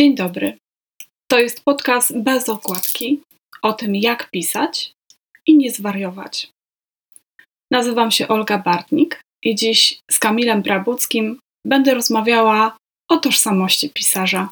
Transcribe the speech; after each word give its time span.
Dzień 0.00 0.14
dobry. 0.14 0.56
To 1.30 1.38
jest 1.38 1.64
podcast 1.64 2.18
bez 2.18 2.48
okładki 2.48 3.20
o 3.62 3.72
tym, 3.72 3.94
jak 3.94 4.30
pisać 4.30 4.92
i 5.46 5.56
nie 5.56 5.70
zwariować. 5.70 6.50
Nazywam 7.70 8.10
się 8.10 8.28
Olga 8.28 8.58
Bartnik 8.58 9.20
i 9.44 9.54
dziś 9.54 10.00
z 10.10 10.18
Kamilem 10.18 10.62
Brabuckim 10.62 11.38
będę 11.66 11.94
rozmawiała 11.94 12.76
o 13.08 13.16
tożsamości 13.16 13.90
pisarza. 13.90 14.48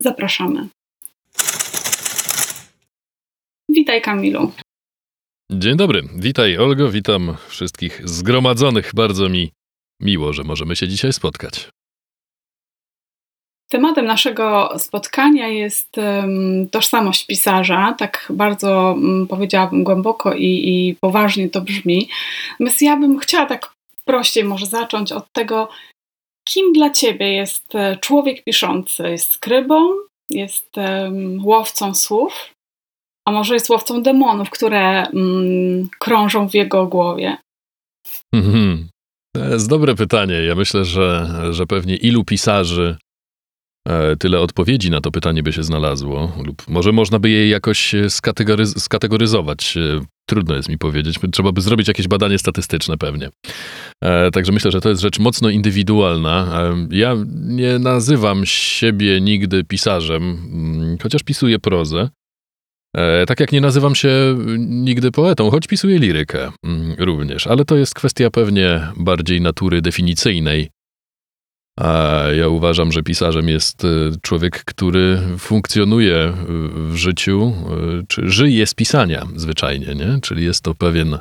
Zapraszamy. 0.00 0.68
Witaj, 3.68 4.02
Kamilu. 4.02 4.52
Dzień 5.52 5.76
dobry. 5.76 6.02
Witaj, 6.16 6.58
Olgo. 6.58 6.90
Witam 6.90 7.36
wszystkich 7.48 8.08
zgromadzonych. 8.08 8.90
Bardzo 8.94 9.28
mi 9.28 9.52
miło, 10.00 10.32
że 10.32 10.44
możemy 10.44 10.76
się 10.76 10.88
dzisiaj 10.88 11.12
spotkać. 11.12 11.68
Tematem 13.68 14.04
naszego 14.06 14.74
spotkania 14.78 15.48
jest 15.48 15.96
tożsamość 16.70 17.26
pisarza. 17.26 17.94
Tak 17.98 18.26
bardzo 18.30 18.94
um, 18.98 19.26
powiedziałabym 19.26 19.84
głęboko 19.84 20.34
i, 20.34 20.44
i, 20.44 20.96
poważnie 21.00 21.50
to 21.50 21.60
brzmi. 21.60 22.08
Natomiast 22.50 22.82
ja 22.82 22.96
bym 22.96 23.18
chciała 23.18 23.46
tak 23.46 23.72
prościej 24.04 24.44
może 24.44 24.66
zacząć 24.66 25.12
od 25.12 25.32
tego, 25.32 25.68
kim 26.48 26.72
dla 26.72 26.90
ciebie 26.90 27.32
jest 27.32 27.74
e, 27.74 27.96
człowiek 27.96 28.44
piszący? 28.44 29.02
Jest 29.02 29.32
skrybą? 29.32 29.94
Jest 30.30 30.78
łowcą 31.42 31.94
słów? 31.94 32.54
A 33.28 33.32
może 33.32 33.54
jest 33.54 33.70
łowcą 33.70 34.02
demonów, 34.02 34.50
które 34.50 35.06
mm, 35.06 35.88
krążą 35.98 36.48
w 36.48 36.54
jego 36.54 36.86
głowie? 36.86 37.36
Mhm. 38.34 38.88
To 39.36 39.44
jest 39.44 39.68
dobre 39.68 39.94
pytanie. 39.94 40.34
Ja 40.34 40.54
myślę, 40.54 40.84
że, 40.84 41.28
że 41.50 41.66
pewnie 41.66 41.96
ilu 41.96 42.24
pisarzy 42.24 42.96
tyle 44.18 44.40
odpowiedzi 44.40 44.90
na 44.90 45.00
to 45.00 45.10
pytanie 45.10 45.42
by 45.42 45.52
się 45.52 45.62
znalazło, 45.62 46.32
lub 46.46 46.68
może 46.68 46.92
można 46.92 47.18
by 47.18 47.30
je 47.30 47.48
jakoś 47.48 47.94
e, 47.94 48.10
skategoryz 48.10 48.82
skategoryzować. 48.82 49.76
E, 49.76 50.00
trudno 50.26 50.54
jest 50.54 50.68
mi 50.68 50.78
powiedzieć. 50.78 51.18
Trzeba 51.32 51.52
by 51.52 51.60
zrobić 51.60 51.88
jakieś 51.88 52.08
badanie 52.08 52.38
statystyczne 52.38 52.98
pewnie. 52.98 53.30
Także 54.32 54.52
myślę, 54.52 54.70
że 54.70 54.80
to 54.80 54.88
jest 54.88 55.02
rzecz 55.02 55.18
mocno 55.18 55.50
indywidualna. 55.50 56.46
Ja 56.90 57.16
nie 57.46 57.78
nazywam 57.78 58.46
siebie 58.46 59.20
nigdy 59.20 59.64
pisarzem, 59.64 60.22
mm, 60.22 60.98
chociaż 61.02 61.22
pisuję 61.22 61.58
prozę. 61.58 62.08
Tak 63.26 63.40
jak 63.40 63.52
nie 63.52 63.60
nazywam 63.60 63.94
się 63.94 64.10
nigdy 64.58 65.10
poetą, 65.10 65.50
choć 65.50 65.66
pisuję 65.66 65.98
lirykę 65.98 66.50
mm, 66.64 66.94
również, 66.98 67.46
ale 67.46 67.64
to 67.64 67.76
jest 67.76 67.94
kwestia 67.94 68.30
pewnie 68.30 68.80
bardziej 68.96 69.40
natury 69.40 69.80
definicyjnej 69.80 70.70
ja 72.36 72.48
uważam, 72.48 72.92
że 72.92 73.02
pisarzem 73.02 73.48
jest 73.48 73.84
e, 73.84 73.88
człowiek, 74.22 74.64
który 74.64 75.18
funkcjonuje 75.38 76.32
w 76.88 76.96
życiu, 76.96 77.52
e, 78.00 78.02
czy 78.08 78.28
żyje 78.30 78.66
z 78.66 78.74
pisania 78.74 79.26
zwyczajnie, 79.36 79.94
nie? 79.94 80.18
Czyli 80.22 80.44
jest 80.44 80.62
to 80.62 80.74
pewien, 80.74 81.18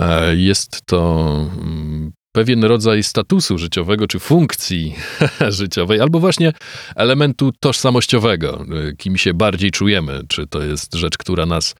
e, 0.00 0.36
jest 0.36 0.80
to 0.86 1.26
mm, 1.62 2.12
pewien 2.32 2.64
rodzaj 2.64 3.02
statusu 3.02 3.58
życiowego, 3.58 4.06
czy 4.06 4.18
funkcji 4.18 4.94
życiowej, 5.48 6.00
albo 6.00 6.20
właśnie 6.20 6.52
elementu 6.96 7.52
tożsamościowego, 7.60 8.64
kim 8.98 9.16
się 9.16 9.34
bardziej 9.34 9.70
czujemy. 9.70 10.20
Czy 10.28 10.46
to 10.46 10.62
jest 10.62 10.94
rzecz, 10.94 11.18
która 11.18 11.46
nas 11.46 11.74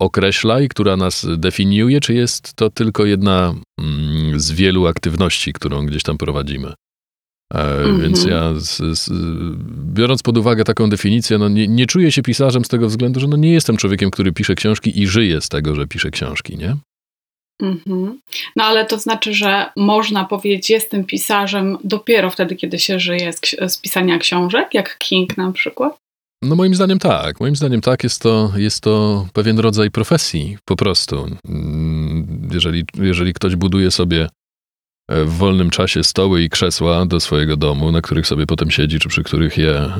określa 0.00 0.60
i 0.60 0.68
która 0.68 0.96
nas 0.96 1.26
definiuje, 1.36 2.00
czy 2.00 2.14
jest 2.14 2.54
to 2.54 2.70
tylko 2.70 3.04
jedna 3.04 3.54
mm, 3.78 4.40
z 4.40 4.52
wielu 4.52 4.86
aktywności, 4.86 5.52
którą 5.52 5.86
gdzieś 5.86 6.02
tam 6.02 6.18
prowadzimy. 6.18 6.72
Mm-hmm. 7.54 8.02
Więc 8.02 8.24
ja, 8.24 8.54
z, 8.54 8.98
z, 8.98 9.10
biorąc 9.94 10.22
pod 10.22 10.38
uwagę 10.38 10.64
taką 10.64 10.90
definicję, 10.90 11.38
no 11.38 11.48
nie, 11.48 11.68
nie, 11.68 11.86
czuję 11.86 12.12
się 12.12 12.22
pisarzem 12.22 12.64
z 12.64 12.68
tego 12.68 12.88
względu, 12.88 13.20
że 13.20 13.26
no 13.26 13.36
nie 13.36 13.52
jestem 13.52 13.76
człowiekiem, 13.76 14.10
który 14.10 14.32
pisze 14.32 14.54
książki 14.54 15.00
i 15.02 15.06
żyje 15.06 15.40
z 15.40 15.48
tego, 15.48 15.74
że 15.74 15.86
pisze 15.86 16.10
książki, 16.10 16.56
nie? 16.56 16.76
Mm-hmm. 17.62 18.12
No 18.56 18.64
ale 18.64 18.86
to 18.86 18.98
znaczy, 18.98 19.34
że 19.34 19.66
można 19.76 20.24
powiedzieć, 20.24 20.70
jestem 20.70 21.04
pisarzem 21.04 21.78
dopiero 21.84 22.30
wtedy, 22.30 22.56
kiedy 22.56 22.78
się 22.78 23.00
żyje 23.00 23.32
z, 23.32 23.40
z 23.72 23.78
pisania 23.78 24.18
książek, 24.18 24.74
jak 24.74 24.98
King 24.98 25.36
na 25.36 25.52
przykład? 25.52 25.96
No 26.42 26.56
moim 26.56 26.74
zdaniem 26.74 26.98
tak. 26.98 27.40
Moim 27.40 27.56
zdaniem 27.56 27.80
tak, 27.80 28.04
jest 28.04 28.22
to, 28.22 28.52
jest 28.56 28.80
to 28.80 29.26
pewien 29.32 29.58
rodzaj 29.58 29.90
profesji 29.90 30.56
po 30.64 30.76
prostu. 30.76 31.26
Mm, 31.48 32.48
jeżeli, 32.52 32.84
jeżeli 32.94 33.34
ktoś 33.34 33.56
buduje 33.56 33.90
sobie 33.90 34.28
w 35.10 35.36
wolnym 35.36 35.70
czasie 35.70 36.04
stoły 36.04 36.42
i 36.42 36.48
krzesła 36.48 37.06
do 37.06 37.20
swojego 37.20 37.56
domu, 37.56 37.92
na 37.92 38.00
których 38.00 38.26
sobie 38.26 38.46
potem 38.46 38.70
siedzi, 38.70 38.98
czy 38.98 39.08
przy 39.08 39.22
których 39.22 39.58
je 39.58 39.72
e, 39.72 39.92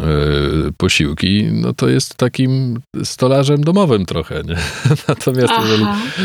posiłki, 0.76 1.48
no 1.52 1.72
to 1.72 1.88
jest 1.88 2.14
takim 2.14 2.80
stolarzem 3.04 3.64
domowym 3.64 4.06
trochę. 4.06 4.42
Nie? 4.42 4.56
Natomiast 5.08 5.52
jeżeli, 5.62 5.84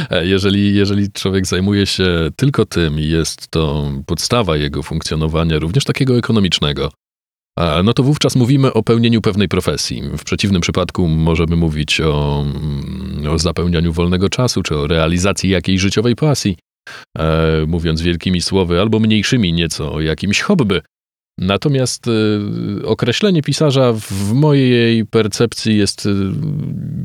e, 0.09 0.25
jeżeli, 0.25 0.75
jeżeli 0.75 1.11
człowiek 1.11 1.47
zajmuje 1.47 1.85
się 1.85 2.29
tylko 2.35 2.65
tym 2.65 2.99
i 2.99 3.07
jest 3.07 3.47
to 3.47 3.91
podstawa 4.05 4.57
jego 4.57 4.83
funkcjonowania, 4.83 5.59
również 5.59 5.83
takiego 5.83 6.17
ekonomicznego, 6.17 6.91
no 7.83 7.93
to 7.93 8.03
wówczas 8.03 8.35
mówimy 8.35 8.73
o 8.73 8.83
pełnieniu 8.83 9.21
pewnej 9.21 9.47
profesji. 9.47 10.03
W 10.17 10.23
przeciwnym 10.23 10.61
przypadku 10.61 11.07
możemy 11.07 11.55
mówić 11.55 12.01
o, 12.01 12.45
mm, 12.45 13.31
o 13.31 13.39
zapełnianiu 13.39 13.93
wolnego 13.93 14.29
czasu, 14.29 14.63
czy 14.63 14.77
o 14.77 14.87
realizacji 14.87 15.49
jakiejś 15.49 15.81
życiowej 15.81 16.15
pasji 16.15 16.57
e, 17.17 17.65
mówiąc 17.67 18.01
wielkimi 18.01 18.41
słowy, 18.41 18.81
albo 18.81 18.99
mniejszymi 18.99 19.53
nieco 19.53 19.93
o 19.93 20.01
jakimś 20.01 20.41
hobby. 20.41 20.81
Natomiast 21.37 22.07
e, 22.07 22.11
określenie 22.85 23.41
pisarza 23.41 23.93
w 23.93 24.33
mojej 24.33 25.05
percepcji 25.05 25.77
jest, 25.77 26.05
e, 26.05 26.09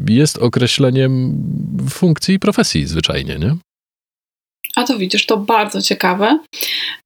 jest 0.08 0.38
określeniem 0.38 1.42
funkcji 1.90 2.34
i 2.34 2.38
profesji 2.38 2.86
zwyczajnie, 2.86 3.38
nie? 3.38 3.56
A 4.76 4.84
to 4.84 4.98
widzisz, 4.98 5.26
to 5.26 5.36
bardzo 5.36 5.82
ciekawe, 5.82 6.38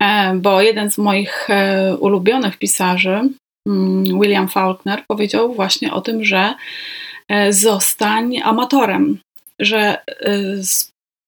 e, 0.01 0.35
bo 0.35 0.63
jeden 0.63 0.91
z 0.91 0.99
moich 0.99 1.51
e, 1.51 1.97
ulubionych 1.97 2.59
pisarzy, 2.59 3.21
mm, 3.69 4.05
William 4.21 4.49
Faulkner, 4.49 5.05
powiedział 5.09 5.55
właśnie 5.55 5.93
o 5.93 6.01
tym, 6.01 6.25
że 6.25 6.55
zostań 7.51 8.39
amatorem, 8.43 9.19
że 9.59 9.99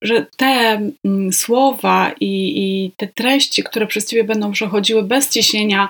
że 0.03 0.27
te 0.37 0.81
mm, 1.05 1.33
słowa 1.33 2.13
i, 2.21 2.53
i, 2.57 2.93
te 2.97 3.07
treści, 3.07 3.63
które 3.63 3.87
przez 3.87 4.07
ciebie 4.07 4.25
będą 4.25 4.53
przechodziły 4.53 5.03
bez 5.03 5.31
ciśnienia 5.31 5.89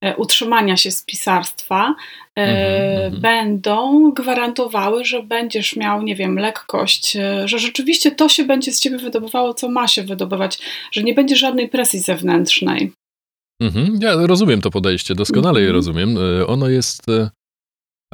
e, 0.00 0.16
utrzymania 0.16 0.76
się 0.76 0.90
z 0.90 1.04
pisarstwa, 1.04 1.94
e, 2.36 2.42
mhm, 2.42 3.04
mhm. 3.04 3.22
będą 3.22 4.10
gwarantowały, 4.12 5.04
że 5.04 5.22
będziesz 5.22 5.76
miał, 5.76 6.02
nie 6.02 6.16
wiem, 6.16 6.38
lekkość, 6.38 7.16
e, 7.16 7.48
że 7.48 7.58
rzeczywiście 7.58 8.10
to 8.10 8.28
się 8.28 8.44
będzie 8.44 8.72
z 8.72 8.80
ciebie 8.80 8.98
wydobywało, 8.98 9.54
co 9.54 9.68
ma 9.68 9.88
się 9.88 10.02
wydobywać, 10.02 10.58
że 10.92 11.02
nie 11.02 11.14
będzie 11.14 11.36
żadnej 11.36 11.68
presji 11.68 12.00
zewnętrznej. 12.00 12.92
Mhm, 13.62 13.98
ja 14.02 14.14
rozumiem 14.16 14.60
to 14.60 14.70
podejście, 14.70 15.14
doskonale 15.14 15.60
je 15.60 15.66
mhm. 15.66 15.74
rozumiem. 15.74 16.18
Ono 16.46 16.68
jest 16.68 17.06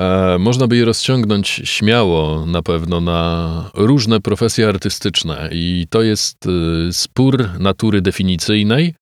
E, 0.00 0.36
można 0.38 0.66
by 0.66 0.76
je 0.76 0.84
rozciągnąć 0.84 1.48
śmiało 1.64 2.47
na 2.47 2.62
pewno 2.62 3.00
na 3.00 3.70
różne 3.75 4.20
profesje 4.20 4.69
artystyczne, 4.69 5.48
i 5.53 5.86
to 5.91 6.03
jest 6.03 6.47
e, 6.47 6.92
spór 6.92 7.48
natury 7.58 8.03
definicyjnej, 8.03 8.94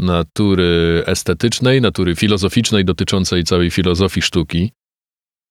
natury 0.00 1.02
estetycznej, 1.06 1.80
natury 1.80 2.16
filozoficznej 2.16 2.84
dotyczącej 2.84 3.44
całej 3.44 3.70
filozofii 3.70 4.22
sztuki. 4.22 4.72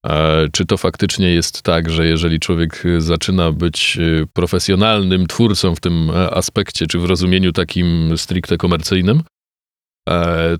E, 0.05 0.47
czy 0.51 0.65
to 0.65 0.77
faktycznie 0.77 1.33
jest 1.33 1.61
tak, 1.61 1.89
że 1.89 2.07
jeżeli 2.07 2.39
człowiek 2.39 2.83
zaczyna 2.97 3.51
być 3.51 3.97
profesjonalnym 4.33 5.27
twórcą 5.27 5.75
w 5.75 5.79
tym 5.79 6.09
aspekcie, 6.31 6.87
czy 6.87 6.99
w 6.99 7.05
rozumieniu 7.05 7.51
takim 7.51 8.17
stricte 8.17 8.57
komercyjnym, 8.57 9.21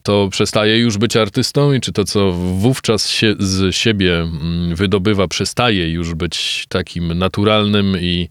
to 0.03 0.27
przestaje 0.31 0.79
już 0.79 0.97
być 0.97 1.15
artystą 1.15 1.73
i 1.73 1.81
czy 1.81 1.91
to, 1.91 2.03
co 2.03 2.31
wówczas 2.31 3.09
się 3.09 3.35
z 3.39 3.75
siebie 3.75 4.15
mm, 4.15 4.75
wydobywa, 4.75 5.27
przestaje 5.27 5.91
już 5.91 6.13
być 6.13 6.65
takim 6.69 7.13
naturalnym 7.13 7.97
i 7.99 8.29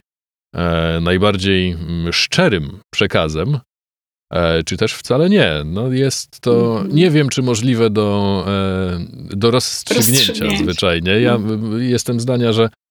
e, 0.54 1.00
najbardziej 1.00 1.70
mm, 1.70 2.12
szczerym 2.12 2.78
przekazem, 2.90 3.58
e, 4.32 4.62
czy 4.62 4.76
też 4.76 4.92
wcale 4.92 5.30
nie. 5.30 5.52
No 5.64 5.92
jest 5.92 6.40
to, 6.40 6.76
mhm. 6.76 6.96
nie 6.96 7.10
wiem, 7.10 7.28
czy 7.28 7.42
możliwe 7.42 7.90
do, 7.90 8.44
do 9.30 9.50
rozstrzygnięcia 9.50 10.56
zwyczajnie. 10.58 11.20
Ja 11.20 11.34
mhm. 11.34 11.82
jestem 11.82 12.20
zdania, 12.20 12.52
że 12.52 12.68
E, 12.68 12.85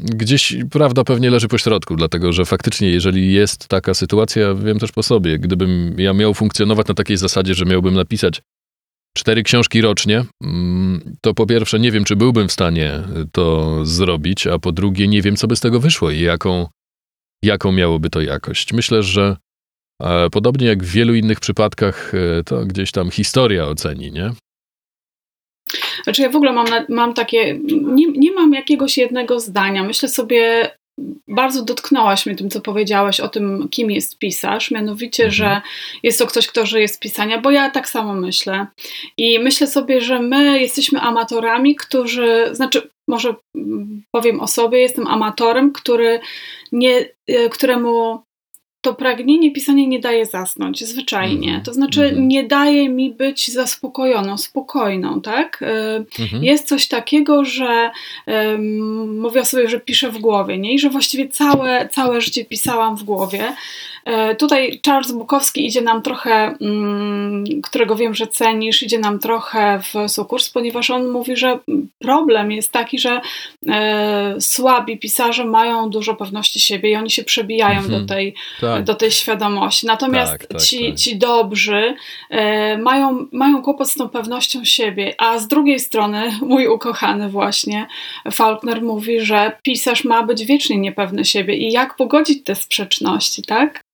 gdzieś 0.00 0.56
prawda 0.70 1.04
pewnie 1.04 1.30
leży 1.30 1.48
po 1.48 1.58
środku, 1.58 1.96
dlatego 1.96 2.32
że 2.32 2.44
faktycznie, 2.44 2.90
jeżeli 2.90 3.32
jest 3.32 3.68
taka 3.68 3.94
sytuacja, 3.94 4.54
wiem 4.54 4.78
też 4.78 4.92
po 4.92 5.02
sobie, 5.02 5.38
gdybym 5.38 5.94
ja 5.98 6.12
miał 6.12 6.34
funkcjonować 6.34 6.86
na 6.86 6.94
takiej 6.94 7.16
zasadzie, 7.16 7.54
że 7.54 7.64
miałbym 7.64 7.94
napisać 7.94 8.42
cztery 9.16 9.42
książki 9.42 9.80
rocznie, 9.80 10.24
mm, 10.42 11.16
to 11.20 11.34
po 11.34 11.46
pierwsze 11.46 11.78
nie 11.78 11.92
wiem, 11.92 12.04
czy 12.04 12.16
byłbym 12.16 12.48
w 12.48 12.52
stanie 12.52 13.02
to 13.32 13.78
zrobić, 13.84 14.46
a 14.46 14.58
po 14.58 14.72
drugie 14.72 15.08
nie 15.08 15.22
wiem, 15.22 15.36
co 15.36 15.46
by 15.46 15.56
z 15.56 15.60
tego 15.60 15.80
wyszło 15.80 16.10
i 16.10 16.20
jaką, 16.20 16.66
jaką 17.44 17.72
miałoby 17.72 18.10
to 18.10 18.20
jakość. 18.20 18.72
Myślę, 18.72 19.02
że 19.02 19.36
e, 20.02 20.30
podobnie 20.30 20.66
jak 20.66 20.84
w 20.84 20.90
wielu 20.90 21.14
innych 21.14 21.40
przypadkach, 21.40 22.12
e, 22.14 22.44
to 22.44 22.66
gdzieś 22.66 22.92
tam 22.92 23.10
historia 23.10 23.66
oceni, 23.66 24.12
nie? 24.12 24.30
Znaczy 26.06 26.22
ja 26.22 26.30
w 26.30 26.36
ogóle 26.36 26.52
mam, 26.52 26.66
mam 26.88 27.14
takie, 27.14 27.58
nie, 27.82 28.06
nie 28.06 28.32
mam 28.32 28.52
jakiegoś 28.52 28.98
jednego 28.98 29.40
zdania. 29.40 29.84
Myślę 29.84 30.08
sobie, 30.08 30.70
bardzo 31.28 31.64
dotknęłaś 31.64 32.26
mnie 32.26 32.36
tym, 32.36 32.50
co 32.50 32.60
powiedziałaś 32.60 33.20
o 33.20 33.28
tym, 33.28 33.68
kim 33.70 33.90
jest 33.90 34.18
pisarz, 34.18 34.70
mianowicie, 34.70 35.24
mhm. 35.24 35.32
że 35.32 35.60
jest 36.02 36.18
to 36.18 36.26
ktoś, 36.26 36.46
kto 36.46 36.66
żyje 36.66 36.88
z 36.88 36.98
pisania, 36.98 37.40
bo 37.40 37.50
ja 37.50 37.70
tak 37.70 37.88
samo 37.88 38.14
myślę. 38.14 38.66
I 39.16 39.38
myślę 39.38 39.66
sobie, 39.66 40.00
że 40.00 40.22
my 40.22 40.60
jesteśmy 40.60 41.00
amatorami, 41.00 41.76
którzy, 41.76 42.48
znaczy, 42.52 42.90
może 43.08 43.34
powiem 44.10 44.40
o 44.40 44.46
sobie, 44.46 44.78
jestem 44.78 45.06
amatorem, 45.06 45.72
który 45.72 46.20
nie, 46.72 47.08
e, 47.26 47.48
któremu 47.48 48.25
to 48.86 48.94
pragnienie 48.94 49.52
pisania 49.52 49.86
nie 49.86 50.00
daje 50.00 50.26
zasnąć, 50.26 50.84
zwyczajnie. 50.84 51.48
Mhm. 51.48 51.64
To 51.64 51.74
znaczy, 51.74 52.04
mhm. 52.04 52.28
nie 52.28 52.44
daje 52.44 52.88
mi 52.88 53.10
być 53.10 53.52
zaspokojoną, 53.52 54.38
spokojną, 54.38 55.20
tak? 55.20 55.62
E, 55.62 56.04
mhm. 56.22 56.44
Jest 56.44 56.68
coś 56.68 56.88
takiego, 56.88 57.44
że 57.44 57.90
um, 58.26 59.20
mówię 59.20 59.44
sobie, 59.44 59.68
że 59.68 59.80
piszę 59.80 60.10
w 60.10 60.18
głowie, 60.18 60.58
nie? 60.58 60.74
I 60.74 60.78
że 60.78 60.90
właściwie 60.90 61.28
całe, 61.28 61.88
całe 61.88 62.20
życie 62.20 62.44
pisałam 62.44 62.96
w 62.96 63.02
głowie. 63.02 63.54
E, 64.06 64.34
tutaj 64.34 64.80
Charles 64.86 65.12
Bukowski 65.12 65.66
idzie 65.66 65.80
nam 65.80 66.02
trochę, 66.02 66.54
mm, 66.60 67.44
którego 67.62 67.96
wiem, 67.96 68.14
że 68.14 68.26
cenisz, 68.26 68.82
idzie 68.82 68.98
nam 68.98 69.18
trochę 69.18 69.80
w 69.80 70.10
sukurs, 70.10 70.50
ponieważ 70.50 70.90
on 70.90 71.08
mówi, 71.08 71.36
że 71.36 71.58
problem 71.98 72.52
jest 72.52 72.72
taki, 72.72 72.98
że 72.98 73.20
e, 73.68 74.36
słabi 74.40 74.98
pisarze 74.98 75.44
mają 75.44 75.90
dużo 75.90 76.14
pewności 76.14 76.60
siebie 76.60 76.90
i 76.90 76.96
oni 76.96 77.10
się 77.10 77.24
przebijają 77.24 77.88
do, 77.88 78.06
tej, 78.06 78.34
tak. 78.60 78.75
Do 78.82 78.94
tej 78.94 79.10
świadomości. 79.10 79.86
Natomiast 79.86 80.32
tak, 80.32 80.46
tak, 80.46 80.62
ci, 80.62 80.86
tak. 80.88 80.98
ci 80.98 81.18
dobrzy 81.18 81.94
e, 82.30 82.78
mają, 82.78 83.26
mają 83.32 83.62
kłopot 83.62 83.90
z 83.90 83.94
tą 83.94 84.08
pewnością 84.08 84.64
siebie, 84.64 85.14
a 85.18 85.38
z 85.38 85.48
drugiej 85.48 85.80
strony 85.80 86.32
mój 86.42 86.66
ukochany 86.66 87.28
właśnie 87.28 87.86
Faulkner 88.32 88.82
mówi, 88.82 89.20
że 89.20 89.52
pisarz 89.62 90.04
ma 90.04 90.22
być 90.22 90.44
wiecznie 90.44 90.78
niepewny 90.78 91.24
siebie 91.24 91.56
i 91.56 91.72
jak 91.72 91.96
pogodzić 91.96 92.44
te 92.44 92.54
sprzeczności, 92.54 93.42
tak? 93.42 93.86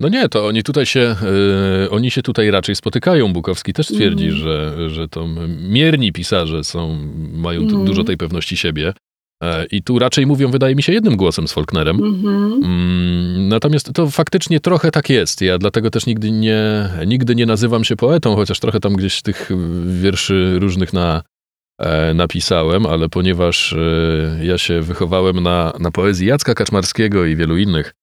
No 0.00 0.08
nie, 0.08 0.28
to 0.28 0.46
oni 0.46 0.62
tutaj 0.62 0.86
się, 0.86 1.16
y, 1.84 1.90
oni 1.90 2.10
się 2.10 2.22
tutaj 2.22 2.50
raczej 2.50 2.76
spotykają. 2.76 3.32
Bukowski 3.32 3.72
też 3.72 3.86
twierdzi, 3.86 4.24
mm. 4.24 4.36
że, 4.36 4.90
że 4.90 5.08
to 5.08 5.26
mierni 5.68 6.12
pisarze 6.12 6.64
są, 6.64 6.98
mają 7.32 7.60
mm. 7.60 7.84
dużo 7.84 8.04
tej 8.04 8.16
pewności 8.16 8.56
siebie. 8.56 8.92
E, 9.42 9.64
I 9.64 9.82
tu 9.82 9.98
raczej 9.98 10.26
mówią, 10.26 10.50
wydaje 10.50 10.74
mi 10.74 10.82
się, 10.82 10.92
jednym 10.92 11.16
głosem 11.16 11.48
z 11.48 11.52
Faulknerem. 11.52 11.96
Mm-hmm. 11.98 13.48
Natomiast 13.48 13.92
to 13.94 14.10
faktycznie 14.10 14.60
trochę 14.60 14.90
tak 14.90 15.10
jest. 15.10 15.40
Ja 15.40 15.58
dlatego 15.58 15.90
też 15.90 16.06
nigdy 16.06 16.30
nie, 16.30 16.88
nigdy 17.06 17.34
nie 17.34 17.46
nazywam 17.46 17.84
się 17.84 17.96
poetą, 17.96 18.36
chociaż 18.36 18.60
trochę 18.60 18.80
tam 18.80 18.92
gdzieś 18.92 19.22
tych 19.22 19.50
wierszy 19.86 20.58
różnych 20.58 20.92
na, 20.92 21.22
e, 21.80 22.14
napisałem, 22.14 22.86
ale 22.86 23.08
ponieważ 23.08 23.74
ja 24.42 24.58
się 24.58 24.80
wychowałem 24.80 25.42
na, 25.42 25.72
na 25.78 25.90
poezji 25.90 26.26
Jacka 26.26 26.54
Kaczmarskiego 26.54 27.24
i 27.26 27.36
wielu 27.36 27.56
innych, 27.56 27.94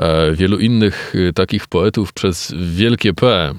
E, 0.00 0.32
wielu 0.34 0.58
innych 0.58 1.14
y, 1.14 1.32
takich 1.32 1.66
poetów 1.66 2.12
przez 2.12 2.54
wielkie 2.74 3.14
P 3.14 3.54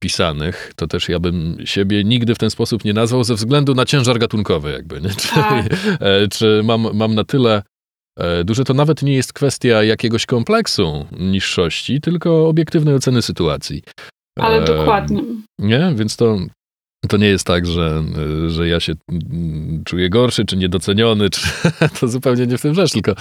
pisanych, 0.00 0.72
to 0.76 0.86
też 0.86 1.08
ja 1.08 1.18
bym 1.18 1.56
siebie 1.64 2.04
nigdy 2.04 2.34
w 2.34 2.38
ten 2.38 2.50
sposób 2.50 2.84
nie 2.84 2.92
nazwał 2.92 3.24
ze 3.24 3.34
względu 3.34 3.74
na 3.74 3.84
ciężar 3.84 4.18
gatunkowy 4.18 4.72
jakby, 4.72 5.00
nie? 5.00 5.10
Czy, 5.20 5.28
tak. 5.28 5.66
E, 6.00 6.28
czy 6.28 6.60
mam, 6.64 6.86
mam 6.94 7.14
na 7.14 7.24
tyle 7.24 7.62
e, 8.18 8.44
duże, 8.44 8.64
to 8.64 8.74
nawet 8.74 9.02
nie 9.02 9.14
jest 9.14 9.32
kwestia 9.32 9.82
jakiegoś 9.82 10.26
kompleksu 10.26 11.06
niższości, 11.20 12.00
tylko 12.00 12.48
obiektywnej 12.48 12.94
oceny 12.94 13.22
sytuacji. 13.22 13.82
Ale 14.38 14.64
dokładnie. 14.64 15.22
Nie? 15.58 15.92
Więc 15.96 16.16
to, 16.16 16.38
to 17.08 17.16
nie 17.16 17.26
jest 17.26 17.46
tak, 17.46 17.66
że, 17.66 18.02
że 18.48 18.68
ja 18.68 18.80
się 18.80 18.92
czuję 19.84 20.10
gorszy, 20.10 20.44
czy 20.44 20.56
niedoceniony, 20.56 21.30
czy, 21.34 21.40
to 22.00 22.08
zupełnie 22.08 22.46
nie 22.46 22.58
w 22.58 22.62
tym 22.62 22.74
rzecz, 22.74 22.92
tylko, 22.92 23.14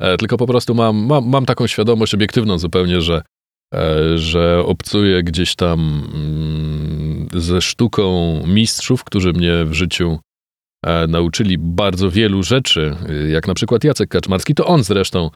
e, 0.00 0.16
tylko 0.16 0.36
po 0.36 0.46
prostu 0.46 0.74
mam, 0.74 0.96
mam, 0.96 1.28
mam 1.28 1.46
taką 1.46 1.66
świadomość 1.66 2.14
obiektywną 2.14 2.58
zupełnie, 2.58 3.00
że, 3.00 3.16
e, 3.16 3.22
że 4.16 4.62
obcuję 4.66 5.22
gdzieś 5.22 5.54
tam 5.54 6.10
mm, 6.14 7.28
ze 7.34 7.60
sztuką 7.60 8.42
mistrzów, 8.46 9.04
którzy 9.04 9.32
mnie 9.32 9.64
w 9.64 9.72
życiu 9.72 10.18
e, 10.86 11.06
nauczyli 11.06 11.58
bardzo 11.58 12.10
wielu 12.10 12.42
rzeczy, 12.42 12.96
jak 13.28 13.48
na 13.48 13.54
przykład 13.54 13.84
Jacek 13.84 14.10
Kaczmarski, 14.10 14.54
to 14.54 14.66
on 14.66 14.84
zresztą 14.84 15.30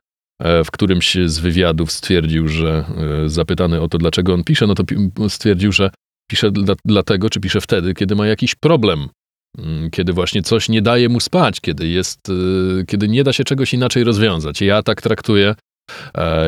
w 0.65 0.71
którymś 0.71 1.17
z 1.27 1.39
wywiadów 1.39 1.93
stwierdził, 1.93 2.49
że 2.49 2.85
zapytany 3.27 3.81
o 3.81 3.89
to, 3.89 3.99
dlaczego 3.99 4.35
on 4.35 4.45
pisze, 4.45 4.67
no 4.67 4.75
to 4.75 4.85
stwierdził, 5.29 5.73
że 5.73 5.91
pisze 6.31 6.51
dla, 6.51 6.75
dlatego, 6.85 7.31
czy 7.31 7.41
pisze 7.41 7.61
wtedy, 7.61 7.95
kiedy 7.95 8.15
ma 8.17 8.27
jakiś 8.27 8.55
problem, 8.55 9.09
mm, 9.59 9.91
kiedy 9.91 10.13
właśnie 10.13 10.43
coś 10.43 10.69
nie 10.69 10.83
daje 10.83 11.09
mu 11.09 11.21
spać, 11.21 11.61
kiedy 11.61 11.89
jest, 11.89 12.21
kiedy 12.87 13.09
nie 13.09 13.25
da 13.25 13.33
się 13.33 13.45
czegoś 13.45 13.75
inaczej 13.75 14.05
rozwiązać. 14.05 14.61
Ja 14.61 14.83
tak 14.83 15.03
traktuję, 15.03 15.49
e, 15.49 15.55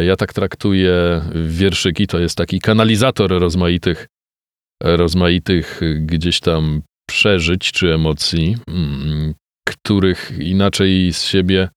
ja 0.02 0.16
tak 0.16 0.32
traktuję 0.32 1.22
wierszyki, 1.46 2.06
to 2.06 2.18
jest 2.18 2.36
taki 2.36 2.60
kanalizator 2.60 3.30
rozmaitych, 3.30 4.06
rozmaitych 4.82 5.80
gdzieś 5.96 6.40
tam 6.40 6.82
przeżyć 7.08 7.72
czy 7.72 7.94
emocji, 7.94 8.56
mm, 8.68 9.34
których 9.68 10.32
inaczej 10.38 11.12
z 11.12 11.22
siebie 11.22 11.68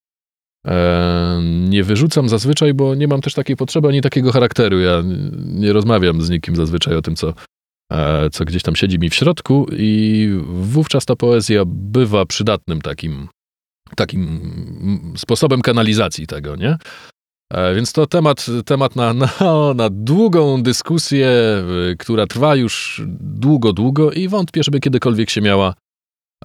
e, 0.68 1.40
nie 1.44 1.84
wyrzucam 1.84 2.30
zazwyczaj, 2.30 2.74
bo 2.74 2.96
nie 2.96 3.08
mam 3.08 3.22
też 3.22 3.34
takiej 3.34 3.56
potrzeby 3.56 3.88
ani 3.88 4.02
takiego 4.02 4.32
charakteru. 4.32 4.80
Ja 4.80 5.04
nie 5.46 5.74
rozmawiam 5.74 6.22
z 6.22 6.30
nikim 6.30 6.56
zazwyczaj 6.56 6.96
o 6.96 7.02
tym, 7.02 7.16
co, 7.16 7.34
E, 7.92 8.30
co 8.30 8.46
gdzieś 8.46 8.64
tam 8.64 8.76
siedzi 8.76 9.00
mi 9.00 9.10
w 9.10 9.16
środku 9.16 9.68
i 9.78 10.30
wówczas 10.48 11.06
ta 11.06 11.16
poezja 11.16 11.64
bywa 11.66 12.26
przydatnym 12.26 12.82
takim, 12.82 13.28
takim 13.96 14.42
sposobem 15.18 15.62
kanalizacji 15.62 16.28
tego, 16.28 16.56
nie? 16.56 16.78
E, 17.56 17.76
więc 17.76 17.94
to 17.94 18.06
temat, 18.06 18.46
temat 18.66 18.96
na, 18.96 19.14
na, 19.14 19.30
na 19.76 19.90
długą 19.92 20.64
dyskusję, 20.64 21.30
która 22.00 22.28
trwa 22.28 22.56
już 22.56 23.02
długo, 23.20 23.74
długo 23.74 24.12
i 24.12 24.28
wątpię, 24.28 24.64
żeby 24.64 24.80
kiedykolwiek 24.80 25.30
się 25.30 25.42
miała, 25.42 25.74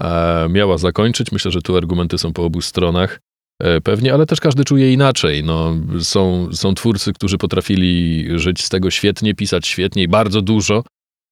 e, 0.01 0.49
miała 0.49 0.79
zakończyć. 0.79 1.33
Myślę, 1.33 1.51
że 1.51 1.62
tu 1.62 1.77
argumenty 1.77 2.19
są 2.19 2.33
po 2.33 2.45
obu 2.45 2.61
stronach. 2.61 3.21
Pewnie, 3.85 4.15
ale 4.15 4.27
też 4.27 4.41
każdy 4.41 4.65
czuje 4.65 4.93
inaczej. 4.93 5.45
No, 5.45 5.77
są, 6.01 6.49
są 6.53 6.75
twórcy, 6.75 7.12
którzy 7.12 7.39
potrafili 7.39 8.27
żyć 8.39 8.65
z 8.65 8.69
tego 8.69 8.91
świetnie, 8.91 9.35
pisać 9.35 9.67
świetnie 9.67 10.03
i 10.03 10.09
bardzo 10.09 10.43
dużo, 10.43 10.83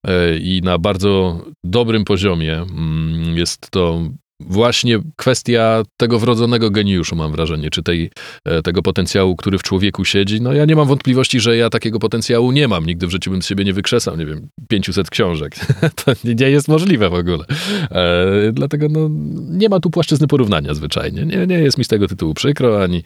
E, 0.07 0.39
i 0.39 0.63
na 0.63 0.79
bardzo 0.79 1.45
dobrym 1.65 2.05
poziomie. 2.05 2.57
Mm, 2.57 3.37
jest 3.37 3.71
to 3.71 4.01
właśnie 4.41 4.99
kwestia 5.17 5.83
tego 5.97 6.19
wrodzonego 6.19 6.71
geniuszu, 6.71 7.17
mam 7.17 7.33
wrażenie, 7.33 7.71
czy 7.71 7.83
tej, 7.83 8.11
e, 8.45 8.63
tego 8.63 8.83
potencjału, 8.83 9.37
który 9.37 9.59
w 9.59 9.63
człowieku 9.63 10.05
siedzi. 10.05 10.41
No 10.41 10.53
ja 10.53 10.65
nie 10.65 10.77
mam 10.77 10.89
wątpliwości, 10.89 11.41
że 11.41 11.57
ja 11.57 11.71
takiego 11.71 11.99
potencjału 11.99 12.53
nie 12.53 12.69
mam. 12.69 12.87
Nigdy 12.87 13.07
w 13.07 13.11
życiu 13.11 13.31
bym 13.31 13.43
z 13.43 13.47
siebie 13.47 13.65
nie 13.65 13.73
wykrzesał, 13.73 14.17
nie 14.17 14.27
wiem, 14.27 14.49
500 14.69 15.11
książek. 15.11 15.57
to 16.05 16.13
nie 16.25 16.51
jest 16.51 16.69
możliwe 16.69 17.11
w 17.11 17.15
ogóle. 17.15 17.45
E, 17.91 18.53
dlatego 18.53 18.89
no, 18.91 19.09
nie 19.51 19.69
ma 19.69 19.81
tu 19.81 19.91
płaszczyzny 19.91 20.27
porównania 20.27 20.75
zwyczajnie. 20.75 21.27
Nie, 21.27 21.47
nie 21.47 21.59
jest 21.59 21.79
mi 21.79 21.85
z 21.85 21.89
tego 21.89 22.09
tytułu 22.09 22.35
przykro, 22.35 22.83
ani, 22.83 23.05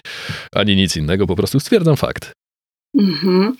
ani 0.52 0.76
nic 0.76 0.96
innego. 0.96 1.26
Po 1.26 1.36
prostu 1.36 1.60
stwierdzam 1.60 1.96
fakt. 1.96 2.32
Mhm. 2.98 3.56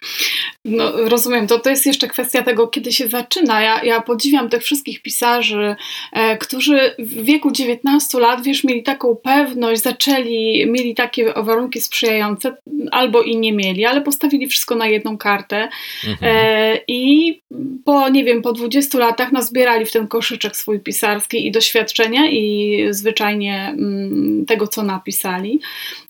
No, 0.65 0.93
rozumiem, 1.09 1.47
to, 1.47 1.59
to 1.59 1.71
jest 1.71 1.87
jeszcze 1.87 2.09
kwestia 2.09 2.43
tego, 2.43 2.69
kiedy 2.69 2.93
się 2.93 3.09
zaczyna. 3.09 3.61
Ja, 3.61 3.85
ja 3.85 4.01
podziwiam 4.01 4.49
tych 4.49 4.63
wszystkich 4.63 5.03
pisarzy, 5.03 5.77
e, 6.13 6.39
którzy 6.39 6.95
w 6.99 7.25
wieku 7.25 7.51
19 7.51 8.19
lat, 8.19 8.43
wiesz, 8.43 8.65
mieli 8.65 8.83
taką 8.83 9.17
pewność, 9.17 9.83
zaczęli, 9.83 10.67
mieli 10.67 10.95
takie 10.95 11.33
warunki 11.37 11.81
sprzyjające, 11.81 12.57
albo 12.91 13.23
i 13.23 13.37
nie 13.37 13.53
mieli, 13.53 13.85
ale 13.85 14.01
postawili 14.01 14.49
wszystko 14.49 14.75
na 14.75 14.87
jedną 14.87 15.19
kartę 15.19 15.69
mhm. 16.09 16.37
e, 16.37 16.79
i 16.89 17.41
po, 17.85 18.09
nie 18.09 18.25
wiem, 18.25 18.43
po 18.43 18.53
20 18.53 18.99
latach 18.99 19.33
nazbierali 19.33 19.87
w 19.87 19.93
ten 19.93 20.09
koszyczek 20.09 20.57
swój 20.57 20.81
pisarski 20.81 21.47
i 21.47 21.51
doświadczenia 21.51 22.31
i 22.31 22.87
zwyczajnie 22.91 23.75
mm, 23.79 24.47
tego, 24.47 24.67
co 24.67 24.83
napisali. 24.83 25.61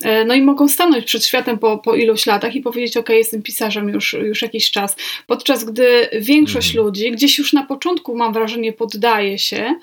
E, 0.04 0.24
no 0.24 0.34
i 0.34 0.42
mogą 0.42 0.68
stanąć 0.68 1.04
przed 1.04 1.26
światem 1.26 1.58
po, 1.58 1.78
po 1.78 1.94
iluś 1.94 2.26
latach 2.26 2.54
i 2.54 2.60
powiedzieć, 2.60 2.96
ok, 2.96 3.08
jestem 3.08 3.42
pisarzem 3.42 3.88
już, 3.88 4.12
już 4.12 4.41
jakiś 4.42 4.70
czas. 4.70 4.96
Podczas 5.26 5.64
gdy 5.64 6.08
większość 6.20 6.68
mhm. 6.68 6.86
ludzi 6.86 7.12
gdzieś 7.12 7.38
już 7.38 7.52
na 7.52 7.66
początku, 7.66 8.14
mam 8.16 8.32
wrażenie, 8.32 8.72
poddaje 8.72 9.38
się. 9.38 9.74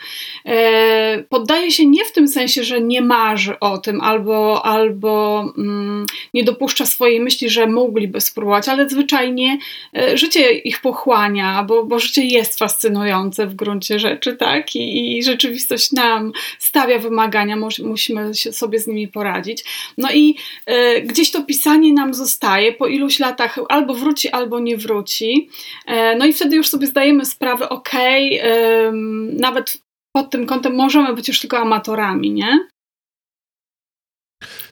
E, 0.45 1.23
poddaje 1.29 1.71
się 1.71 1.85
nie 1.85 2.05
w 2.05 2.11
tym 2.11 2.27
sensie, 2.27 2.63
że 2.63 2.81
nie 2.81 3.01
marzy 3.01 3.59
o 3.59 3.77
tym 3.77 4.01
albo, 4.01 4.65
albo 4.65 5.41
mm, 5.57 6.05
nie 6.33 6.43
dopuszcza 6.43 6.85
swojej 6.85 7.19
myśli, 7.19 7.49
że 7.49 7.67
mogliby 7.67 8.21
spróbować, 8.21 8.67
ale 8.67 8.89
zwyczajnie 8.89 9.57
e, 9.97 10.17
życie 10.17 10.51
ich 10.51 10.81
pochłania, 10.81 11.63
bo, 11.63 11.85
bo 11.85 11.99
życie 11.99 12.25
jest 12.25 12.59
fascynujące 12.59 13.47
w 13.47 13.55
gruncie 13.55 13.99
rzeczy, 13.99 14.35
tak? 14.35 14.75
I, 14.75 15.17
i 15.17 15.23
rzeczywistość 15.23 15.91
nam 15.91 16.31
stawia 16.59 16.99
wymagania, 16.99 17.55
musimy 17.83 18.33
sobie 18.33 18.79
z 18.79 18.87
nimi 18.87 19.07
poradzić. 19.07 19.63
No 19.97 20.11
i 20.11 20.35
e, 20.65 21.01
gdzieś 21.01 21.31
to 21.31 21.43
pisanie 21.43 21.93
nam 21.93 22.13
zostaje 22.13 22.73
po 22.73 22.87
iluś 22.87 23.19
latach 23.19 23.59
albo 23.69 23.93
wróci, 23.93 24.29
albo 24.29 24.48
nie 24.57 24.77
wróci. 24.77 25.49
E, 25.87 26.15
no 26.15 26.25
i 26.25 26.33
wtedy 26.33 26.55
już 26.55 26.69
sobie 26.69 26.87
zdajemy 26.87 27.25
sprawę, 27.25 27.69
okej, 27.69 28.41
okay, 28.41 28.91
nawet 29.33 29.77
pod 30.15 30.29
tym 30.29 30.45
kątem 30.45 30.75
możemy 30.75 31.13
być 31.13 31.27
już 31.27 31.39
tylko 31.39 31.57
amatorami, 31.57 32.31
nie? 32.31 32.67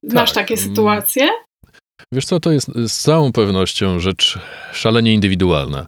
Znasz 0.03 0.31
tak. 0.31 0.43
takie 0.43 0.53
mm. 0.53 0.69
sytuacje? 0.69 1.29
Wiesz 2.13 2.25
co, 2.25 2.39
to 2.39 2.51
jest 2.51 2.67
z 2.75 2.97
całą 2.97 3.31
pewnością 3.31 3.99
rzecz 3.99 4.39
szalenie 4.73 5.13
indywidualna. 5.13 5.87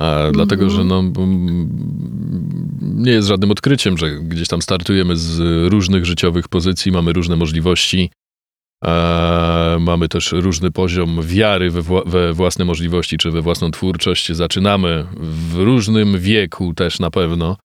A 0.00 0.30
dlatego, 0.32 0.70
że 0.70 0.84
no, 0.84 1.02
nie 2.82 3.12
jest 3.12 3.28
żadnym 3.28 3.50
odkryciem, 3.50 3.98
że 3.98 4.10
gdzieś 4.10 4.48
tam 4.48 4.62
startujemy 4.62 5.16
z 5.16 5.40
różnych 5.72 6.04
życiowych 6.04 6.48
pozycji, 6.48 6.92
mamy 6.92 7.12
różne 7.12 7.36
możliwości, 7.36 8.10
mamy 9.80 10.08
też 10.08 10.32
różny 10.32 10.70
poziom 10.70 11.22
wiary 11.22 11.70
we, 11.70 11.82
wła 11.82 12.02
we, 12.06 12.32
własne 12.32 12.64
możliwości 12.64 13.18
czy 13.18 13.30
we 13.30 13.42
własną 13.42 13.70
twórczość. 13.70 14.32
Zaczynamy 14.32 15.06
w 15.20 15.54
różnym 15.54 16.18
wieku 16.18 16.74
też 16.74 17.00
na 17.00 17.10
pewno. 17.10 17.56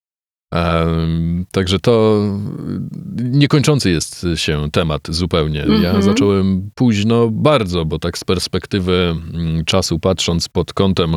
Także 1.52 1.80
to 1.80 2.24
niekończący 3.16 3.90
jest 3.90 4.26
się 4.34 4.70
temat 4.72 5.02
zupełnie. 5.08 5.62
Mm 5.62 5.78
-hmm. 5.78 5.82
Ja 5.82 5.88
mhm. 5.88 6.02
zacząłem 6.02 6.70
późno 6.74 7.28
bardzo, 7.30 7.84
bo 7.84 7.98
tak 7.98 8.18
z 8.18 8.24
perspektywy 8.24 9.16
mm, 9.34 9.64
czasu 9.64 9.98
patrząc 9.98 10.48
pod 10.48 10.72
kątem 10.72 11.16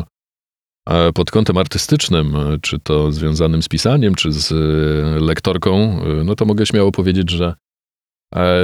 e, 0.88 1.12
pod 1.12 1.30
kątem 1.30 1.56
artystycznym, 1.56 2.36
czy 2.62 2.78
to 2.78 3.12
związanym 3.12 3.62
z 3.62 3.68
pisaniem, 3.68 4.14
czy 4.14 4.32
z 4.32 4.52
e, 4.52 5.24
lektorką, 5.24 6.00
e, 6.02 6.24
no 6.24 6.34
to 6.34 6.44
mogę 6.44 6.66
śmiało 6.66 6.92
powiedzieć, 6.92 7.30
że, 7.30 7.54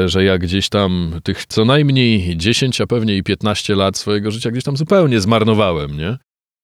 że 0.07 0.25
ja 0.25 0.39
gdzieś 0.39 0.69
tam 0.69 1.21
tych 1.25 1.47
co 1.47 1.65
najmniej 1.65 2.37
10, 2.37 2.81
a 2.81 2.87
pewnie 2.87 3.17
i 3.17 3.23
15 3.23 3.75
lat 3.75 3.97
swojego 3.97 4.31
życia 4.31 4.50
gdzieś 4.50 4.65
tam 4.65 4.77
zupełnie 4.77 5.21
zmarnowałem, 5.21 5.97
nie? 5.97 6.17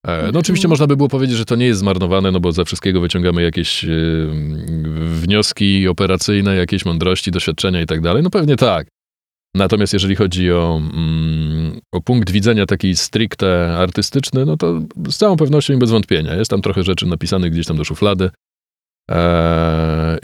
E, 0.07 0.33
no 0.33 0.39
oczywiście 0.39 0.69
można 0.69 0.87
by 0.87 0.97
było 0.97 1.09
powiedzieć, 1.09 1.37
że 1.37 1.45
to 1.45 1.57
nie 1.57 1.67
jest 1.67 1.81
zmarnowane, 1.81 2.33
no 2.33 2.41
bo 2.41 2.53
ze 2.53 2.65
wszystkiego 2.65 3.01
wyciągamy 3.01 3.43
jakieś 3.43 3.85
e, 3.85 3.89
wnioski 4.95 5.89
operacyjne, 5.89 6.57
jakieś 6.57 6.85
mądrości, 6.85 7.31
doświadczenia 7.31 7.83
i 7.83 7.87
tak 7.87 8.01
dalej. 8.01 8.23
No 8.23 8.31
pewnie 8.31 8.57
tak. 8.57 8.87
Natomiast 9.55 9.93
jeżeli 9.93 10.17
chodzi 10.17 10.53
o, 10.53 10.81
mm, 10.95 11.81
o 11.93 12.01
punkt 12.01 12.31
widzenia 12.31 12.67
taki 12.67 12.97
stricte 12.97 13.77
artystyczny, 13.79 14.47
no 14.47 14.57
to 14.57 14.81
z 15.09 15.17
całą 15.17 15.37
pewnością 15.37 15.75
i 15.75 15.77
bez 15.77 15.91
wątpienia. 15.91 16.35
Jest 16.35 16.51
tam 16.51 16.63
trochę 16.63 16.83
rzeczy 16.83 17.07
napisanych 17.07 17.53
gdzieś 17.53 17.67
tam 17.67 17.77
do 17.77 17.85
szuflady 17.85 18.25
e, 18.25 18.31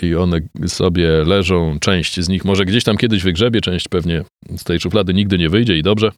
i 0.02 0.14
one 0.14 0.40
sobie 0.66 1.08
leżą. 1.08 1.78
Część 1.80 2.20
z 2.20 2.28
nich 2.28 2.44
może 2.44 2.64
gdzieś 2.64 2.84
tam 2.84 2.96
kiedyś 2.96 3.22
wygrzebie, 3.22 3.60
część 3.60 3.88
pewnie 3.88 4.24
z 4.56 4.64
tej 4.64 4.80
szuflady 4.80 5.14
nigdy 5.14 5.38
nie 5.38 5.48
wyjdzie 5.48 5.76
i 5.76 5.82
dobrze, 5.82 6.12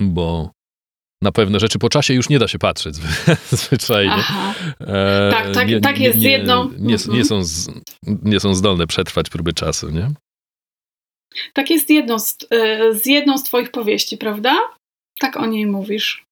bo 0.00 0.50
na 1.22 1.32
pewne 1.32 1.60
rzeczy 1.60 1.78
po 1.78 1.88
czasie 1.88 2.14
już 2.14 2.28
nie 2.28 2.38
da 2.38 2.48
się 2.48 2.58
patrzeć 2.58 2.96
zwyczajnie. 3.62 4.24
E, 4.80 5.30
tak, 5.32 5.54
tak, 5.54 5.68
nie, 5.68 5.80
tak 5.80 5.98
jest 5.98 6.16
nie, 6.16 6.22
z 6.22 6.24
jedną. 6.24 6.70
Nie, 6.70 6.78
nie, 6.78 6.94
mhm. 6.94 7.24
są 7.24 7.44
z, 7.44 7.68
nie 8.22 8.40
są 8.40 8.54
zdolne 8.54 8.86
przetrwać 8.86 9.30
próby 9.30 9.52
czasu, 9.52 9.90
nie? 9.90 10.10
Tak 11.52 11.70
jest 11.70 11.90
jedną 11.90 12.18
z, 12.18 12.36
e, 12.50 12.94
z 12.94 13.06
jedną 13.06 13.38
z 13.38 13.44
twoich 13.44 13.70
powieści, 13.70 14.18
prawda? 14.18 14.56
Tak 15.20 15.36
o 15.36 15.46
niej 15.46 15.66
mówisz. 15.66 16.24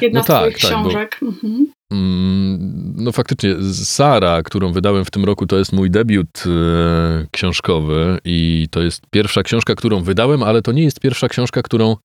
Jedna 0.00 0.20
no 0.20 0.24
z 0.24 0.26
tak, 0.26 0.40
twoich 0.40 0.58
tak, 0.58 0.70
książek. 0.70 1.18
Bo, 1.22 1.28
mhm. 1.28 1.72
Mm, 1.92 2.94
no 2.96 3.12
faktycznie, 3.12 3.54
Sara, 3.72 4.42
którą 4.42 4.72
wydałem 4.72 5.04
w 5.04 5.10
tym 5.10 5.24
roku, 5.24 5.46
to 5.46 5.58
jest 5.58 5.72
mój 5.72 5.90
debiut 5.90 6.44
e, 6.46 7.26
książkowy 7.30 8.18
i 8.24 8.68
to 8.70 8.82
jest 8.82 9.02
pierwsza 9.10 9.42
książka, 9.42 9.74
którą 9.74 10.02
wydałem, 10.02 10.42
ale 10.42 10.62
to 10.62 10.72
nie 10.72 10.82
jest 10.82 11.00
pierwsza 11.00 11.28
książka, 11.28 11.62
którą 11.62 11.96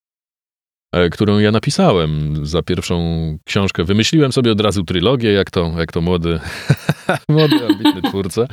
E, 0.92 1.10
którą 1.10 1.40
ja 1.40 1.52
napisałem 1.52 2.46
za 2.46 2.62
pierwszą 2.62 3.02
książkę. 3.46 3.84
Wymyśliłem 3.84 4.32
sobie 4.32 4.52
od 4.52 4.62
razu 4.62 4.84
trylogię, 4.84 5.32
jak 5.32 5.52
to, 5.52 5.74
jak 5.78 5.92
to 5.92 6.02
młody, 6.02 6.40
młody, 7.30 7.56
ambitny 7.70 8.02
twórca. 8.02 8.48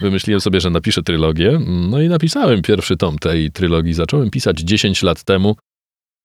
Wymyśliłem 0.00 0.40
sobie, 0.40 0.60
że 0.60 0.70
napiszę 0.70 1.02
trylogię. 1.02 1.60
No 1.90 2.00
i 2.00 2.08
napisałem 2.08 2.62
pierwszy 2.62 2.96
tom 2.96 3.18
tej 3.18 3.50
trylogii. 3.50 3.94
Zacząłem 3.94 4.30
pisać 4.30 4.60
10 4.60 5.02
lat 5.02 5.24
temu. 5.24 5.56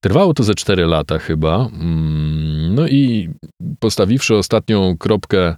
Trwało 0.04 0.34
to 0.34 0.44
ze 0.44 0.56
4 0.56 0.86
lata 0.86 1.20
chyba. 1.20 1.70
Mm, 1.74 2.63
no 2.74 2.88
i 2.88 3.30
postawiwszy 3.80 4.36
ostatnią 4.36 4.98
kropkę 4.98 5.56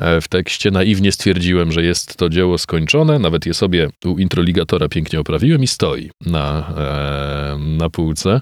e, 0.00 0.20
w 0.20 0.28
tekście, 0.28 0.70
naiwnie 0.70 1.12
stwierdziłem, 1.12 1.72
że 1.72 1.82
jest 1.82 2.16
to 2.16 2.28
dzieło 2.28 2.58
skończone. 2.58 3.18
Nawet 3.18 3.46
je 3.46 3.54
sobie 3.54 3.90
u 4.04 4.18
introligatora 4.18 4.88
pięknie 4.88 5.20
oprawiłem 5.20 5.62
i 5.62 5.66
stoi 5.66 6.10
na, 6.26 6.74
e, 6.76 7.58
na 7.58 7.90
półce. 7.90 8.40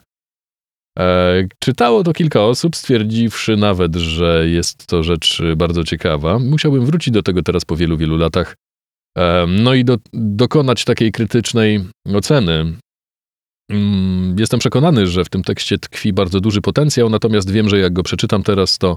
E, 0.99 1.45
czytało 1.59 2.05
to 2.05 2.13
kilka 2.13 2.43
osób, 2.43 2.77
stwierdziwszy 2.77 3.57
nawet, 3.57 3.97
że 3.97 4.49
jest 4.49 4.87
to 4.87 5.03
rzecz 5.03 5.43
bardzo 5.57 5.85
ciekawa. 5.85 6.39
Musiałbym 6.39 6.87
wrócić 6.87 7.15
do 7.15 7.23
tego 7.23 7.43
teraz 7.43 7.65
po 7.65 7.77
wielu, 7.77 7.97
wielu 7.97 8.17
latach. 8.17 8.55
No 9.49 9.75
i 9.75 9.85
do, 9.85 9.97
dokonać 10.13 10.85
takiej 10.85 11.13
krytycznej 11.13 11.85
oceny. 12.15 12.77
Mm, 13.71 14.37
jestem 14.39 14.61
przekonany, 14.61 15.07
że 15.07 15.25
w 15.25 15.29
tym 15.29 15.43
tekście 15.43 15.79
tkwi 15.79 16.13
bardzo 16.13 16.41
duży 16.41 16.61
potencjał, 16.61 17.11
natomiast 17.11 17.51
wiem, 17.51 17.69
że 17.69 17.79
jak 17.79 17.93
go 17.93 18.03
przeczytam 18.03 18.43
teraz, 18.43 18.79
to 18.79 18.97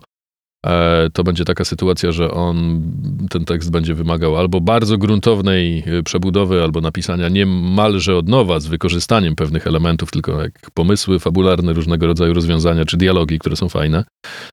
to 1.14 1.24
będzie 1.24 1.46
taka 1.46 1.66
sytuacja, 1.66 2.12
że 2.12 2.32
on, 2.32 2.82
ten 3.30 3.46
tekst 3.46 3.72
będzie 3.72 3.96
wymagał 3.96 4.38
albo 4.38 4.62
bardzo 4.62 4.98
gruntownej 4.98 5.84
e, 5.88 6.04
przebudowy, 6.04 6.64
albo 6.64 6.82
napisania 6.82 7.30
niemalże 7.30 8.16
od 8.16 8.28
nowa, 8.28 8.60
z 8.60 8.68
wykorzystaniem 8.68 9.36
pewnych 9.36 9.68
elementów, 9.68 10.12
tylko 10.12 10.42
jak 10.42 10.72
pomysły 10.74 11.20
fabularne, 11.20 11.74
różnego 11.74 12.08
rodzaju 12.08 12.34
rozwiązania, 12.34 12.86
czy 12.86 12.98
dialogi, 12.98 13.40
które 13.40 13.56
są 13.56 13.70
fajne 13.70 14.04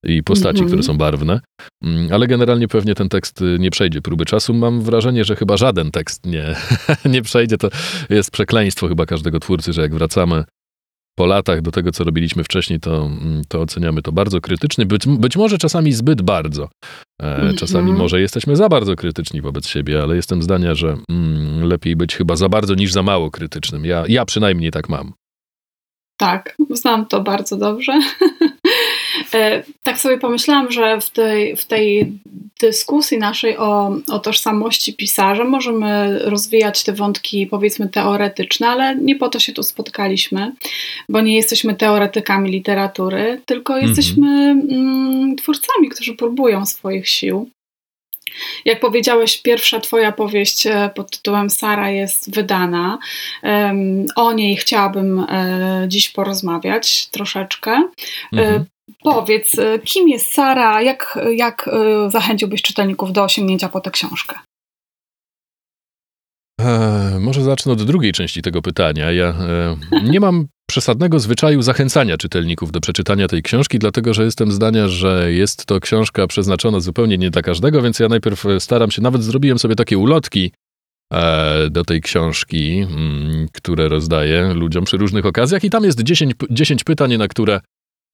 i 0.04 0.22
postaci, 0.22 0.58
mm 0.58 0.64
-hmm. 0.64 0.68
które 0.68 0.82
są 0.82 0.98
barwne. 0.98 1.40
Mm, 1.84 2.12
ale 2.12 2.26
generalnie 2.26 2.68
pewnie 2.68 2.94
ten 2.94 3.08
tekst 3.08 3.42
y, 3.42 3.56
nie 3.60 3.70
przejdzie 3.70 4.02
próby 4.02 4.24
czasu. 4.24 4.54
Mam 4.54 4.82
wrażenie, 4.82 5.24
że 5.24 5.36
chyba 5.36 5.56
żaden 5.56 5.90
tekst 5.90 6.26
nie, 6.26 6.54
nie 7.14 7.22
przejdzie. 7.22 7.58
To 7.58 7.68
jest 8.10 8.30
przekleństwo 8.30 8.88
chyba 8.88 9.06
każdego 9.06 9.40
twórcy, 9.40 9.72
że 9.72 9.82
jak 9.82 9.94
wracamy 9.94 10.44
po 11.16 11.26
latach 11.26 11.62
do 11.62 11.70
tego, 11.70 11.92
co 11.92 12.04
robiliśmy 12.04 12.44
wcześniej, 12.44 12.80
to, 12.80 13.06
mm, 13.06 13.42
to 13.48 13.60
oceniamy 13.60 14.02
to 14.02 14.12
bardzo 14.12 14.40
krytycznie. 14.40 14.86
Być, 14.86 15.06
być 15.06 15.36
może 15.36 15.58
czasami 15.58 15.92
zbyt 15.92 16.22
bardzo. 16.22 16.68
E, 17.22 17.54
czasami 17.54 17.90
mm 17.90 17.96
może 17.96 18.20
jesteśmy 18.20 18.56
za 18.56 18.68
bardzo 18.68 18.96
krytyczni 18.96 19.40
wobec 19.40 19.66
siebie, 19.66 20.02
ale 20.02 20.16
jestem 20.16 20.42
zdania, 20.42 20.74
że 20.74 20.96
mm, 21.10 21.64
lepiej 21.64 21.96
być 21.96 22.16
chyba 22.16 22.36
za 22.36 22.48
bardzo 22.48 22.74
niż 22.74 22.92
za 22.92 23.02
mało 23.02 23.30
krytycznym. 23.30 23.84
Ja, 23.84 24.04
ja 24.08 24.24
przynajmniej 24.24 24.70
tak 24.70 24.88
mam. 24.88 25.12
Tak, 26.16 26.56
znam 26.70 27.06
to 27.06 27.20
bardzo 27.20 27.56
dobrze. 27.56 27.92
E, 29.34 29.62
tak 29.82 29.98
sobie 29.98 30.18
pomyślałam, 30.18 30.72
że 30.72 31.00
w 31.00 31.10
tej, 31.10 31.56
w 31.56 31.64
tej 31.64 32.12
dyskusji 32.60 33.18
naszej 33.18 33.58
o, 33.58 33.96
o 34.08 34.18
tożsamości 34.18 34.94
pisarza 34.94 35.44
możemy 35.44 36.18
rozwijać 36.18 36.84
te 36.84 36.92
wątki, 36.92 37.46
powiedzmy, 37.46 37.88
teoretyczne, 37.88 38.68
ale 38.68 38.96
nie 38.96 39.16
po 39.16 39.28
to 39.28 39.38
się 39.38 39.52
tu 39.52 39.62
spotkaliśmy, 39.62 40.52
bo 41.08 41.20
nie 41.20 41.36
jesteśmy 41.36 41.74
teoretykami 41.74 42.50
literatury, 42.50 43.40
tylko 43.46 43.74
mhm. 43.74 43.88
jesteśmy 43.88 44.28
mm, 44.28 45.36
twórcami, 45.36 45.88
którzy 45.88 46.14
próbują 46.14 46.66
swoich 46.66 47.08
sił. 47.08 47.50
Jak 48.64 48.80
powiedziałeś, 48.80 49.42
pierwsza 49.42 49.80
Twoja 49.80 50.12
powieść 50.12 50.66
e, 50.66 50.90
pod 50.94 51.10
tytułem 51.10 51.50
Sara 51.50 51.90
jest 51.90 52.34
wydana. 52.34 52.98
O 54.16 54.32
niej 54.32 54.56
chciałabym 54.56 55.18
e, 55.18 55.84
dziś 55.88 56.08
porozmawiać 56.08 57.06
troszeczkę. 57.06 57.88
Mhm. 58.32 58.64
Powiedz, 59.02 59.58
y, 59.58 59.80
kim 59.84 60.08
jest 60.08 60.32
Sara? 60.32 60.82
Jak, 60.82 61.18
jak 61.34 61.68
y, 61.68 62.10
zachęciłbyś 62.10 62.62
czytelników 62.62 63.12
do 63.12 63.24
osiągnięcia 63.24 63.68
po 63.68 63.80
tę 63.80 63.90
książkę? 63.90 64.38
E, 66.60 67.18
może 67.20 67.42
zacznę 67.42 67.72
od 67.72 67.82
drugiej 67.82 68.12
części 68.12 68.42
tego 68.42 68.62
pytania. 68.62 69.12
Ja 69.12 69.26
e, 69.28 69.76
nie 70.02 70.20
mam 70.20 70.46
przesadnego 70.70 71.18
zwyczaju 71.20 71.62
zachęcania 71.62 72.16
czytelników 72.16 72.72
do 72.72 72.80
przeczytania 72.80 73.28
tej 73.28 73.42
książki, 73.42 73.78
dlatego 73.78 74.14
że 74.14 74.24
jestem 74.24 74.52
zdania, 74.52 74.88
że 74.88 75.32
jest 75.32 75.66
to 75.66 75.80
książka 75.80 76.26
przeznaczona 76.26 76.80
zupełnie 76.80 77.18
nie 77.18 77.30
dla 77.30 77.42
każdego, 77.42 77.82
więc 77.82 77.98
ja 77.98 78.08
najpierw 78.08 78.44
staram 78.58 78.90
się, 78.90 79.02
nawet 79.02 79.22
zrobiłem 79.22 79.58
sobie 79.58 79.74
takie 79.74 79.98
ulotki 79.98 80.52
e, 81.12 81.70
do 81.70 81.84
tej 81.84 82.00
książki, 82.00 82.78
m, 82.78 82.88
mm, 82.92 83.46
które 83.52 83.88
rozdaję 83.88 84.54
ludziom 84.54 84.84
przy 84.84 84.96
różnych 84.96 85.26
okazjach 85.26 85.64
i 85.64 85.70
tam 85.70 85.84
jest 85.84 86.02
10, 86.02 86.32
10 86.50 86.84
pytań, 86.84 87.16
na 87.16 87.28
które 87.28 87.60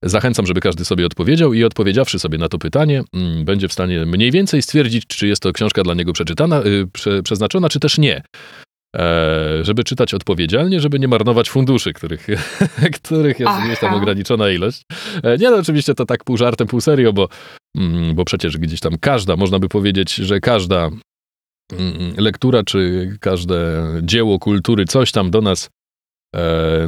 Zachęcam, 0.03 0.47
żeby 0.47 0.61
każdy 0.61 0.85
sobie 0.85 1.07
odpowiedział 1.07 1.53
i 1.53 1.65
odpowiedziawszy 1.65 2.19
sobie 2.19 2.39
na 2.39 2.49
to 2.49 2.59
pytanie, 2.59 3.03
mm, 3.13 3.45
będzie 3.45 3.69
w 3.69 3.73
stanie 3.73 4.07
mniej 4.07 4.31
więcej 4.31 4.63
stwierdzić, 4.63 5.07
czy 5.07 5.27
jest 5.27 5.43
to 5.43 5.53
książka 5.53 5.83
dla 5.83 5.95
niego 5.95 6.13
przeczytana, 6.13 6.63
y, 6.63 6.87
prze, 6.93 7.23
przeznaczona, 7.23 7.69
czy 7.69 7.81
też 7.81 7.99
nie. 7.99 8.23
E, 8.97 9.65
żeby 9.65 9.85
czytać 9.85 10.15
odpowiedzialnie, 10.15 10.81
żeby 10.81 10.99
nie 10.99 11.09
marnować 11.09 11.51
funduszy, 11.51 11.93
których, 11.93 12.27
których 13.03 13.41
jest 13.41 13.53
gdzieś 13.65 13.79
tam 13.79 13.95
ograniczona 13.95 14.51
ilość. 14.51 14.83
E, 15.23 15.39
nie, 15.39 15.51
no 15.51 15.57
oczywiście 15.57 15.95
to 15.95 16.07
tak 16.07 16.25
pół 16.25 16.37
żartem, 16.37 16.67
pół 16.67 16.81
serio, 16.81 17.13
bo, 17.13 17.29
mm, 17.77 18.15
bo 18.15 18.25
przecież 18.25 18.59
gdzieś 18.59 18.81
tam 18.81 18.99
każda, 19.01 19.37
można 19.37 19.59
by 19.59 19.69
powiedzieć, 19.69 20.15
że 20.15 20.41
każda 20.41 20.91
mm, 21.73 22.15
lektura, 22.17 22.63
czy 22.63 23.11
każde 23.21 23.85
dzieło 24.03 24.39
kultury 24.39 24.85
coś 24.85 25.13
tam 25.13 25.31
do 25.31 25.41
nas 25.41 25.69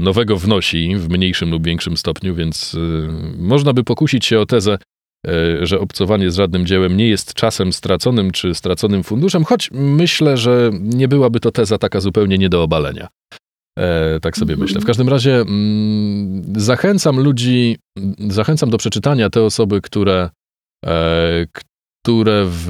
nowego 0.00 0.36
wnosi 0.36 0.96
w 0.96 1.08
mniejszym 1.08 1.50
lub 1.50 1.66
większym 1.66 1.96
stopniu, 1.96 2.34
więc 2.34 2.74
e, 2.74 2.78
można 3.38 3.72
by 3.72 3.84
pokusić 3.84 4.26
się 4.26 4.40
o 4.40 4.46
tezę, 4.46 4.78
że 5.62 5.80
obcowanie 5.80 6.30
z 6.30 6.36
żadnym 6.36 6.66
dziełem 6.66 6.96
nie 6.96 7.08
jest 7.08 7.34
czasem 7.34 7.72
straconym 7.72 8.30
czy 8.30 8.54
straconym 8.54 9.02
funduszem, 9.02 9.44
choć 9.44 9.70
myślę, 9.72 10.36
że 10.36 10.70
nie 10.80 11.08
byłaby 11.08 11.40
to 11.40 11.50
teza 11.50 11.78
taka 11.78 12.00
zupełnie 12.00 12.38
nie 12.38 12.48
do 12.48 12.62
obalenia. 12.62 13.08
E, 13.78 14.20
tak 14.20 14.36
sobie 14.36 14.56
myślę. 14.56 14.80
W 14.80 14.84
każdym 14.84 15.08
razie 15.08 15.40
mm, 15.40 16.42
zachęcam 16.56 17.20
ludzi, 17.20 17.76
zachęcam 18.28 18.70
do 18.70 18.78
przeczytania 18.78 19.30
te 19.30 19.42
osoby, 19.42 19.80
które, 19.80 20.30
e, 20.86 21.46
które 22.02 22.44
w 22.46 22.68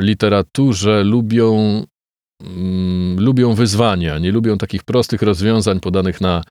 literaturze 0.00 1.04
lubią, 1.04 1.82
mm, 2.42 3.20
lubią 3.20 3.54
wyzwania, 3.54 4.18
nie 4.18 4.32
lubią 4.32 4.58
takich 4.58 4.84
prostych 4.84 5.22
rozwiązań 5.22 5.80
podanych 5.80 6.20
na, 6.20 6.42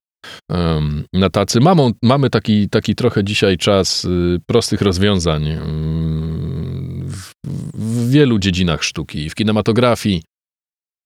na 1.14 1.30
tacy. 1.30 1.60
Mamy 2.04 2.30
taki, 2.30 2.70
taki 2.70 2.96
trochę 2.96 3.24
dzisiaj 3.24 3.58
czas 3.58 4.06
y, 4.06 4.40
prostych 4.46 4.82
rozwiązań 4.82 5.48
mm, 5.48 7.08
w, 7.08 7.32
w 7.74 8.10
wielu 8.10 8.40
dziedzinach 8.40 8.84
sztuki, 8.84 9.30
w 9.30 9.36
kinematografii, 9.36 10.22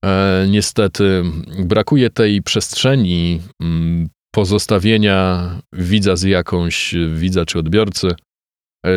E, 0.05 0.45
niestety 0.50 1.23
brakuje 1.59 2.09
tej 2.09 2.41
przestrzeni 2.41 3.41
mm, 3.61 4.09
pozostawienia 4.33 5.50
widza 5.73 6.15
z 6.15 6.23
jakąś, 6.23 6.95
widza 7.15 7.45
czy 7.45 7.59
odbiorcy, 7.59 8.07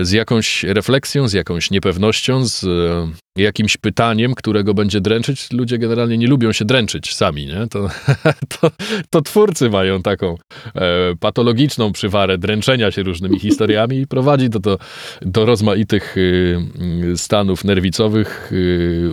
z 0.02 0.12
jakąś 0.12 0.62
refleksją, 0.62 1.28
z 1.28 1.32
jakąś 1.32 1.70
niepewnością, 1.70 2.46
z 2.46 2.64
e, 2.64 3.42
jakimś 3.42 3.76
pytaniem, 3.76 4.34
którego 4.34 4.74
będzie 4.74 5.00
dręczyć. 5.00 5.52
Ludzie 5.52 5.78
generalnie 5.78 6.18
nie 6.18 6.26
lubią 6.26 6.52
się 6.52 6.64
dręczyć 6.64 7.14
sami, 7.14 7.46
nie? 7.46 7.66
To, 7.70 7.88
to, 8.60 8.70
to 9.10 9.22
twórcy 9.22 9.70
mają 9.70 10.02
taką 10.02 10.36
e, 10.74 11.14
patologiczną 11.20 11.92
przywarę 11.92 12.38
dręczenia 12.38 12.90
się 12.90 13.02
różnymi 13.02 13.40
historiami 13.40 14.00
i 14.00 14.06
prowadzi 14.06 14.50
to 14.50 14.60
do, 14.60 14.78
do 15.22 15.46
rozmaitych 15.46 16.16
stanów 17.16 17.64
nerwicowych, 17.64 18.52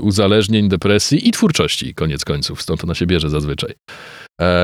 uzależnień, 0.01 0.69
depresji 0.69 1.27
i 1.27 1.31
twórczości, 1.31 1.93
koniec 1.93 2.25
końców. 2.25 2.61
Stąd 2.61 2.83
ona 2.83 2.95
się 2.95 3.05
bierze 3.05 3.29
zazwyczaj. 3.29 3.73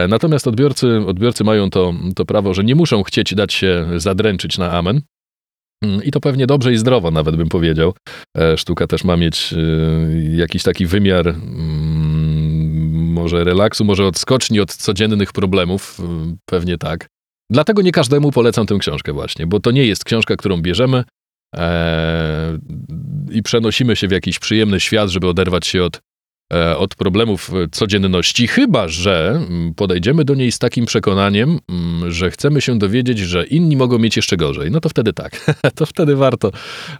Natomiast 0.09 0.47
odbiorcy, 0.47 0.99
odbiorcy 1.07 1.43
mają 1.43 1.69
to, 1.69 1.93
to 2.15 2.25
prawo, 2.25 2.53
że 2.53 2.63
nie 2.63 2.75
muszą 2.75 3.03
chcieć 3.03 3.35
dać 3.35 3.53
się 3.53 3.87
zadręczyć 3.97 4.57
na 4.57 4.71
amen. 4.71 5.01
Mm, 5.83 6.03
I 6.03 6.11
to 6.11 6.19
pewnie 6.19 6.47
dobrze 6.47 6.73
i 6.73 6.77
zdrowo, 6.77 7.11
nawet 7.11 7.35
bym 7.35 7.49
powiedział. 7.49 7.93
E, 8.37 8.57
sztuka 8.57 8.87
też 8.87 9.03
ma 9.03 9.17
mieć 9.17 9.53
e, 9.53 9.57
jakiś 10.35 10.63
taki 10.63 10.85
wymiar 10.85 11.27
mm, 11.27 13.11
może 13.13 13.43
relaksu, 13.43 13.85
może 13.85 14.05
odskoczni 14.05 14.59
od 14.59 14.75
codziennych 14.75 15.31
problemów, 15.33 15.99
e, 15.99 16.35
pewnie 16.45 16.77
tak. 16.77 17.07
Dlatego 17.51 17.81
nie 17.81 17.91
każdemu 17.91 18.31
polecam 18.31 18.65
tę 18.65 18.77
książkę 18.79 19.13
właśnie, 19.13 19.47
bo 19.47 19.59
to 19.59 19.71
nie 19.71 19.85
jest 19.85 20.03
książka, 20.03 20.35
którą 20.35 20.61
bierzemy 20.61 21.03
i 23.31 23.43
przenosimy 23.43 23.95
się 23.95 24.07
w 24.07 24.11
jakiś 24.11 24.39
przyjemny 24.39 24.79
świat, 24.79 25.09
żeby 25.09 25.27
oderwać 25.27 25.67
się 25.67 25.83
od 25.83 25.99
od 26.77 26.95
problemów 26.95 27.51
codzienności, 27.71 28.47
chyba 28.47 28.87
że 28.87 29.29
mm, 29.49 29.73
podejdziemy 29.73 30.25
do 30.25 30.35
niej 30.35 30.51
z 30.51 30.59
takim 30.59 30.85
przekonaniem, 30.85 31.59
mm, 31.69 32.11
że 32.11 32.31
chcemy 32.31 32.61
się 32.61 32.79
dowiedzieć, 32.79 33.19
że 33.19 33.45
inni 33.45 33.77
mogą 33.77 33.99
mieć 33.99 34.15
jeszcze 34.15 34.37
gorzej. 34.37 34.71
No 34.71 34.79
to 34.79 34.89
wtedy 34.89 35.13
tak, 35.13 35.53
to 35.75 35.85
wtedy 35.85 36.15
warto, 36.15 36.51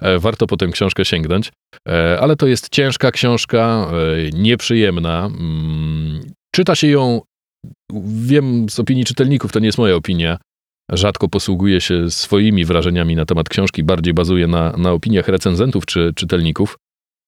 e, 0.01 0.19
warto 0.19 0.47
po 0.47 0.57
tę 0.57 0.67
książkę 0.67 1.05
sięgnąć. 1.05 1.51
E, 1.89 2.19
ale 2.19 2.35
to 2.35 2.47
jest 2.47 2.69
ciężka 2.69 3.11
książka, 3.11 3.91
nieprzyjemna. 4.33 5.25
Mm, 5.25 6.21
czyta 6.51 6.75
się 6.75 6.87
ją, 6.87 7.21
wiem 8.07 8.69
z 8.69 8.79
opinii 8.79 9.05
czytelników, 9.05 9.51
to 9.51 9.59
nie 9.59 9.65
jest 9.65 9.77
moja 9.77 9.95
opinia, 9.95 10.37
rzadko 10.91 11.27
posługuje 11.27 11.81
się 11.81 12.11
swoimi 12.11 12.65
wrażeniami 12.65 13.15
na 13.15 13.25
temat 13.25 13.49
książki, 13.49 13.83
bardziej 13.83 14.13
bazuje 14.13 14.47
na, 14.47 14.71
na 14.77 14.91
opiniach 14.91 15.27
recenzentów 15.27 15.85
czy 15.85 16.11
czytelników. 16.15 16.77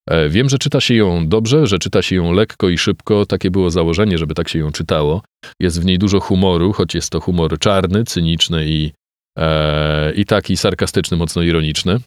E, 0.09 0.29
wiem, 0.29 0.49
że 0.49 0.57
czyta 0.57 0.81
się 0.81 0.95
ją 0.95 1.27
dobrze, 1.27 1.67
że 1.67 1.79
czyta 1.79 2.01
się 2.01 2.15
ją 2.15 2.31
lekko 2.31 2.69
i 2.69 2.77
szybko. 2.77 3.25
Takie 3.25 3.51
było 3.51 3.69
założenie, 3.69 4.17
żeby 4.17 4.33
tak 4.33 4.49
się 4.49 4.59
ją 4.59 4.71
czytało. 4.71 5.21
Jest 5.59 5.81
w 5.81 5.85
niej 5.85 5.99
dużo 5.99 6.19
humoru, 6.19 6.73
choć 6.73 6.95
jest 6.95 7.09
to 7.09 7.19
humor 7.19 7.59
czarny, 7.59 8.03
cyniczny 8.03 8.65
i, 8.67 8.91
e, 9.37 10.13
i 10.13 10.25
taki 10.25 10.57
sarkastyczny, 10.57 11.17
mocno 11.17 11.41
ironiczny. 11.41 11.99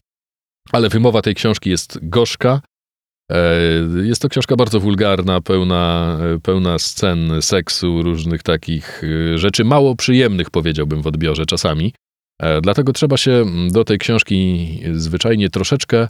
Ale 0.71 0.89
wymowa 0.89 1.21
tej 1.21 1.35
książki 1.35 1.69
jest 1.69 1.99
gorzka. 2.01 2.61
E, 3.31 3.59
jest 4.03 4.21
to 4.21 4.29
książka 4.29 4.55
bardzo 4.55 4.79
wulgarna, 4.79 5.41
pełna, 5.41 6.17
pełna 6.43 6.79
scen 6.79 7.41
seksu, 7.41 8.03
różnych 8.03 8.43
takich 8.43 9.01
e, 9.03 9.37
rzeczy 9.37 9.63
mało 9.63 9.95
przyjemnych, 9.95 10.49
powiedziałbym 10.49 11.01
w 11.01 11.07
odbiorze 11.07 11.45
czasami. 11.45 11.93
E, 12.41 12.61
dlatego 12.61 12.93
trzeba 12.93 13.17
się 13.17 13.45
do 13.71 13.83
tej 13.83 13.97
książki 13.97 14.67
zwyczajnie 14.93 15.49
troszeczkę 15.49 16.07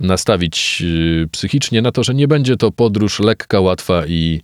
nastawić 0.00 0.82
y, 0.82 1.28
psychicznie 1.32 1.82
na 1.82 1.92
to, 1.92 2.04
że 2.04 2.14
nie 2.14 2.28
będzie 2.28 2.56
to 2.56 2.70
podróż 2.70 3.20
lekka, 3.20 3.60
łatwa 3.60 4.06
i, 4.06 4.40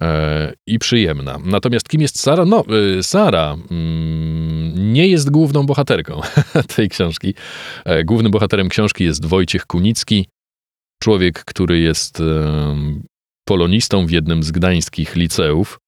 e, 0.00 0.52
i 0.66 0.78
przyjemna. 0.78 1.38
Natomiast 1.44 1.88
kim 1.88 2.00
jest 2.00 2.20
Sara? 2.20 2.44
No, 2.44 2.64
y, 2.98 3.02
Sara 3.02 3.56
mm, 3.70 4.92
nie 4.92 5.08
jest 5.08 5.30
główną 5.30 5.66
bohaterką 5.66 6.20
tej 6.76 6.88
książki. 6.88 7.34
E, 7.84 8.04
głównym 8.04 8.32
bohaterem 8.32 8.68
książki 8.68 9.04
jest 9.04 9.26
Wojciech 9.26 9.66
Kunicki, 9.66 10.26
człowiek, 11.02 11.44
który 11.44 11.80
jest 11.80 12.22
polonistą 13.48 14.06
w 14.06 14.10
jednym 14.10 14.42
z 14.42 14.50
gdańskich 14.50 15.16
liceów. 15.16 15.78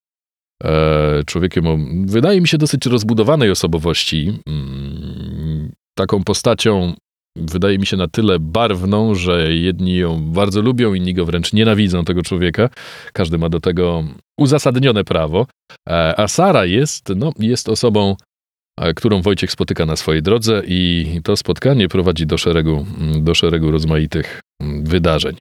E, 0.65 1.25
człowiekiem 1.27 1.67
o, 1.67 1.79
wydaje 2.05 2.41
mi 2.41 2.49
się, 2.49 2.59
dosyć 2.59 2.87
rozbudowanej 2.87 3.51
osobowości. 3.51 4.39
Mm, 4.47 5.73
taką 5.95 6.25
postacią 6.25 6.95
wydaje 7.37 7.79
mi 7.79 7.87
się 7.87 7.97
na 7.97 8.09
tyle 8.09 8.39
barwną, 8.39 9.15
że 9.15 9.55
jedni 9.55 9.97
ją 9.97 10.21
bardzo 10.33 10.63
lubią, 10.63 10.95
inni 10.95 11.15
go 11.15 11.27
wręcz 11.27 11.53
nienawidzą 11.53 12.05
tego 12.05 12.23
człowieka. 12.23 12.69
Każdy 13.13 13.39
ma 13.39 13.49
do 13.49 13.61
tego 13.61 14.05
uzasadnione 14.39 15.05
prawo. 15.05 15.47
E, 15.89 16.21
a 16.21 16.29
Sara 16.29 16.65
jest, 16.65 17.09
no, 17.17 17.33
jest 17.39 17.69
osobą, 17.69 18.17
e, 18.81 18.95
którą 18.95 19.23
Wojciech 19.23 19.51
spotyka 19.51 19.87
na 19.87 19.97
swojej 19.97 20.23
drodze 20.23 20.63
i 20.67 21.07
to 21.25 21.37
spotkanie 21.37 21.89
prowadzi 21.89 22.27
do 22.27 22.39
szeregu, 22.39 22.87
do 23.21 23.35
szeregu 23.35 23.71
rozmaitych 23.71 24.41
wydarzeń. 24.83 25.37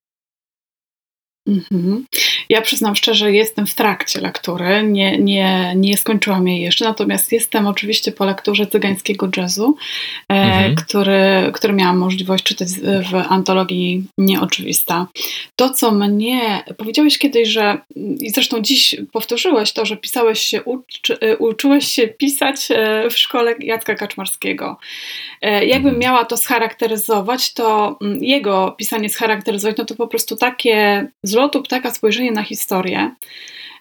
Mhm. 1.49 2.05
Ja 2.49 2.61
przyznam 2.61 2.95
szczerze, 2.95 3.33
jestem 3.33 3.67
w 3.67 3.73
trakcie 3.73 4.21
lektury, 4.21 4.83
nie, 4.83 5.17
nie, 5.17 5.73
nie 5.75 5.97
skończyłam 5.97 6.47
jej 6.47 6.61
jeszcze, 6.61 6.85
natomiast 6.85 7.31
jestem 7.31 7.67
oczywiście 7.67 8.11
po 8.11 8.25
lekturze 8.25 8.67
cygańskiego 8.67 9.29
jazzu, 9.37 9.75
e, 10.29 10.33
mhm. 10.33 10.75
który, 10.75 11.51
który 11.53 11.73
miałam 11.73 11.97
możliwość 11.97 12.43
czytać 12.43 12.67
w 13.11 13.15
antologii 13.29 14.03
Nieoczywista. 14.17 15.07
To, 15.55 15.69
co 15.69 15.91
mnie, 15.91 16.63
powiedziałeś 16.77 17.17
kiedyś, 17.17 17.49
że 17.49 17.77
i 18.19 18.29
zresztą 18.29 18.61
dziś 18.61 18.95
powtórzyłeś 19.11 19.71
to, 19.71 19.85
że 19.85 19.97
pisałeś 19.97 20.39
się, 20.39 20.63
uczy, 20.63 21.19
e, 21.19 21.37
uczyłeś 21.37 21.87
się 21.87 22.07
pisać 22.07 22.67
e, 22.71 23.09
w 23.09 23.17
szkole 23.17 23.55
Jacka 23.59 23.95
Kaczmarskiego. 23.95 24.77
Jakbym 25.41 25.93
mhm. 25.93 25.99
miała 25.99 26.25
to 26.25 26.37
scharakteryzować, 26.37 27.53
to 27.53 27.97
mm, 28.01 28.23
jego 28.23 28.75
pisanie 28.77 29.09
scharakteryzować, 29.09 29.77
no 29.77 29.85
to 29.85 29.95
po 29.95 30.07
prostu 30.07 30.35
takie 30.35 31.07
lotu 31.39 31.63
ptaka 31.63 31.91
spojrzenie 31.91 32.31
na 32.31 32.43
historię, 32.43 33.15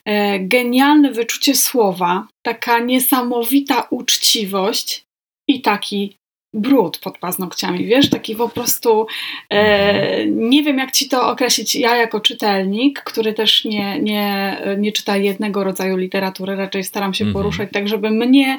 e, 0.04 0.38
genialne 0.40 1.12
wyczucie 1.12 1.54
słowa, 1.54 2.26
taka 2.46 2.78
niesamowita 2.78 3.86
uczciwość 3.90 5.02
i 5.48 5.60
taki 5.60 6.16
brud 6.54 6.98
pod 6.98 7.18
paznokciami, 7.18 7.86
wiesz, 7.86 8.10
taki 8.10 8.36
po 8.36 8.48
prostu 8.48 9.06
e, 9.50 10.26
nie 10.26 10.62
wiem 10.62 10.78
jak 10.78 10.92
ci 10.92 11.08
to 11.08 11.28
określić, 11.28 11.74
ja 11.74 11.96
jako 11.96 12.20
czytelnik, 12.20 13.00
który 13.00 13.34
też 13.34 13.64
nie, 13.64 14.00
nie, 14.00 14.56
nie 14.78 14.92
czyta 14.92 15.16
jednego 15.16 15.64
rodzaju 15.64 15.96
literatury, 15.96 16.56
raczej 16.56 16.84
staram 16.84 17.14
się 17.14 17.24
mm 17.24 17.32
-hmm. 17.32 17.38
poruszać 17.38 17.68
tak, 17.72 17.88
żeby 17.88 18.10
mnie 18.10 18.58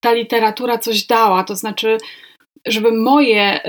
ta 0.00 0.12
literatura 0.12 0.78
coś 0.78 1.06
dała, 1.06 1.44
to 1.44 1.56
znaczy 1.56 1.98
żeby 2.66 2.92
moje, 2.92 3.60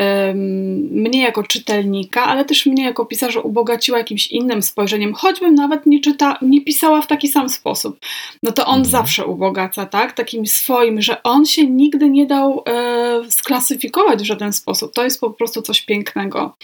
mnie 0.91 1.21
jako 1.21 1.43
czytelnika, 1.43 2.23
ale 2.23 2.45
też 2.45 2.65
mnie 2.65 2.83
jako 2.83 3.05
pisarza 3.05 3.39
ubogaciła 3.39 3.97
jakimś 3.97 4.27
innym 4.27 4.61
spojrzeniem, 4.61 5.13
choćbym 5.13 5.55
nawet 5.55 5.85
nie, 5.85 5.99
czyta, 5.99 6.37
nie 6.41 6.61
pisała 6.61 7.01
w 7.01 7.07
taki 7.07 7.27
sam 7.27 7.49
sposób, 7.49 7.99
no 8.43 8.51
to 8.51 8.65
on 8.65 8.77
mhm. 8.79 8.91
zawsze 8.91 9.25
ubogaca, 9.25 9.85
tak? 9.85 10.13
Takim 10.13 10.45
swoim, 10.45 11.01
że 11.01 11.23
on 11.23 11.45
się 11.45 11.67
nigdy 11.67 12.09
nie 12.09 12.25
dał 12.25 12.63
e, 12.67 13.31
sklasyfikować 13.31 14.21
w 14.21 14.25
żaden 14.25 14.53
sposób. 14.53 14.93
To 14.93 15.03
jest 15.03 15.21
po 15.21 15.29
prostu 15.29 15.61
coś 15.61 15.81
pięknego. 15.81 16.55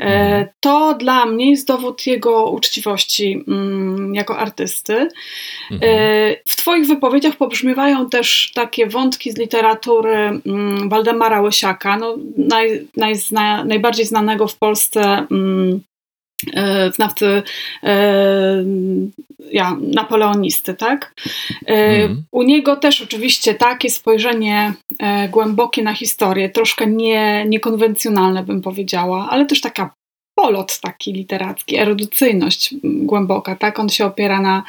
E, 0.00 0.04
mhm. 0.04 0.46
to 0.60 0.94
dla 0.94 1.26
mnie 1.26 1.50
jest 1.50 1.68
dowód 1.68 2.06
jego 2.06 2.50
uczciwości 2.50 3.44
mm, 3.48 4.14
jako 4.14 4.38
artysty. 4.38 4.94
E, 4.94 5.08
mhm. 5.70 6.34
w 6.48 6.56
Twoich 6.56 6.86
wypowiedziach 6.86 7.36
pobrzmiewają 7.36 8.08
też 8.08 8.52
takie 8.54 8.86
wątki 8.86 9.32
z 9.32 9.38
literatury 9.38 10.40
mm, 10.46 10.88
Waldemara 10.88 11.40
Łysiaka, 11.40 11.71
no, 12.00 12.16
naj, 12.36 12.86
najzna, 12.96 13.64
najbardziej 13.64 14.06
znanego 14.06 14.48
w 14.48 14.58
Polsce 14.58 15.26
mm, 15.30 15.80
e, 16.54 16.92
znawcy 16.92 17.42
e, 17.82 18.64
ja, 19.52 19.76
napoleonisty, 19.80 20.74
tak? 20.74 21.14
Mm. 21.66 22.24
U 22.32 22.42
niego 22.42 22.76
też 22.76 23.02
oczywiście 23.02 23.54
takie 23.54 23.90
spojrzenie 23.90 24.72
głębokie 25.30 25.82
na 25.82 25.94
historię, 25.94 26.50
troszkę 26.50 26.86
nie, 26.86 27.44
niekonwencjonalne 27.48 28.42
bym 28.42 28.62
powiedziała, 28.62 29.28
ale 29.30 29.46
też 29.46 29.60
taka 29.60 29.94
polot 30.34 30.80
taki 30.80 31.12
literacki, 31.12 31.78
erudycyjność 31.78 32.74
głęboka, 32.84 33.56
tak? 33.56 33.78
On 33.78 33.88
się 33.88 34.06
opiera 34.06 34.40
na, 34.40 34.62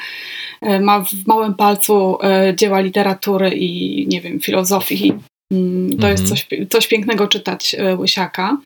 ma 0.80 1.00
w 1.00 1.26
małym 1.26 1.54
palcu 1.54 2.18
dzieła 2.54 2.80
literatury 2.80 3.50
i 3.50 4.06
nie 4.08 4.20
wiem, 4.20 4.40
filozofii. 4.40 5.12
Mm, 5.54 5.98
to 5.98 6.08
jest 6.08 6.22
mhm. 6.22 6.28
coś, 6.28 6.48
coś 6.70 6.88
pięknego 6.88 7.28
czytać 7.28 7.76
Łysiaka. 7.98 8.56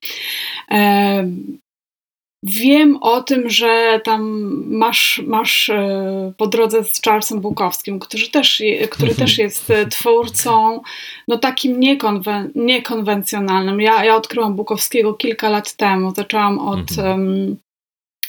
Wiem 2.43 2.97
o 2.97 3.23
tym, 3.23 3.51
że 3.51 4.01
tam 4.05 4.23
masz, 4.67 5.23
masz 5.27 5.71
e, 5.71 6.33
po 6.37 6.47
drodze 6.47 6.85
z 6.85 7.03
Charlesem 7.03 7.41
Bukowskim, 7.41 7.99
który 7.99 8.29
też, 8.29 8.63
który 8.91 9.15
też 9.15 9.39
jest 9.39 9.71
e, 9.71 9.87
twórcą 9.87 10.81
no 11.29 11.39
takim 11.39 11.81
niekonwen, 11.81 12.53
niekonwencjonalnym. 12.55 13.81
Ja, 13.81 14.05
ja 14.05 14.17
odkryłam 14.17 14.55
Bukowskiego 14.55 15.15
kilka 15.15 15.49
lat 15.49 15.77
temu. 15.77 16.15
Zaczęłam 16.17 16.59
od, 16.59 16.99
um, 16.99 17.57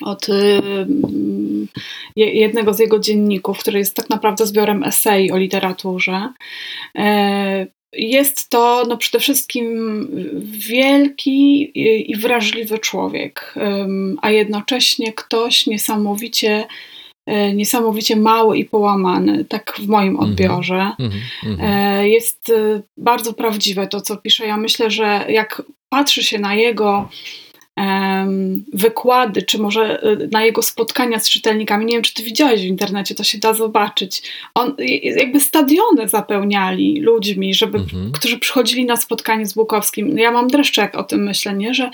od 0.02 0.28
jednego 2.16 2.74
z 2.74 2.80
jego 2.80 3.00
dzienników, 3.00 3.60
który 3.60 3.80
jest 3.80 3.96
tak 3.96 4.10
naprawdę 4.10 4.46
zbiorem 4.46 4.84
esei 4.84 5.32
o 5.32 5.38
literaturze. 5.38 6.34
E, 7.94 8.02
jest 8.02 8.50
to 8.50 8.84
no, 8.88 8.98
przede 8.98 9.20
wszystkim 9.20 10.08
wielki 10.44 11.72
i 12.12 12.16
wrażliwy 12.16 12.80
człowiek, 12.80 13.56
a 14.22 14.32
jednocześnie 14.32 15.14
ktoś 15.14 15.68
niesamowicie, 15.68 16.68
e, 17.26 17.54
niesamowicie 17.54 18.16
mały 18.16 18.58
i 18.58 18.66
połamany, 18.66 19.46
tak 19.46 19.76
w 19.80 19.88
moim 19.88 20.12
mhm. 20.12 20.30
odbiorze. 20.30 20.92
Mm 21.00 21.12
-hmm. 21.12 22.02
Jest 22.02 22.50
e, 22.50 22.82
bardzo 22.98 23.34
prawdziwe 23.34 23.88
to, 23.88 24.02
co 24.02 24.18
pisze. 24.18 24.48
Ja 24.48 24.58
myślę, 24.58 24.92
że 24.92 25.26
jak 25.30 25.62
patrzy 25.90 26.24
się 26.24 26.40
na 26.40 26.56
jego 26.56 27.10
wykłady, 28.74 29.42
czy 29.42 29.60
może 29.60 30.04
y, 30.04 30.30
na 30.32 30.44
jego 30.44 30.62
spotkania 30.62 31.20
z 31.20 31.30
czytelnikami. 31.30 31.86
Nie 31.86 31.94
wiem, 31.94 32.02
czy 32.02 32.14
ty 32.14 32.24
widziałeś 32.24 32.62
w 32.62 32.66
internecie, 32.66 33.16
to 33.16 33.24
się 33.24 33.38
da 33.38 33.54
zobaczyć. 33.54 34.24
On 34.54 34.76
jakby 35.02 35.40
stadiony 35.40 36.08
zapełniali 36.08 37.02
ludźmi, 37.02 37.54
żeby, 37.54 37.78
mhm. 37.78 38.12
którzy 38.12 38.40
przychodzili 38.40 38.86
na 38.86 38.98
spotkanie 38.98 39.46
z 39.46 39.54
Bukowskim. 39.54 40.18
Ja 40.18 40.32
mam 40.32 40.48
dreszcze, 40.48 40.82
jak 40.82 40.96
o 40.96 41.04
tym 41.04 41.24
myślę, 41.24 41.54
nie? 41.54 41.74
że 41.74 41.92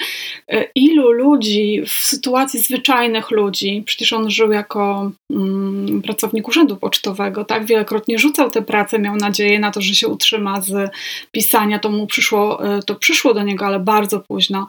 y, 0.54 0.70
ilu 0.76 1.12
ludzi 1.12 1.82
w 1.86 1.92
sytuacji 1.92 2.60
zwyczajnych 2.60 3.32
ludzi, 3.32 3.84
przecież 3.86 4.14
on 4.14 4.30
żył 4.30 4.52
jako 4.52 5.12
mm, 5.32 6.02
pracownik 6.02 6.48
urzędu 6.48 6.78
pocztowego, 6.78 7.46
tak? 7.46 7.66
Wielokrotnie 7.66 8.20
rzucał 8.20 8.52
tę 8.52 8.62
pracę, 8.62 9.00
miał 9.00 9.16
nadzieję 9.16 9.60
na 9.60 9.72
to, 9.72 9.82
że 9.82 9.96
się 9.96 10.08
utrzyma 10.08 10.62
z 10.62 10.92
pisania. 11.32 11.80
To 11.80 11.90
mu 11.90 12.08
przyszło, 12.08 12.76
y, 12.78 12.84
to 12.84 12.96
przyszło 12.96 13.34
do 13.34 13.44
niego, 13.44 13.66
ale 13.66 13.80
bardzo 13.80 14.20
późno 14.20 14.68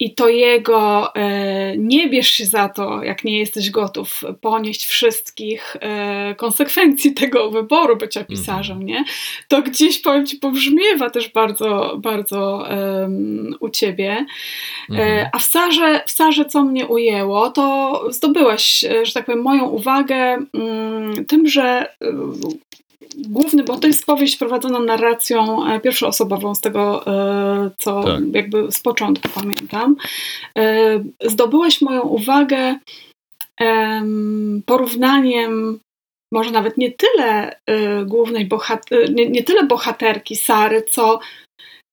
i 0.00 0.14
to 0.14 0.28
jego 0.28 1.14
e, 1.14 1.76
nie 1.76 2.08
bierz 2.08 2.30
się 2.30 2.46
za 2.46 2.68
to, 2.68 3.02
jak 3.02 3.24
nie 3.24 3.38
jesteś 3.38 3.70
gotów 3.70 4.24
ponieść 4.40 4.86
wszystkich 4.86 5.76
e, 5.80 6.34
konsekwencji 6.34 7.14
tego 7.14 7.50
wyboru 7.50 7.96
bycia 7.96 8.20
mhm. 8.20 8.38
pisarzem, 8.38 8.82
nie? 8.82 9.04
To 9.48 9.62
gdzieś, 9.62 9.98
powiem 9.98 10.26
ci, 10.26 10.36
pobrzmiewa 10.36 11.10
też 11.10 11.28
bardzo, 11.28 11.98
bardzo 11.98 12.66
um, 12.70 13.54
u 13.60 13.68
ciebie. 13.68 14.26
E, 14.90 14.92
mhm. 14.92 15.28
A 15.32 15.38
w 15.38 15.42
Sarze, 15.42 16.02
w 16.06 16.10
Sarze, 16.10 16.44
co 16.44 16.64
mnie 16.64 16.86
ujęło, 16.86 17.50
to 17.50 18.04
zdobyłeś, 18.10 18.84
że 19.02 19.12
tak 19.12 19.26
powiem, 19.26 19.42
moją 19.42 19.64
uwagę 19.64 20.38
um, 20.52 21.24
tym, 21.26 21.46
że 21.48 21.94
główny, 23.18 23.64
bo 23.64 23.76
to 23.76 23.86
jest 23.86 24.06
powieść 24.06 24.36
prowadzona 24.36 24.80
narracją 24.80 25.66
e, 25.66 25.80
pierwszoosobową 25.80 26.54
z 26.54 26.60
tego, 26.60 27.06
e, 27.06 27.70
co 27.78 28.02
tak. 28.02 28.20
jakby 28.32 28.72
z 28.72 28.80
początku 28.80 29.28
pamiętam. 29.34 29.96
E, 30.58 31.04
zdobyłeś 31.24 31.80
moją 31.80 32.02
uwagę 32.02 32.74
porównaniem 34.66 35.80
może 36.32 36.50
nawet 36.50 36.76
nie 36.76 36.92
tyle 36.92 37.60
głównej 38.06 38.46
bohater, 38.46 39.14
nie, 39.14 39.30
nie 39.30 39.42
tyle 39.42 39.64
bohaterki 39.64 40.36
Sary, 40.36 40.82
co 40.82 41.20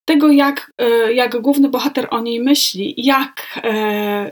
tego, 0.08 0.32
jak, 0.32 0.72
jak 1.14 1.42
główny 1.42 1.70
bohater 1.70 2.08
o 2.10 2.22
niej 2.22 2.40
myśli, 2.40 2.94
jak, 2.98 3.62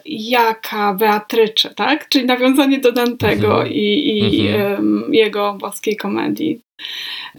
jaka 0.05 0.93
Beatrycze, 0.93 1.73
tak? 1.73 2.09
Czyli 2.09 2.25
nawiązanie 2.25 2.79
do 2.79 2.91
Dantego 2.91 3.53
mhm. 3.53 3.73
i, 3.73 4.17
i 4.17 4.47
mhm. 4.47 5.13
jego 5.13 5.53
boskiej 5.53 5.97
komedii. 5.97 6.61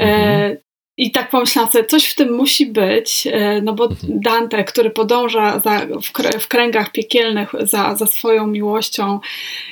E, 0.00 0.04
mhm. 0.04 0.56
I 0.98 1.10
tak 1.10 1.30
pomyślałam 1.30 1.72
sobie, 1.72 1.84
coś 1.84 2.06
w 2.06 2.14
tym 2.14 2.34
musi 2.34 2.66
być, 2.66 3.26
e, 3.32 3.62
no 3.62 3.72
bo 3.72 3.84
mhm. 3.84 4.20
Dante, 4.20 4.64
który 4.64 4.90
podąża 4.90 5.60
za, 5.60 5.86
w, 5.86 6.38
w, 6.40 6.48
kręgach 6.48 6.92
piekielnych 6.92 7.52
za, 7.60 7.96
za 7.96 8.06
swoją 8.06 8.46
miłością 8.46 9.20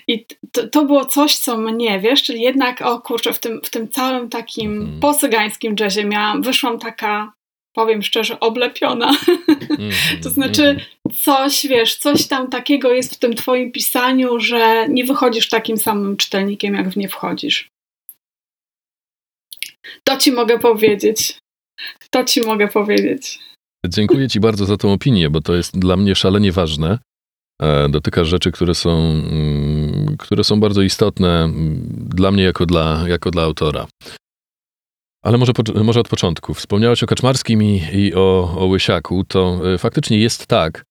i 0.08 0.26
to, 0.52 0.68
to, 0.68 0.84
było 0.84 1.04
coś, 1.04 1.36
co 1.36 1.56
mnie, 1.56 2.00
wiesz, 2.00 2.22
czyli 2.22 2.40
jednak, 2.40 2.82
o 2.82 3.00
kurczę, 3.00 3.32
w 3.32 3.38
tym, 3.38 3.60
w 3.64 3.70
tym 3.70 3.88
całym 3.88 4.28
takim 4.28 4.72
mhm. 4.72 5.00
posygańskim 5.00 5.76
jazzie 5.80 6.04
miałam, 6.04 6.42
wyszłam 6.42 6.78
taka, 6.78 7.32
powiem 7.74 8.02
szczerze, 8.02 8.40
oblepiona. 8.40 9.16
Mm, 9.78 9.90
to 10.22 10.30
znaczy 10.30 10.64
mm. 10.64 10.80
coś, 11.22 11.66
wiesz, 11.66 11.96
coś 11.96 12.26
tam 12.26 12.50
takiego 12.50 12.92
jest 12.92 13.14
w 13.14 13.18
tym 13.18 13.34
twoim 13.34 13.72
pisaniu, 13.72 14.40
że 14.40 14.88
nie 14.88 15.04
wychodzisz 15.04 15.48
takim 15.48 15.76
samym 15.76 16.16
czytelnikiem, 16.16 16.74
jak 16.74 16.88
w 16.88 16.96
nie 16.96 17.08
wchodzisz. 17.08 17.68
To 20.04 20.16
ci 20.16 20.32
mogę 20.32 20.58
powiedzieć. 20.58 21.38
To 22.10 22.24
ci 22.24 22.40
mogę 22.40 22.68
powiedzieć. 22.68 23.38
Dziękuję 23.88 24.28
ci 24.28 24.40
bardzo 24.40 24.64
za 24.64 24.76
tą 24.76 24.92
opinię, 24.92 25.30
bo 25.30 25.40
to 25.40 25.54
jest 25.54 25.78
dla 25.78 25.96
mnie 25.96 26.14
szalenie 26.14 26.52
ważne. 26.52 26.98
E, 27.62 27.88
dotyka 27.88 28.24
rzeczy, 28.24 28.52
które 28.52 28.74
są, 28.74 28.90
mm, 28.90 30.16
które 30.18 30.44
są 30.44 30.60
bardzo 30.60 30.82
istotne 30.82 31.44
mm, 31.44 31.88
dla 32.14 32.30
mnie 32.30 32.42
jako 32.42 32.66
dla, 32.66 33.04
jako 33.08 33.30
dla 33.30 33.42
autora. 33.42 33.86
Ale 35.24 35.38
może, 35.38 35.52
może 35.84 36.00
od 36.00 36.08
początku. 36.08 36.54
Wspomniałeś 36.54 37.02
o 37.02 37.06
Kaczmarskim 37.06 37.62
i, 37.62 37.82
i 37.92 38.14
o, 38.14 38.54
o 38.58 38.66
Łysiaku. 38.66 39.24
To 39.24 39.60
e, 39.74 39.78
faktycznie 39.78 40.18
jest 40.18 40.46
tak, 40.46 40.84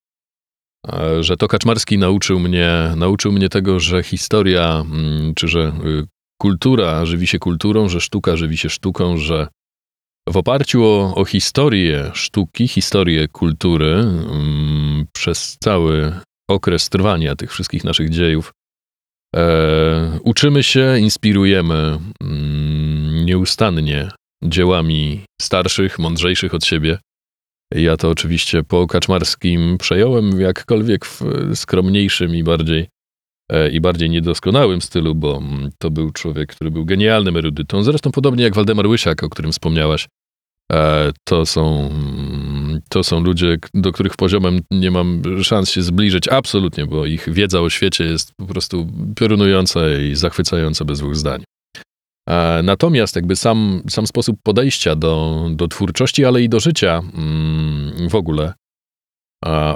e, 0.88 1.24
że 1.24 1.38
to 1.38 1.48
Kaczmarski 1.48 1.98
nauczył 1.98 2.40
mnie, 2.40 2.70
nauczył 2.96 3.32
mnie 3.32 3.50
tego, 3.50 3.80
że 3.80 4.04
historia, 4.04 4.84
mm, 4.86 5.34
czy 5.36 5.48
że 5.48 5.74
kultura 6.42 7.06
żywi 7.06 7.28
się 7.28 7.40
kulturą, 7.40 7.90
że 7.90 8.02
sztuka 8.02 8.38
żywi 8.38 8.58
się 8.58 8.70
sztuką, 8.70 9.18
że 9.18 9.48
w 10.30 10.38
oparciu 10.38 10.84
o, 10.84 11.16
o 11.16 11.26
historię 11.26 12.12
sztuki, 12.14 12.68
historię 12.68 13.28
kultury, 13.28 13.96
um, 13.96 15.06
przez 15.14 15.58
cały 15.60 16.14
okres 16.50 16.90
trwania 16.90 17.36
tych 17.36 17.52
wszystkich 17.52 17.84
naszych 17.84 18.10
dziejów, 18.10 18.54
e, 19.36 20.20
uczymy 20.24 20.64
się, 20.64 21.00
inspirujemy 21.00 22.00
um, 22.22 23.26
nieustannie 23.26 24.12
dziełami 24.44 25.22
starszych, 25.42 26.00
mądrzejszych 26.00 26.54
od 26.54 26.66
siebie. 26.66 26.98
Ja 27.76 27.98
to 27.98 28.10
oczywiście 28.10 28.64
po 28.64 28.88
Kaczmarskim 28.88 29.78
przejąłem 29.78 30.40
jakkolwiek 30.40 31.06
w 31.06 31.22
skromniejszym 31.56 32.36
i 32.36 32.44
bardziej 32.44 32.88
E, 33.50 33.70
i 33.70 33.82
bardziej 33.82 34.10
niedoskonałym 34.10 34.82
stylu, 34.82 35.16
bo 35.16 35.38
mm, 35.38 35.72
to 35.78 35.92
był 35.92 36.12
człowiek, 36.12 36.56
który 36.56 36.72
był 36.72 36.86
genialnym 36.86 37.38
erudytą. 37.38 37.84
Zresztą 37.84 38.12
podobnie 38.12 38.44
jak 38.44 38.56
Waldemar 38.56 38.88
Łysiak, 38.88 39.24
o 39.24 39.30
którym 39.30 39.52
wspomniałaś. 39.52 40.08
E, 40.72 41.12
to 41.24 41.46
są, 41.46 41.90
mm, 41.92 42.82
to 42.90 43.04
są 43.04 43.24
ludzie, 43.24 43.58
do 43.74 43.92
których 43.92 44.16
poziomem 44.16 44.60
nie 44.72 44.92
mam 44.92 45.22
szans 45.44 45.72
się 45.72 45.82
zbliżyć 45.82 46.28
absolutnie, 46.28 46.86
bo 46.86 47.06
ich 47.06 47.34
wiedza 47.34 47.62
o 47.62 47.70
świecie 47.70 48.04
jest 48.04 48.32
po 48.38 48.46
prostu 48.46 48.88
piorunująca 49.16 49.80
i 49.98 50.16
zachwycająca 50.16 50.86
bez 50.86 51.00
dwóch 51.00 51.16
zdań. 51.16 51.44
E, 52.30 52.62
natomiast 52.64 53.16
jakby 53.16 53.36
sam, 53.36 53.84
sam 53.90 54.08
sposób 54.08 54.40
podejścia 54.44 54.96
do, 54.96 55.48
do 55.52 55.68
twórczości, 55.68 56.26
ale 56.26 56.42
i 56.42 56.50
do 56.50 56.60
życia 56.60 57.02
mm, 57.14 58.10
w 58.10 58.16
ogóle, 58.16 58.54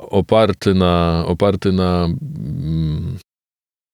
oparty 0.09 0.73
na, 0.73 1.23
oparty 1.27 1.71
na 1.71 2.09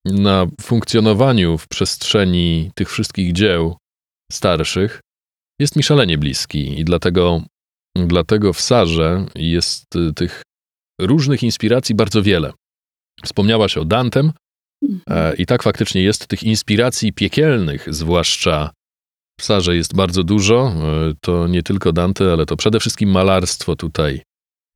na 0.06 0.48
funkcjonowaniu 0.62 1.58
w 1.58 1.68
przestrzeni 1.68 2.72
tych 2.76 2.89
wszystkich 2.89 3.34
dzieł 3.34 3.78
starszych 4.32 5.02
jest 5.60 5.76
mi 5.76 5.84
szalenie 5.84 6.18
bliski 6.18 6.80
i 6.80 6.86
dlatego, 6.86 7.42
dlatego 7.96 8.54
w 8.54 8.62
Sarze 8.62 9.26
jest 9.36 9.96
y, 9.96 10.13
tych 10.13 10.42
różnych 11.02 11.44
inspiracji 11.44 11.96
bardzo 11.96 12.24
wiele. 12.24 12.54
Wspomniałaś 13.24 13.78
o 13.78 13.86
Dantem 13.86 14.28
e, 14.28 14.32
i 15.38 15.46
tak 15.46 15.63
faktycznie 15.63 16.04
jest 16.04 16.28
tych 16.28 16.43
inspiracji 16.43 17.13
piekielnych, 17.13 17.93
zwłaszcza 17.93 18.69
w 19.39 19.43
Sarze 19.43 19.76
jest 19.76 19.96
bardzo 19.96 20.24
dużo. 20.24 20.74
E, 21.10 21.13
to 21.22 21.48
nie 21.48 21.63
tylko 21.63 21.93
Dante, 21.93 22.32
ale 22.32 22.46
to 22.46 22.58
przede 22.58 22.80
wszystkim 22.80 23.10
malarstwo 23.12 23.76
tutaj 23.76 24.22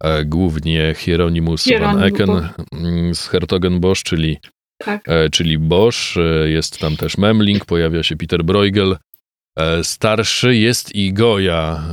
e, 0.04 0.26
głównie 0.26 0.94
Hieronymus 0.98 1.68
van 1.80 2.04
Ecken 2.04 2.50
mm, 2.72 3.16
z 3.16 3.28
Hertogenbosch, 3.28 4.04
czyli, 4.04 4.38
tak. 4.78 5.06
czyli 5.32 5.60
Bosch. 5.60 6.16
Jest 6.46 6.80
tam 6.80 6.98
też 6.98 7.18
Memling, 7.18 7.66
pojawia 7.66 8.04
się 8.04 8.16
Peter 8.16 8.44
Bruegel. 8.44 8.98
Starszy 9.84 10.56
jest 10.56 10.96
i 10.96 11.14
Goja. 11.14 11.84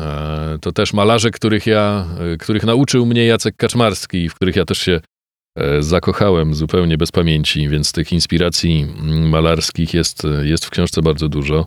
To 0.61 0.73
też 0.73 0.93
malarze, 0.93 1.31
których 1.31 1.67
ja, 1.67 2.07
których 2.41 2.65
nauczył 2.65 3.07
mnie 3.07 3.27
Jacek 3.27 3.57
Kaczmarski, 3.57 4.29
w 4.29 4.35
których 4.35 4.57
ja 4.57 4.65
też 4.65 4.79
się 4.79 5.01
zakochałem 5.81 6.55
zupełnie 6.55 6.99
bez 6.99 7.13
pamięci, 7.13 7.69
więc 7.69 7.93
tych 7.93 8.13
inspiracji 8.13 8.87
malarskich 9.31 9.95
jest, 9.95 10.23
jest 10.43 10.65
w 10.65 10.71
książce 10.71 11.03
bardzo 11.03 11.29
dużo. 11.29 11.67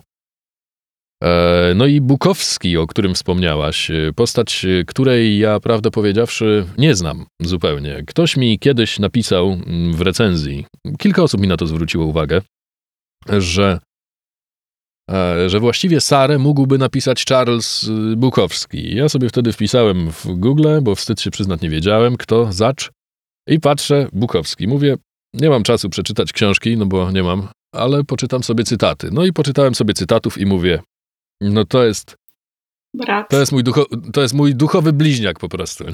E, 1.22 1.72
no 1.76 1.86
i 1.86 2.00
Bukowski, 2.00 2.76
o 2.76 2.86
którym 2.86 3.14
wspomniałaś, 3.14 3.90
e, 3.90 4.12
postać, 4.16 4.64
e, 4.64 4.84
której 4.84 5.38
ja 5.38 5.60
prawdę 5.60 5.90
powiedziawszy 5.90 6.66
nie 6.78 6.94
znam 6.94 7.26
zupełnie. 7.40 8.02
Ktoś 8.06 8.36
mi 8.36 8.58
kiedyś 8.58 8.98
napisał 8.98 9.52
mm, 9.52 9.92
w 9.92 10.00
recenzji, 10.00 10.66
kilka 10.98 11.22
osób 11.22 11.40
mi 11.40 11.48
na 11.48 11.56
to 11.56 11.66
zwróciło 11.66 12.06
uwagę, 12.06 12.42
że, 13.38 13.78
że 15.46 15.60
właściwie 15.60 16.00
Sarę 16.00 16.38
mógłby 16.38 16.78
napisać 16.78 17.24
Charles 17.24 17.90
Bukowski. 18.16 18.96
Ja 18.96 19.08
sobie 19.08 19.28
wtedy 19.28 19.52
wpisałem 19.52 20.10
w 20.10 20.26
Google, 20.26 20.66
bo 20.82 20.94
wstyd 20.94 21.20
się 21.20 21.30
przyznać 21.30 21.60
nie 21.60 21.70
wiedziałem, 21.70 22.16
kto, 22.16 22.52
zacz, 22.52 22.90
i 23.48 23.60
patrzę, 23.60 24.08
Bukowski. 24.12 24.68
Mówię, 24.68 24.96
nie 25.34 25.50
mam 25.50 25.62
czasu 25.62 25.90
przeczytać 25.90 26.32
książki, 26.32 26.76
no 26.76 26.86
bo 26.86 27.10
nie 27.10 27.22
mam, 27.22 27.48
ale 27.72 28.04
poczytam 28.04 28.42
sobie 28.42 28.64
cytaty. 28.64 29.08
No 29.12 29.24
i 29.24 29.32
poczytałem 29.32 29.74
sobie 29.74 29.94
cytatów 29.94 30.38
i 30.38 30.46
mówię, 30.46 30.80
no 31.40 31.64
to 31.64 31.84
jest. 31.84 32.16
Brat. 32.94 33.30
To 33.30 33.40
jest 33.40 33.52
mój, 33.52 33.64
ducho, 33.64 33.86
to 34.12 34.22
jest 34.22 34.34
mój 34.34 34.54
duchowy 34.54 34.92
bliźniak 34.92 35.38
po 35.38 35.48
prostu. 35.48 35.84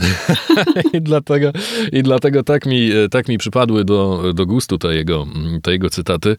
I, 0.93 1.01
dlatego, 1.03 1.53
I 1.93 2.03
dlatego 2.03 2.43
tak 2.43 2.67
mi, 2.67 2.91
tak 3.11 3.29
mi 3.29 3.39
przypadły 3.39 3.85
do, 3.85 4.33
do 4.35 4.47
gustu 4.47 4.79
te 4.79 4.95
jego, 4.95 5.27
te 5.63 5.73
jego 5.73 5.91
cytaty. 5.91 6.37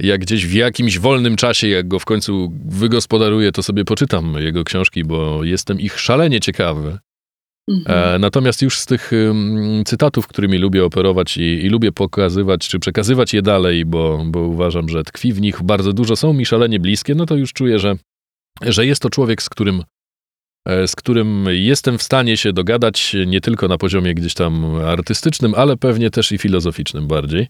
Jak 0.00 0.20
gdzieś 0.20 0.46
w 0.46 0.52
jakimś 0.52 0.98
wolnym 0.98 1.36
czasie, 1.36 1.68
jak 1.68 1.88
go 1.88 1.98
w 1.98 2.04
końcu 2.04 2.52
wygospodaruję, 2.64 3.52
to 3.52 3.62
sobie 3.62 3.84
poczytam 3.84 4.34
jego 4.38 4.64
książki, 4.64 5.04
bo 5.04 5.44
jestem 5.44 5.80
ich 5.80 6.00
szalenie 6.00 6.40
ciekawy. 6.40 6.98
Mhm. 7.68 8.14
E, 8.14 8.18
natomiast 8.18 8.62
już 8.62 8.78
z 8.78 8.86
tych 8.86 9.10
cytatów, 9.86 10.26
którymi 10.26 10.58
lubię 10.58 10.84
operować 10.84 11.36
i, 11.36 11.42
i, 11.42 11.68
lubię 11.68 11.92
pokazywać, 11.92 12.68
czy 12.68 12.78
przekazywać 12.78 13.34
je 13.34 13.42
dalej, 13.42 13.84
bo, 13.84 14.24
bo 14.26 14.40
uważam, 14.40 14.88
że 14.88 15.04
tkwi 15.04 15.32
w 15.32 15.40
nich 15.40 15.62
bardzo 15.62 15.92
dużo, 15.92 16.16
są 16.16 16.32
mi 16.32 16.46
szalenie 16.46 16.80
bliskie, 16.80 17.14
no 17.14 17.26
to 17.26 17.36
już 17.36 17.52
czuję, 17.52 17.78
że 17.78 17.96
że 18.60 18.86
jest 18.86 19.02
to 19.02 19.10
człowiek, 19.10 19.42
z 19.42 19.48
którym, 19.48 19.82
e, 20.68 20.88
z 20.88 20.96
którym 20.96 21.46
jestem 21.50 21.98
w 21.98 22.02
stanie 22.02 22.36
się 22.36 22.52
dogadać 22.52 23.16
nie 23.26 23.40
tylko 23.40 23.68
na 23.68 23.78
poziomie 23.78 24.14
gdzieś 24.14 24.34
tam 24.34 24.74
artystycznym, 24.74 25.54
ale 25.54 25.76
pewnie 25.76 26.10
też 26.10 26.32
i 26.32 26.38
filozoficznym 26.38 27.08
bardziej. 27.08 27.48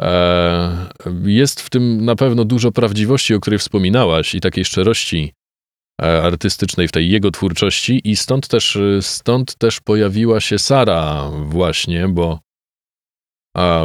E, 0.00 0.86
jest 1.24 1.60
w 1.60 1.70
tym 1.70 2.04
na 2.04 2.16
pewno 2.16 2.44
dużo 2.44 2.72
prawdziwości, 2.72 3.34
o 3.34 3.40
której 3.40 3.58
wspominałaś, 3.58 4.34
i 4.34 4.40
takiej 4.40 4.64
szczerości 4.64 5.32
artystycznej 6.00 6.88
w 6.88 6.92
tej 6.92 7.10
jego 7.10 7.30
twórczości, 7.30 8.00
i 8.04 8.16
stąd 8.16 8.48
też, 8.48 8.78
stąd 9.00 9.54
też 9.58 9.80
pojawiła 9.80 10.40
się 10.40 10.58
Sara, 10.58 11.30
właśnie, 11.30 12.08
bo 12.08 12.38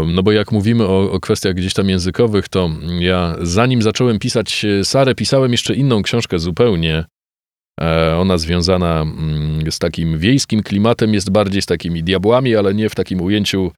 no 0.08 0.24
bo 0.24 0.32
jak 0.32 0.52
mówimy 0.52 0.84
o, 0.88 1.12
o, 1.12 1.20
kwestiach 1.20 1.54
gdzieś 1.54 1.74
tam 1.74 1.90
językowych, 1.90 2.50
to 2.50 2.70
ja 3.00 3.36
zanim 3.42 3.82
zacząłem 3.82 4.20
pisać 4.20 4.66
Sarę, 4.84 5.16
pisałem 5.16 5.52
jeszcze 5.52 5.76
inną 5.76 6.02
książkę 6.02 6.40
zupełnie. 6.40 7.06
E, 7.82 8.16
ona 8.18 8.38
związana 8.38 9.02
mm, 9.02 9.72
z 9.72 9.80
takim 9.80 10.18
wiejskim 10.18 10.64
klimatem, 10.64 11.14
jest 11.14 11.32
bardziej 11.32 11.62
z 11.62 11.66
takimi 11.66 12.04
diabłami, 12.04 12.56
ale 12.56 12.74
nie 12.74 12.90
w 12.90 12.96
takim 12.96 13.22
ujęciu 13.22 13.72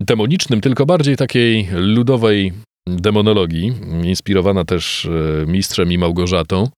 demonicznym, 0.00 0.60
tylko 0.60 0.86
bardziej 0.86 1.16
takiej 1.16 1.68
ludowej 1.72 2.52
demonologii, 2.86 3.72
inspirowana 4.04 4.64
też 4.64 5.04
e, 5.04 5.46
mistrzem 5.46 5.92
i 5.92 5.98
Małgorzatą. 5.98 6.68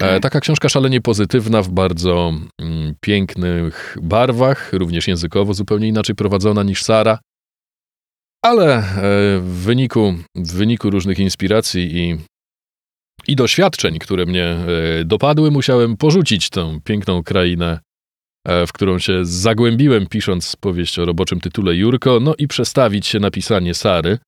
E, 0.00 0.06
tak. 0.06 0.22
Taka 0.22 0.40
książka 0.40 0.68
szalenie 0.68 1.00
pozytywna, 1.00 1.62
w 1.62 1.68
bardzo 1.68 2.32
mm, 2.60 2.94
pięknych 3.00 3.96
barwach, 4.02 4.72
również 4.72 5.08
językowo 5.08 5.54
zupełnie 5.54 5.88
inaczej 5.88 6.14
prowadzona 6.14 6.62
niż 6.62 6.82
Sara. 6.82 7.18
Ale 8.44 8.76
e, 8.76 8.82
w 9.40 9.62
wyniku, 9.64 10.14
w 10.34 10.52
wyniku 10.52 10.90
różnych 10.90 11.18
inspiracji 11.18 11.96
i, 11.96 12.16
i 13.28 13.36
doświadczeń, 13.36 13.98
które 13.98 14.26
mnie 14.26 14.44
e, 14.46 15.04
dopadły, 15.04 15.50
musiałem 15.50 15.96
porzucić 15.96 16.50
tę 16.50 16.80
piękną 16.84 17.22
krainę, 17.22 17.80
w 18.66 18.72
którą 18.72 18.98
się 18.98 19.24
zagłębiłem, 19.24 20.06
pisząc 20.06 20.56
powieść 20.56 20.98
o 20.98 21.04
roboczym 21.04 21.40
tytule 21.40 21.74
Jurko, 21.74 22.20
no 22.20 22.34
i 22.38 22.48
przestawić 22.48 23.06
się 23.06 23.20
na 23.20 23.30
pisanie 23.30 23.74
Sary. 23.74 24.18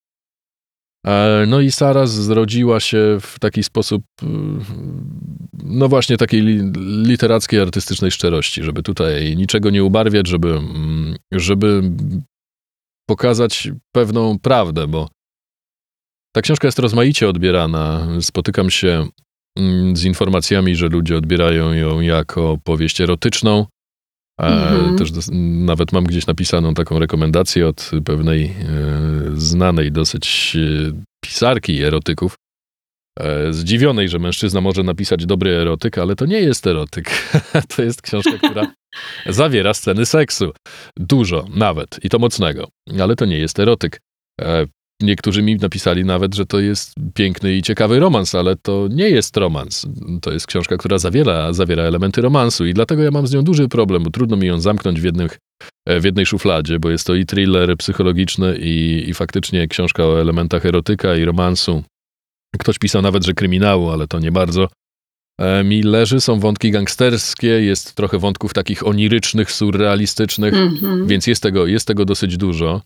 No 1.47 1.61
i 1.61 1.71
Sara 1.71 2.07
zrodziła 2.07 2.81
się 2.81 3.19
w 3.21 3.39
taki 3.39 3.63
sposób, 3.63 4.03
y, 4.23 4.27
no 5.65 5.89
właśnie 5.89 6.17
takiej 6.17 6.43
literackiej, 7.05 7.61
artystycznej 7.61 8.11
szczerości, 8.11 8.63
żeby 8.63 8.83
tutaj 8.83 9.37
niczego 9.37 9.71
nie 9.71 9.85
ubarwiać, 9.85 10.27
żeby, 10.27 10.51
mm, 10.51 11.17
żeby 11.33 11.83
pokazać 13.09 13.69
pewną 13.93 14.39
prawdę, 14.39 14.87
bo 14.87 15.09
ta 16.35 16.43
książka 16.43 16.69
jest 16.69 16.79
rozmaicie 16.79 17.29
odbierana. 17.29 18.09
Spotykam 18.21 18.71
się 18.71 19.09
mm, 19.59 19.97
z 19.97 20.05
informacjami, 20.05 20.77
że 20.77 20.89
ludzie 20.89 21.17
odbierają 21.17 21.73
ją 21.73 22.01
jako 22.01 22.59
powieść 22.65 23.01
erotyczną, 23.01 23.67
Mhm. 24.41 24.99
Też 24.99 25.11
nawet 25.33 25.93
mam 25.93 26.05
gdzieś 26.05 26.27
napisaną 26.27 26.75
taką 26.75 26.99
rekomendację 26.99 27.69
od 27.69 27.91
pewnej 28.05 28.45
e, 28.45 28.53
znanej 29.35 29.93
dosyć 29.93 30.57
e, 30.57 30.93
pisarki 31.25 31.83
erotyków, 31.83 32.35
e, 33.21 33.53
zdziwionej, 33.53 34.09
że 34.09 34.19
mężczyzna 34.19 34.61
może 34.61 34.83
napisać 34.83 35.27
dobry 35.27 35.51
erotyk, 35.51 35.99
ale 35.99 36.17
to 36.17 36.27
nie 36.27 36.41
jest 36.41 36.67
erotyk. 36.67 37.11
to 37.77 37.83
jest 37.83 38.03
książka, 38.03 38.39
która 38.39 38.73
zawiera 39.27 39.75
sceny 39.75 40.07
seksu. 40.07 40.53
Dużo 40.97 41.47
nawet 41.55 42.05
i 42.05 42.09
to 42.09 42.19
mocnego, 42.19 42.69
ale 43.01 43.17
to 43.17 43.25
nie 43.25 43.39
jest 43.39 43.59
erotyk. 43.59 44.01
Niektórzy 45.03 45.43
mi 45.43 45.57
napisali 45.57 46.05
nawet, 46.05 46.35
że 46.35 46.47
to 46.47 46.61
jest 46.61 46.93
piękny 47.15 47.55
i 47.55 47.63
ciekawy 47.63 48.01
romans, 48.01 48.35
ale 48.35 48.57
to 48.57 48.89
nie 48.91 49.11
jest 49.11 49.37
romans. 49.37 49.87
To 50.23 50.33
jest 50.33 50.47
książka, 50.47 50.77
która 50.77 50.99
zawiera, 50.99 51.53
zawiera 51.53 51.83
elementy 51.83 52.23
romansu 52.23 52.67
i 52.67 52.75
dlatego 52.75 53.03
ja 53.03 53.11
mam 53.11 53.27
z 53.27 53.33
nią 53.33 53.43
duży 53.43 53.69
problem, 53.69 54.03
bo 54.03 54.11
trudno 54.11 54.37
mi 54.37 54.47
ją 54.47 54.61
zamknąć 54.61 55.01
w, 55.01 55.05
jednych, 55.05 55.39
w 55.87 56.05
jednej 56.05 56.27
szufladzie, 56.27 56.79
bo 56.79 56.91
jest 56.91 57.07
to 57.07 57.15
i 57.15 57.27
thriller 57.27 57.77
psychologiczny 57.77 58.59
i, 58.61 59.05
i 59.09 59.15
faktycznie 59.15 59.69
książka 59.69 60.05
o 60.05 60.21
elementach 60.21 60.67
erotyka 60.67 61.17
i 61.17 61.25
romansu. 61.25 61.83
Ktoś 62.59 62.79
pisał 62.79 63.03
nawet, 63.03 63.27
że 63.27 63.33
kryminału, 63.35 63.91
ale 63.91 64.07
to 64.07 64.19
nie 64.19 64.33
bardzo 64.33 64.69
e, 65.41 65.65
mi 65.65 65.83
leży. 65.83 66.21
Są 66.21 66.41
wątki 66.41 66.71
gangsterskie, 66.71 67.49
jest 67.49 67.95
trochę 67.95 68.19
wątków 68.19 68.55
takich 68.55 68.87
onirycznych, 68.87 69.53
surrealistycznych, 69.53 70.55
mm 70.55 70.75
-hmm. 70.75 71.07
więc 71.07 71.27
jest 71.27 71.43
tego, 71.43 71.67
jest 71.67 71.87
tego 71.87 72.05
dosyć 72.05 72.37
dużo. 72.37 72.83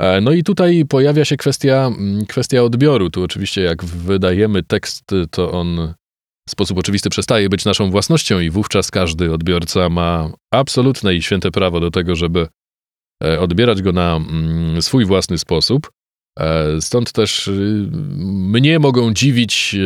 E, 0.00 0.20
no 0.20 0.32
i 0.32 0.42
tutaj 0.42 0.84
pojawia 0.88 1.24
się 1.24 1.36
kwestia, 1.36 1.86
mm, 1.86 2.26
kwestia 2.26 2.62
odbioru. 2.62 3.10
Tu 3.10 3.22
oczywiście 3.22 3.62
jak 3.62 3.84
wydajemy 3.84 4.62
tekst, 4.62 5.04
to 5.30 5.52
on 5.52 5.94
w 6.48 6.50
sposób 6.50 6.78
oczywisty 6.78 7.10
przestaje 7.10 7.48
być 7.48 7.64
naszą 7.64 7.90
własnością 7.90 8.40
i 8.40 8.50
wówczas 8.50 8.90
każdy 8.90 9.32
odbiorca 9.32 9.88
ma 9.88 10.32
absolutne 10.52 11.14
i 11.14 11.22
święte 11.22 11.50
prawo 11.50 11.80
do 11.80 11.90
tego, 11.90 12.16
żeby 12.16 12.48
e, 13.24 13.40
odbierać 13.40 13.82
go 13.82 13.92
na 13.92 14.16
mm, 14.16 14.82
swój 14.82 15.04
własny 15.04 15.38
sposób. 15.38 15.90
E, 16.38 16.80
stąd 16.80 17.12
też 17.12 17.48
y, 17.48 17.88
mnie 18.22 18.78
mogą 18.78 19.14
dziwić 19.14 19.76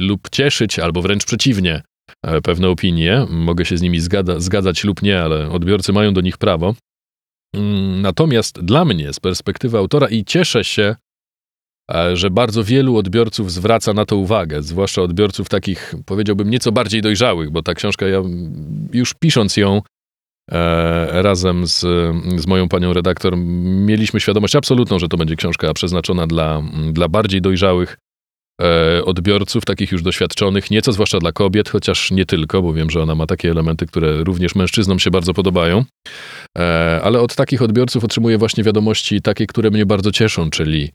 lub 0.00 0.30
cieszyć, 0.30 0.78
albo 0.78 1.02
wręcz 1.02 1.24
przeciwnie, 1.24 1.82
pewne 2.42 2.68
opinie. 2.68 3.26
Mogę 3.30 3.64
się 3.64 3.76
z 3.76 3.82
nimi 3.82 4.00
zgadzać 4.38 4.84
lub 4.84 5.02
nie, 5.02 5.22
ale 5.22 5.50
odbiorcy 5.50 5.92
mają 5.92 6.14
do 6.14 6.20
nich 6.20 6.38
prawo. 6.38 6.74
Mm, 7.54 8.02
natomiast 8.02 8.60
dla 8.60 8.84
mnie, 8.84 9.12
z 9.12 9.20
perspektywy 9.20 9.78
autora, 9.78 10.08
i 10.08 10.24
cieszę 10.24 10.64
się, 10.64 10.96
e, 11.94 12.16
że 12.16 12.30
bardzo 12.30 12.64
wielu 12.64 12.96
odbiorców 12.96 13.52
zwraca 13.52 13.92
na 13.92 14.04
to 14.04 14.16
uwagę, 14.16 14.62
zwłaszcza 14.62 15.02
odbiorców 15.02 15.48
takich, 15.48 15.94
powiedziałbym, 16.06 16.50
nieco 16.50 16.72
bardziej 16.72 17.02
dojrzałych, 17.02 17.50
bo 17.50 17.62
ta 17.62 17.74
książka, 17.74 18.06
ja 18.06 18.22
już 18.92 19.14
pisząc 19.14 19.56
ją 19.56 19.82
e, 20.50 21.22
razem 21.22 21.66
z, 21.66 21.80
z 22.36 22.46
moją 22.46 22.68
panią 22.68 22.92
redaktor, 22.92 23.36
mieliśmy 23.36 24.20
świadomość 24.20 24.56
absolutną, 24.56 24.98
że 24.98 25.08
to 25.08 25.16
będzie 25.16 25.36
książka 25.36 25.74
przeznaczona 25.74 26.26
dla, 26.26 26.62
dla 26.92 27.08
bardziej 27.08 27.42
dojrzałych 27.42 27.96
odbiorców, 29.04 29.64
takich 29.64 29.92
już 29.92 30.02
doświadczonych, 30.02 30.70
nieco 30.70 30.92
zwłaszcza 30.92 31.18
dla 31.18 31.32
kobiet, 31.32 31.68
chociaż 31.68 32.10
nie 32.10 32.26
tylko, 32.26 32.62
bo 32.62 32.72
wiem, 32.72 32.90
że 32.90 33.02
ona 33.02 33.14
ma 33.14 33.26
takie 33.26 33.50
elementy, 33.50 33.86
które 33.86 34.24
również 34.24 34.54
mężczyznom 34.54 34.98
się 34.98 35.10
bardzo 35.10 35.34
podobają. 35.34 35.84
E, 36.58 37.00
ale 37.04 37.20
od 37.20 37.34
takich 37.34 37.62
odbiorców 37.62 38.04
otrzymuję 38.04 38.38
właśnie 38.38 38.64
wiadomości 38.64 39.22
takie, 39.22 39.46
które 39.46 39.70
mnie 39.70 39.86
bardzo 39.86 40.12
cieszą, 40.12 40.50
czyli 40.50 40.90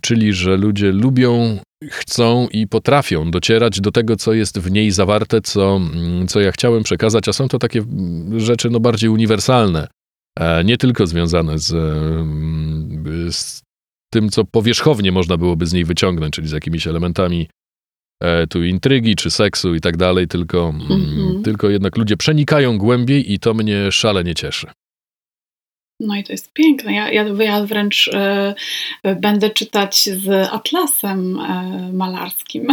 czyli 0.00 0.32
że 0.32 0.56
ludzie 0.56 0.92
lubią, 0.92 1.58
chcą 1.84 2.48
i 2.52 2.66
potrafią 2.66 3.30
docierać 3.30 3.80
do 3.80 3.92
tego, 3.92 4.16
co 4.16 4.32
jest 4.32 4.58
w 4.58 4.70
niej 4.70 4.90
zawarte, 4.90 5.40
co, 5.40 5.76
mm, 5.76 6.28
co 6.28 6.40
ja 6.40 6.52
chciałem 6.52 6.82
przekazać, 6.82 7.28
a 7.28 7.32
są 7.32 7.48
to 7.48 7.58
takie 7.58 7.80
mm, 7.80 8.40
rzeczy 8.40 8.70
no, 8.70 8.80
bardziej 8.80 9.10
uniwersalne, 9.10 9.88
nie 10.64 10.76
tylko 10.76 11.06
związane 11.06 11.58
z, 11.58 11.72
mm, 11.72 13.32
z 13.32 13.62
tym, 14.10 14.28
co 14.28 14.44
powierzchownie 14.44 15.12
można 15.12 15.36
byłoby 15.36 15.66
z 15.66 15.72
niej 15.72 15.84
wyciągnąć, 15.84 16.34
czyli 16.34 16.48
z 16.48 16.52
jakimiś 16.52 16.86
elementami 16.86 17.48
e, 18.22 18.46
tu 18.46 18.64
intrygi 18.64 19.16
czy 19.16 19.30
seksu 19.30 19.74
i 19.74 19.80
tak 19.80 19.96
dalej, 19.96 20.28
tylko, 20.28 20.72
mm-hmm. 20.72 21.42
tylko 21.42 21.70
jednak 21.70 21.96
ludzie 21.96 22.16
przenikają 22.16 22.78
głębiej 22.78 23.32
i 23.32 23.38
to 23.38 23.54
mnie 23.54 23.92
szalenie 23.92 24.34
cieszy. 24.34 24.66
No 26.00 26.16
i 26.16 26.24
to 26.24 26.32
jest 26.32 26.52
piękne. 26.52 26.94
Ja, 26.94 27.10
ja, 27.10 27.24
ja 27.38 27.66
wręcz 27.66 28.10
e, 28.14 28.54
będę 29.20 29.50
czytać 29.50 30.04
z 30.04 30.48
atlasem 30.52 31.40
e, 31.40 31.90
malarskim. 31.92 32.66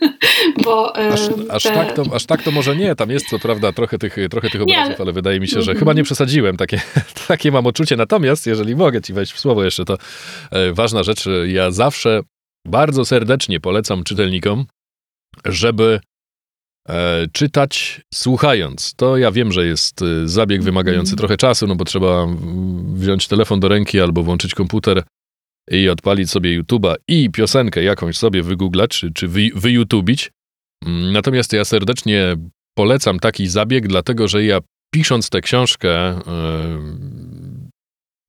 Bo, 0.64 0.98
e, 0.98 1.12
aż, 1.12 1.20
aż, 1.50 1.62
te... 1.62 1.70
tak 1.70 1.92
to, 1.92 2.04
aż 2.14 2.26
tak 2.26 2.42
to 2.42 2.50
może 2.50 2.76
nie. 2.76 2.94
Tam 2.94 3.10
jest 3.10 3.28
co 3.28 3.38
prawda 3.38 3.72
trochę 3.72 3.98
tych, 3.98 4.16
trochę 4.30 4.50
tych 4.50 4.62
obrazów, 4.62 4.98
nie, 4.98 5.00
ale 5.00 5.12
wydaje 5.12 5.40
mi 5.40 5.48
się, 5.48 5.62
że 5.62 5.72
mm-hmm. 5.72 5.78
chyba 5.78 5.92
nie 5.92 6.02
przesadziłem. 6.02 6.56
Takie, 6.56 6.80
takie 7.28 7.52
mam 7.52 7.66
odczucie. 7.66 7.96
Natomiast, 7.96 8.46
jeżeli 8.46 8.76
mogę 8.76 9.02
ci 9.02 9.12
wejść 9.12 9.32
w 9.32 9.40
słowo 9.40 9.64
jeszcze, 9.64 9.84
to 9.84 9.98
ważna 10.72 11.02
rzecz. 11.02 11.24
Ja 11.46 11.70
zawsze 11.70 12.20
bardzo 12.66 13.04
serdecznie 13.04 13.60
polecam 13.60 14.04
czytelnikom, 14.04 14.64
żeby 15.44 16.00
czytać 17.32 18.00
słuchając. 18.14 18.94
To 18.94 19.16
ja 19.16 19.32
wiem, 19.32 19.52
że 19.52 19.66
jest 19.66 20.02
e, 20.02 20.28
zabieg 20.28 20.62
wymagający 20.62 21.10
mm. 21.10 21.18
trochę 21.18 21.36
czasu, 21.36 21.66
no 21.66 21.76
bo 21.76 21.84
trzeba 21.84 22.26
wziąć 22.94 23.28
telefon 23.28 23.60
do 23.60 23.68
ręki 23.68 24.00
albo 24.00 24.22
włączyć 24.22 24.54
komputer 24.54 25.02
i 25.70 25.88
odpalić 25.88 26.30
sobie 26.30 26.62
YouTube'a 26.62 26.94
i 27.08 27.30
piosenkę 27.30 27.82
jakąś 27.82 28.16
sobie 28.16 28.42
wygooglać, 28.42 28.90
czy, 28.90 29.12
czy 29.12 29.28
wy, 29.28 29.48
wyYouTubić. 29.54 30.30
Mm, 30.86 31.12
natomiast 31.12 31.52
ja 31.52 31.64
serdecznie 31.64 32.36
polecam 32.74 33.18
taki 33.18 33.46
zabieg, 33.46 33.88
dlatego 33.88 34.28
że 34.28 34.44
ja 34.44 34.58
pisząc 34.94 35.30
tę 35.30 35.40
książkę 35.40 36.20
yy, 36.26 37.30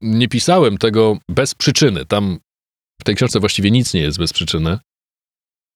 nie 0.01 0.27
pisałem 0.27 0.77
tego 0.77 1.17
bez 1.29 1.55
przyczyny. 1.55 2.05
Tam 2.05 2.39
w 3.01 3.03
tej 3.03 3.15
książce 3.15 3.39
właściwie 3.39 3.71
nic 3.71 3.93
nie 3.93 4.01
jest 4.01 4.17
bez 4.17 4.33
przyczyny. 4.33 4.77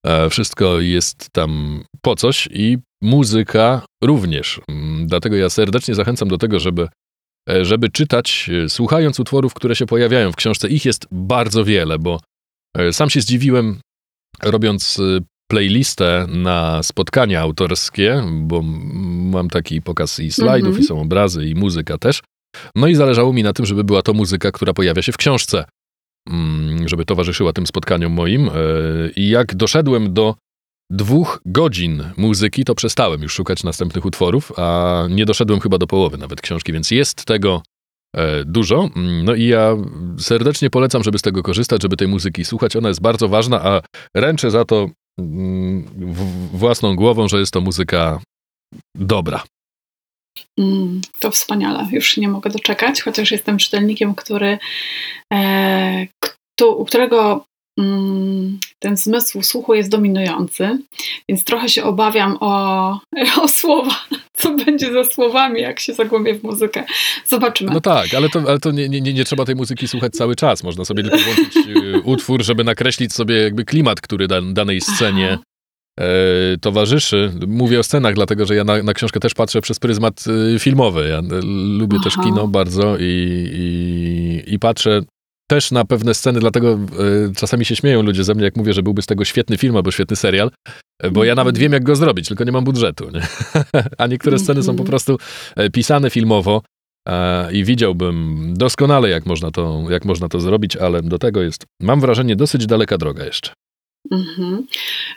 E, 0.06 0.30
wszystko 0.30 0.80
jest 0.80 1.30
tam 1.32 1.84
po 2.02 2.16
coś 2.16 2.48
i 2.52 2.78
muzyka 3.02 3.86
również. 4.04 4.62
Mm, 4.68 5.08
dlatego 5.08 5.36
ja 5.36 5.50
serdecznie 5.50 5.96
zachęcam 5.96 6.28
do 6.28 6.38
tego, 6.38 6.60
żeby, 6.60 6.88
e, 7.50 7.66
żeby 7.66 7.90
czytać, 7.90 8.50
e, 8.66 8.70
słuchając 8.70 9.20
utworów, 9.20 9.54
które 9.54 9.76
się 9.76 9.86
pojawiają 9.86 10.32
w 10.32 10.36
książce. 10.36 10.70
Ich 10.70 10.86
jest 10.86 11.08
bardzo 11.12 11.66
wiele, 11.66 12.00
bo 12.00 12.20
sam 12.92 13.10
się 13.10 13.22
zdziwiłem, 13.22 13.80
robiąc 14.44 15.02
playlistę 15.52 16.26
na 16.30 16.84
spotkania 16.84 17.42
autorskie, 17.42 18.24
bo 18.32 18.62
mam 19.32 19.50
taki 19.50 19.82
pokaz 19.82 20.20
i 20.20 20.32
slajdów, 20.32 20.70
mm 20.70 20.82
-hmm. 20.82 20.84
i 20.84 20.88
są 20.88 21.02
obrazy, 21.02 21.48
i 21.48 21.56
muzyka 21.56 21.98
też. 21.98 22.22
No 22.76 22.88
i 22.88 22.96
zależało 22.96 23.34
mi 23.34 23.44
na 23.44 23.54
tym, 23.54 23.66
żeby 23.66 23.84
była 23.84 24.02
to 24.02 24.14
muzyka, 24.14 24.52
która 24.52 24.74
pojawia 24.74 25.02
się 25.02 25.12
w 25.12 25.18
książce. 25.18 25.66
Mm, 26.30 26.88
żeby 26.88 27.06
towarzyszyła 27.06 27.54
tym 27.54 27.68
spotkaniom 27.68 28.14
moim. 28.14 28.50
E, 28.50 28.52
I 29.16 29.30
jak 29.30 29.56
doszedłem 29.56 30.14
do 30.14 30.36
dwóch 30.90 31.42
godzin 31.46 32.04
muzyki, 32.18 32.66
to 32.66 32.76
przestałem 32.76 33.22
już 33.22 33.34
szukać 33.34 33.64
następnych 33.64 34.06
utworów, 34.06 34.52
a 34.58 35.04
nie 35.10 35.26
doszedłem 35.26 35.60
chyba 35.60 35.78
do 35.78 35.88
połowy 35.88 36.18
nawet 36.18 36.42
książki, 36.42 36.74
więc 36.74 36.92
jest 36.92 37.26
tego 37.26 37.62
e, 38.16 38.46
dużo. 38.46 38.90
Mm, 38.96 39.26
no 39.26 39.34
i 39.34 39.46
ja 39.46 39.76
serdecznie 40.20 40.70
polecam, 40.70 41.04
żeby 41.04 41.20
z 41.20 41.22
tego 41.22 41.44
korzystać, 41.44 41.82
żeby 41.82 41.98
tej 41.98 42.08
muzyki 42.08 42.46
słuchać. 42.46 42.76
Ona 42.76 42.88
jest 42.88 43.02
bardzo 43.02 43.28
ważna, 43.28 43.62
a 43.66 43.82
ręczę 44.16 44.52
za 44.52 44.66
to 44.66 44.90
mm, 45.20 45.86
własną 46.54 46.96
głową, 46.96 47.28
że 47.28 47.40
jest 47.40 47.52
to 47.52 47.62
muzyka 47.62 48.20
dobra. 48.96 49.44
Mm, 50.60 51.02
to 51.20 51.32
wspaniale, 51.32 51.88
już 51.92 52.18
nie 52.18 52.28
mogę 52.28 52.50
doczekać, 52.50 53.02
chociaż 53.02 53.32
jestem 53.32 53.58
czytelnikiem, 53.58 54.16
który, 54.16 54.58
e, 55.34 56.08
kto, 56.20 56.76
u 56.76 56.86
którego 56.86 57.46
mm, 57.80 58.60
ten 58.80 58.98
zmysł 58.98 59.42
słuchu 59.42 59.74
jest 59.74 59.90
dominujący, 59.90 60.80
więc 61.30 61.44
trochę 61.44 61.70
się 61.70 61.84
obawiam 61.84 62.38
o, 62.40 63.00
o 63.44 63.48
słowa, 63.48 64.06
co 64.34 64.54
będzie 64.54 64.94
ze 64.94 65.06
słowami, 65.06 65.62
jak 65.62 65.80
się 65.80 65.94
zagłębię 65.94 66.34
w 66.34 66.44
muzykę. 66.44 66.84
Zobaczymy. 67.26 67.72
No 67.74 67.82
tak, 67.82 68.14
ale 68.14 68.30
to, 68.30 68.40
ale 68.48 68.60
to 68.60 68.72
nie, 68.72 68.90
nie, 68.90 69.02
nie 69.02 69.26
trzeba 69.26 69.46
tej 69.46 69.56
muzyki 69.56 69.88
słuchać 69.88 70.14
cały 70.14 70.36
czas. 70.36 70.64
Można 70.64 70.86
sobie 70.86 71.04
tylko 71.04 71.18
włączyć 71.18 71.58
y, 71.68 72.02
utwór, 72.04 72.44
żeby 72.44 72.64
nakreślić 72.64 73.14
sobie 73.14 73.36
jakby 73.36 73.66
klimat, 73.66 74.02
który 74.02 74.28
dan, 74.28 74.54
danej 74.54 74.82
scenie 74.82 75.26
E, 75.32 75.55
towarzyszy. 76.62 77.32
Mówię 77.48 77.80
o 77.80 77.84
scenach, 77.84 78.16
dlatego 78.16 78.46
że 78.46 78.56
ja 78.56 78.64
na, 78.64 78.84
na 78.84 78.94
książkę 78.94 79.20
też 79.20 79.34
patrzę 79.34 79.62
przez 79.62 79.80
pryzmat 79.80 80.24
e, 80.56 80.60
filmowy. 80.60 81.08
Ja 81.10 81.18
e, 81.18 81.42
lubię 81.78 81.98
Aha. 82.00 82.04
też 82.04 82.24
kino 82.24 82.48
bardzo 82.48 82.98
i, 82.98 83.04
i, 83.54 84.54
i, 84.54 84.60
patrzę 84.60 85.02
też 85.48 85.72
na 85.72 85.86
pewne 85.86 86.14
sceny, 86.14 86.40
dlatego 86.40 86.80
czasami 87.38 87.66
się 87.66 87.76
śmieją 87.76 88.02
ludzie 88.02 88.24
ze 88.24 88.34
mnie, 88.34 88.44
jak 88.44 88.56
mówię, 88.56 88.74
że 88.74 88.84
byłby 88.84 89.02
z 89.02 89.06
tego 89.06 89.26
świetny 89.26 89.58
film 89.58 89.76
albo 89.76 89.92
świetny 89.92 90.16
serial, 90.16 90.52
bo 91.12 91.24
ja 91.24 91.36
nawet 91.36 91.58
wiem, 91.58 91.74
jak 91.74 91.84
go 91.84 91.96
zrobić, 91.96 92.28
tylko 92.28 92.44
nie 92.44 92.52
mam 92.52 92.64
budżetu. 92.64 93.10
Nie? 93.12 93.22
A 93.98 94.08
niektóre 94.08 94.40
sceny 94.40 94.64
są 94.64 94.68
po 94.68 94.84
mhm. 94.84 94.88
prostu 94.88 95.18
pisane 95.72 96.10
filmowo. 96.10 96.62
I 97.52 97.64
widziałbym 97.64 98.44
doskonale, 98.58 99.10
jak 99.10 99.26
można, 99.26 99.52
to, 99.52 99.84
jak 99.90 100.06
można 100.06 100.30
to 100.30 100.40
zrobić, 100.40 100.78
ale 100.78 101.02
do 101.02 101.20
tego 101.20 101.42
jest, 101.42 101.66
mam 101.82 102.02
wrażenie, 102.02 102.36
dosyć 102.36 102.66
daleka 102.66 102.98
droga 102.98 103.26
jeszcze. 103.26 103.52
Mhm. 104.12 104.68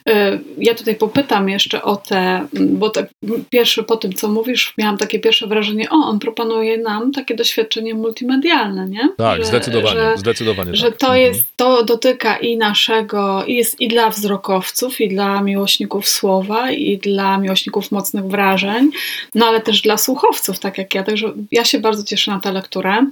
E, 0.09 0.39
ja 0.59 0.75
tutaj 0.75 0.95
popytam 0.95 1.49
jeszcze 1.49 1.83
o 1.83 1.97
te, 1.97 2.47
bo 2.53 2.91
te 2.91 3.07
pierwsze 3.51 3.83
po 3.83 3.97
tym, 3.97 4.13
co 4.13 4.29
mówisz, 4.29 4.75
miałam 4.79 4.99
takie 4.99 5.19
pierwsze 5.19 5.47
wrażenie, 5.47 5.91
o, 5.91 5.95
on 5.95 6.19
proponuje 6.19 6.79
nam 6.79 7.13
takie 7.13 7.35
doświadczenie 7.35 7.95
multimedialne, 7.95 8.89
nie? 8.89 9.09
Tak, 9.17 9.39
że, 9.39 9.45
zdecydowanie, 9.45 9.95
że, 9.95 10.17
zdecydowanie. 10.17 10.75
Że 10.75 10.91
tak. 10.91 10.99
to 10.99 11.07
mhm. 11.07 11.23
jest, 11.23 11.47
to 11.57 11.85
dotyka 11.85 12.37
i 12.37 12.57
naszego, 12.57 13.45
i 13.45 13.55
jest 13.55 13.81
i 13.81 13.89
dla 13.89 14.11
wzrokowców, 14.11 15.01
i 15.01 15.09
dla 15.09 15.43
miłośników 15.43 16.09
słowa, 16.09 16.71
i 16.71 16.99
dla 16.99 17.39
miłośników 17.39 17.93
mocnych 17.93 18.25
wrażeń, 18.25 18.91
no 19.35 19.47
ale 19.47 19.61
też 19.61 19.83
dla 19.83 19.97
słuchowców, 19.97 20.59
tak 20.59 20.79
jak 20.79 20.95
ja. 20.95 21.03
Także 21.03 21.33
ja 21.53 21.65
się 21.65 21.81
bardzo 21.81 22.05
cieszę 22.05 22.31
na 22.31 22.41
tę 22.41 22.53
lekturę. 22.53 23.07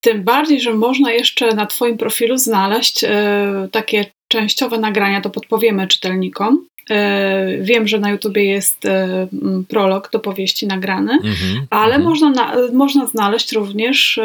Tym 0.00 0.22
bardziej, 0.22 0.60
że 0.60 0.74
można 0.74 1.12
jeszcze 1.12 1.54
na 1.54 1.66
Twoim 1.66 1.96
profilu 1.96 2.38
znaleźć 2.38 3.04
e, 3.04 3.68
takie 3.72 4.04
częściowe 4.28 4.78
nagrania, 4.78 5.20
to 5.20 5.30
podpowiemy 5.30 5.86
czytelnikom. 5.86 6.66
E, 6.90 7.58
wiem, 7.60 7.88
że 7.88 7.98
na 7.98 8.10
YouTubie 8.10 8.44
jest 8.44 8.84
e, 8.84 9.28
prolog 9.68 10.10
do 10.12 10.20
powieści 10.20 10.66
nagrany, 10.66 11.18
-hmm, 11.22 11.60
ale 11.70 11.98
-hmm. 11.98 12.02
Można, 12.02 12.30
na, 12.30 12.54
można 12.72 13.06
znaleźć 13.06 13.52
również 13.52 14.20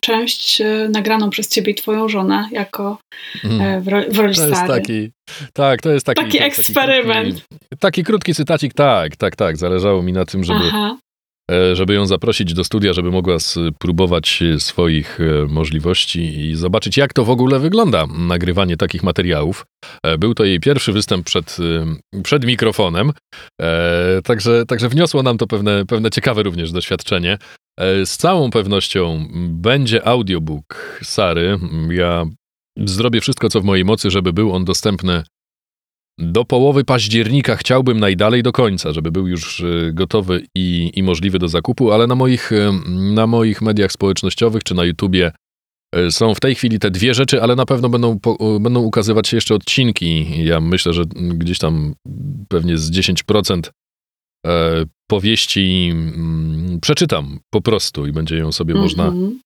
część 0.00 0.62
nagraną 0.88 1.30
przez 1.30 1.48
ciebie 1.48 1.72
i 1.72 1.74
twoją 1.74 2.08
żonę 2.08 2.48
jako 2.52 2.98
w, 3.80 3.88
roli, 3.88 4.06
w 4.10 4.18
roli 4.18 4.34
to 4.34 4.48
jest 4.48 4.66
taki, 4.66 5.10
Tak, 5.52 5.82
to 5.82 5.90
jest 5.92 6.06
taki, 6.06 6.22
taki 6.22 6.42
eksperyment. 6.42 7.34
Taki 7.34 7.40
krótki, 7.40 7.78
taki 7.78 8.04
krótki 8.04 8.34
cytacik, 8.34 8.74
tak, 8.74 9.16
tak, 9.16 9.36
tak. 9.36 9.56
Zależało 9.56 10.02
mi 10.02 10.12
na 10.12 10.24
tym, 10.24 10.44
żeby 10.44 10.60
Aha. 10.68 10.96
E, 11.50 11.76
żeby 11.76 11.94
ją 11.94 12.06
zaprosić 12.06 12.54
do 12.54 12.64
studia, 12.64 12.92
żeby 12.92 13.10
mogła 13.10 13.38
spróbować 13.38 14.42
swoich 14.58 15.20
e, 15.20 15.46
możliwości 15.46 16.20
i 16.20 16.54
zobaczyć, 16.54 16.96
jak 16.96 17.12
to 17.12 17.24
w 17.24 17.30
ogóle 17.30 17.58
wygląda, 17.58 18.06
nagrywanie 18.06 18.76
takich 18.76 19.02
materiałów. 19.02 19.64
E, 20.02 20.18
był 20.18 20.34
to 20.34 20.44
jej 20.44 20.60
pierwszy 20.60 20.92
występ 20.92 21.26
przed, 21.26 21.56
przed 22.22 22.44
mikrofonem, 22.44 23.12
także, 24.24 24.66
także 24.66 24.88
wniosło 24.88 25.22
nam 25.22 25.38
to 25.38 25.46
pewne, 25.46 25.86
pewne 25.86 26.10
ciekawe 26.10 26.42
również 26.42 26.72
doświadczenie. 26.72 27.38
Z 27.80 28.16
całą 28.16 28.50
pewnością 28.50 29.28
będzie 29.48 30.06
audiobook 30.06 31.00
Sary. 31.02 31.58
Ja 31.90 32.24
zrobię 32.76 33.20
wszystko, 33.20 33.48
co 33.48 33.60
w 33.60 33.64
mojej 33.64 33.84
mocy, 33.84 34.10
żeby 34.10 34.32
był 34.32 34.52
on 34.52 34.64
dostępny 34.64 35.22
do 36.18 36.44
połowy 36.44 36.84
października 36.84 37.56
chciałbym 37.56 38.00
najdalej 38.00 38.42
do 38.42 38.52
końca, 38.52 38.92
żeby 38.92 39.12
był 39.12 39.26
już 39.26 39.60
e, 39.60 39.92
gotowy 39.92 40.46
i, 40.54 40.92
i 40.94 41.02
możliwy 41.02 41.38
do 41.38 41.48
zakupu, 41.48 41.92
ale 41.92 42.06
na 42.06 42.14
moich, 42.14 42.52
e, 42.52 42.72
na 43.14 43.26
moich 43.26 43.62
mediach 43.62 43.92
społecznościowych 43.92 44.64
czy 44.64 44.74
na 44.74 44.84
YouTubie 44.84 45.32
e, 45.94 46.10
są 46.10 46.34
w 46.34 46.40
tej 46.40 46.54
chwili 46.54 46.78
te 46.78 46.90
dwie 46.90 47.14
rzeczy, 47.14 47.42
ale 47.42 47.56
na 47.56 47.66
pewno 47.66 47.88
będą, 47.88 48.18
będą 48.60 48.80
ukazywać 48.80 49.28
się 49.28 49.36
jeszcze 49.36 49.54
odcinki. 49.54 50.26
Ja 50.44 50.60
myślę, 50.60 50.92
że 50.92 51.02
gdzieś 51.16 51.58
tam 51.58 51.94
pewnie 52.48 52.78
z 52.78 52.90
10% 52.90 53.60
powieści 55.10 55.90
mm, 55.92 56.80
przeczytam 56.80 57.38
po 57.50 57.60
prostu 57.60 58.06
i 58.06 58.12
będzie 58.12 58.36
ją 58.36 58.52
sobie 58.52 58.72
mm 58.72 58.80
-hmm. 58.80 58.84
można 58.84 59.06
mhm. 59.06 59.38
E, 59.38 59.43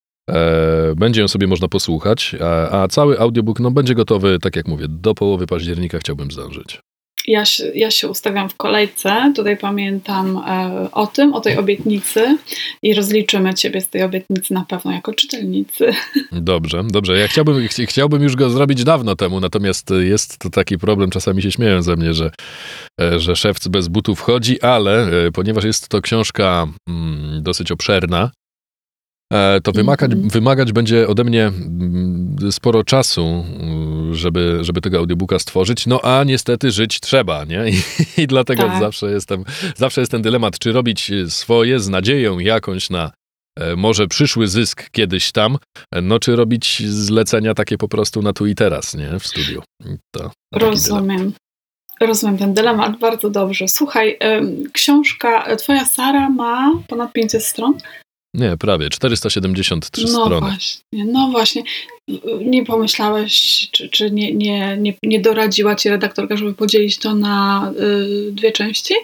będzie 0.97 1.21
ją 1.21 1.29
sobie 1.29 1.47
można 1.47 1.69
posłuchać, 1.69 2.37
a, 2.41 2.83
a, 2.83 2.89
cały 2.89 3.21
audiobook 3.21 3.61
no, 3.61 3.71
będzie 3.71 3.95
gotowy, 3.95 4.39
tak 4.39 4.57
jak 4.57 4.69
mówię, 4.69 4.87
do 4.89 5.15
połowy 5.15 5.47
października 5.47 5.99
chciałbym 5.99 6.31
zdążyć. 6.31 6.81
ja 7.29 7.45
się, 7.45 7.65
ja 7.75 7.91
się 7.91 8.09
ustawiam 8.09 8.49
w 8.49 8.57
kolejce. 8.57 9.33
Tutaj 9.37 9.57
pamiętam 9.57 10.37
e, 10.37 10.89
o 10.93 11.07
tym, 11.07 11.35
o 11.35 11.41
tej 11.41 11.57
obietnicy 11.57 12.39
i 12.83 12.95
rozliczymy 12.95 13.55
Ciebie 13.55 13.81
z 13.81 13.89
tej 13.89 14.03
obietnicy 14.03 14.55
na 14.55 14.65
pewno 14.65 14.93
jako 14.93 15.15
czytelnicy. 15.15 15.91
Dobrze, 16.33 16.85
dobrze. 16.89 17.19
Ja 17.19 17.29
chciałbym, 17.29 17.69
ch 17.69 17.75
chciałbym 17.89 18.23
już 18.23 18.37
go 18.37 18.51
zrobić 18.51 18.85
dawno 18.85 19.17
temu, 19.17 19.41
natomiast 19.41 19.91
jest 20.01 20.39
to 20.39 20.51
taki 20.51 20.79
problem, 20.79 21.11
czasami 21.11 21.43
się 21.43 21.53
śmieją 21.53 21.83
ze 21.83 21.97
mnie, 21.97 22.15
że, 22.15 22.31
e, 23.01 23.21
że 23.21 23.37
szewc 23.37 23.69
bez 23.69 23.89
butów 23.89 24.21
chodzi, 24.21 24.61
ale 24.61 25.27
e, 25.27 25.33
ponieważ 25.33 25.65
jest 25.65 25.89
to 25.89 26.01
książka 26.01 26.67
mm, 26.89 27.43
dosyć 27.43 27.73
obszerna, 27.73 28.31
E, 28.31 28.38
to 29.63 29.73
wymagać, 29.73 30.11
-hmm. 30.11 30.33
wymagać 30.33 30.73
będzie 30.73 31.09
ode 31.09 31.25
mnie 31.25 31.47
mm, 31.47 32.37
sporo 32.51 32.85
czasu, 32.85 33.45
mm, 33.61 34.15
żeby, 34.15 34.59
żeby 34.61 34.81
tego 34.81 34.99
audiobooka 34.99 35.39
stworzyć. 35.39 35.87
No 35.87 36.01
a 36.03 36.25
niestety 36.25 36.71
żyć 36.71 37.01
trzeba, 37.01 37.45
nie? 37.45 37.71
I, 37.71 37.83
i 38.23 38.27
dlatego 38.27 38.63
tak. 38.63 38.81
zawsze, 38.81 39.11
jestem, 39.11 39.45
zawsze 39.77 40.01
jest 40.01 40.11
ten 40.11 40.23
dylemat, 40.23 40.59
czy 40.59 40.73
robić 40.73 41.11
swoje 41.29 41.81
z 41.81 41.89
nadzieją 41.89 42.39
jakąś 42.39 42.91
na 42.91 43.11
e, 43.61 43.77
może 43.77 44.07
przyszły 44.07 44.49
zysk 44.49 44.91
kiedyś 44.91 45.33
tam, 45.33 45.59
no 46.03 46.19
czy 46.19 46.37
robić 46.37 46.83
zlecenia 46.87 47.55
takie 47.55 47.79
po 47.79 47.89
prostu 47.89 48.23
na 48.23 48.33
tu 48.33 48.47
i 48.47 48.55
teraz, 48.55 48.95
nie? 48.95 49.19
W 49.19 49.27
studiu. 49.27 49.63
To 50.11 50.31
Rozumiem. 50.55 51.33
Rozumiem 52.01 52.39
ten 52.39 52.55
dylemat 52.55 52.99
bardzo 52.99 53.31
dobrze. 53.31 53.69
Słuchaj, 53.69 54.19
książka, 54.73 55.57
twoja 55.57 55.85
Sara 55.85 56.31
ma 56.31 56.73
ponad 56.89 57.13
500 57.13 57.45
stron? 57.45 57.75
Nie, 58.35 58.57
prawie 58.57 58.89
473 58.89 60.03
no 60.03 60.09
strony. 60.09 60.41
Właśnie, 60.41 61.05
no 61.05 61.29
właśnie. 61.31 61.63
Nie 62.45 62.65
pomyślałeś, 62.65 63.69
czy, 63.73 63.89
czy 63.89 64.11
nie, 64.11 64.35
nie, 64.35 64.77
nie, 64.77 64.95
nie 65.03 65.21
doradziła 65.21 65.75
ci 65.75 65.89
redaktorka, 65.89 66.37
żeby 66.37 66.55
podzielić 66.55 66.99
to 66.99 67.15
na 67.15 67.73
y, 68.29 68.33
dwie 68.33 68.53
części? 68.53 68.95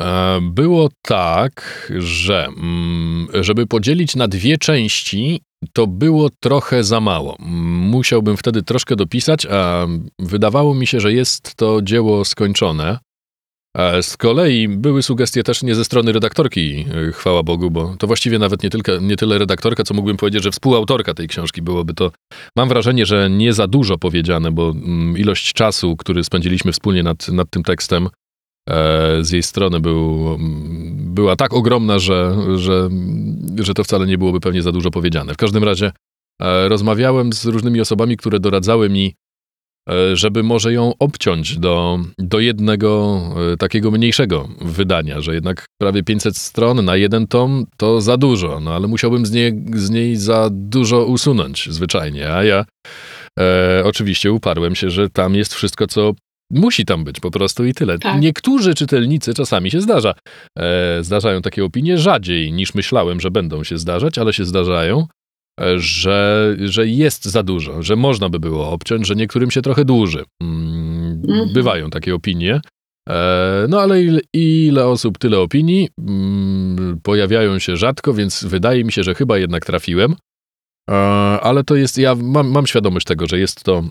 E, 0.00 0.38
było 0.42 0.88
tak, 1.02 1.86
że 1.98 2.46
mm, 2.46 3.28
żeby 3.34 3.66
podzielić 3.66 4.16
na 4.16 4.28
dwie 4.28 4.58
części, 4.58 5.40
to 5.72 5.86
było 5.86 6.30
trochę 6.40 6.84
za 6.84 7.00
mało. 7.00 7.36
Musiałbym 7.38 8.36
wtedy 8.36 8.62
troszkę 8.62 8.96
dopisać, 8.96 9.46
a 9.46 9.86
wydawało 10.18 10.74
mi 10.74 10.86
się, 10.86 11.00
że 11.00 11.12
jest 11.12 11.54
to 11.54 11.82
dzieło 11.82 12.24
skończone. 12.24 12.98
Z 14.02 14.16
kolei 14.16 14.68
były 14.68 15.02
sugestie 15.02 15.42
też 15.42 15.62
nie 15.62 15.74
ze 15.74 15.84
strony 15.84 16.12
redaktorki, 16.12 16.84
e, 17.08 17.12
chwała 17.12 17.42
Bogu, 17.42 17.70
bo 17.70 17.96
to 17.98 18.06
właściwie 18.06 18.38
nawet 18.38 18.62
nie, 18.62 18.70
tylko, 18.70 18.98
nie 18.98 19.16
tyle 19.16 19.38
redaktorka, 19.38 19.84
co 19.84 19.94
mógłbym 19.94 20.16
powiedzieć, 20.16 20.42
że 20.42 20.50
współautorka 20.50 21.14
tej 21.14 21.28
książki 21.28 21.62
byłoby 21.62 21.94
to. 21.94 22.10
Mam 22.56 22.68
wrażenie, 22.68 23.06
że 23.06 23.30
nie 23.30 23.52
za 23.52 23.66
dużo 23.66 23.98
powiedziane, 23.98 24.52
bo 24.52 24.70
mm, 24.70 25.18
ilość 25.18 25.52
czasu, 25.52 25.96
który 25.96 26.24
spędziliśmy 26.24 26.72
wspólnie 26.72 27.02
nad, 27.02 27.28
nad 27.28 27.50
tym 27.50 27.62
tekstem, 27.62 28.08
e, 28.68 29.24
z 29.24 29.30
jej 29.30 29.42
strony 29.42 29.80
był, 29.80 30.34
mm, 30.34 31.14
była 31.14 31.36
tak 31.36 31.54
ogromna, 31.54 31.98
że, 31.98 32.36
że, 32.54 32.88
że 33.58 33.74
to 33.74 33.84
wcale 33.84 34.06
nie 34.06 34.18
byłoby 34.18 34.40
pewnie 34.40 34.62
za 34.62 34.72
dużo 34.72 34.90
powiedziane. 34.90 35.34
W 35.34 35.36
każdym 35.36 35.64
razie 35.64 35.92
e, 36.42 36.68
rozmawiałem 36.68 37.32
z 37.32 37.44
różnymi 37.44 37.80
osobami, 37.80 38.16
które 38.16 38.40
doradzały 38.40 38.90
mi, 38.90 39.14
żeby 40.14 40.42
może 40.42 40.72
ją 40.72 40.92
obciąć 40.98 41.58
do, 41.58 41.98
do 42.18 42.40
jednego 42.40 43.20
e, 43.52 43.56
takiego 43.56 43.90
mniejszego 43.90 44.48
wydania, 44.60 45.20
że 45.20 45.34
jednak 45.34 45.66
prawie 45.80 46.02
500 46.02 46.36
stron 46.36 46.84
na 46.84 46.96
jeden 46.96 47.26
tom 47.26 47.66
to 47.76 48.00
za 48.00 48.16
dużo, 48.16 48.60
no 48.60 48.74
ale 48.74 48.86
musiałbym 48.86 49.26
z 49.26 49.32
niej, 49.32 49.64
z 49.74 49.90
niej 49.90 50.16
za 50.16 50.48
dużo 50.52 51.04
usunąć 51.04 51.68
zwyczajnie, 51.70 52.32
a 52.32 52.44
ja 52.44 52.64
e, 53.38 53.82
oczywiście 53.84 54.32
uparłem 54.32 54.74
się, 54.74 54.90
że 54.90 55.10
tam 55.10 55.34
jest 55.34 55.54
wszystko, 55.54 55.86
co 55.86 56.12
Musi 56.50 56.84
tam 56.84 57.04
być 57.04 57.20
po 57.20 57.30
prostu 57.30 57.64
i 57.64 57.74
tyle. 57.74 57.98
Tak. 57.98 58.20
Niektórzy 58.20 58.74
czytelnicy 58.74 59.34
czasami 59.34 59.70
się 59.70 59.80
zdarza. 59.80 60.14
E, 60.58 61.04
zdarzają 61.04 61.42
takie 61.42 61.64
opinie 61.64 61.98
rzadziej 61.98 62.52
niż 62.52 62.74
myślałem, 62.74 63.20
że 63.20 63.30
będą 63.30 63.64
się 63.64 63.78
zdarzać, 63.78 64.18
ale 64.18 64.32
się 64.32 64.44
zdarzają 64.44 65.06
że, 65.76 66.56
że 66.64 66.86
jest 66.86 67.24
za 67.24 67.42
dużo, 67.42 67.82
że 67.82 67.96
można 67.96 68.28
by 68.28 68.40
było 68.40 68.70
obciąć, 68.70 69.06
że 69.06 69.14
niektórym 69.14 69.50
się 69.50 69.62
trochę 69.62 69.84
dłuży. 69.84 70.24
Mm, 70.42 71.22
mhm. 71.28 71.52
Bywają 71.52 71.90
takie 71.90 72.14
opinie. 72.14 72.60
E, 73.08 73.66
no 73.68 73.80
ale 73.80 74.02
ile, 74.02 74.20
ile, 74.32 74.86
osób, 74.86 75.18
tyle 75.18 75.38
opinii. 75.40 75.88
Mm, 75.98 77.00
pojawiają 77.02 77.58
się 77.58 77.76
rzadko, 77.76 78.14
więc 78.14 78.44
wydaje 78.44 78.84
mi 78.84 78.92
się, 78.92 79.02
że 79.02 79.14
chyba 79.14 79.38
jednak 79.38 79.66
trafiłem. 79.66 80.16
E, 80.90 80.94
ale 81.40 81.64
to 81.64 81.76
jest, 81.76 81.98
ja 81.98 82.14
mam, 82.14 82.50
mam 82.50 82.66
świadomość 82.66 83.06
tego, 83.06 83.26
że 83.26 83.38
jest 83.38 83.64
to 83.64 83.84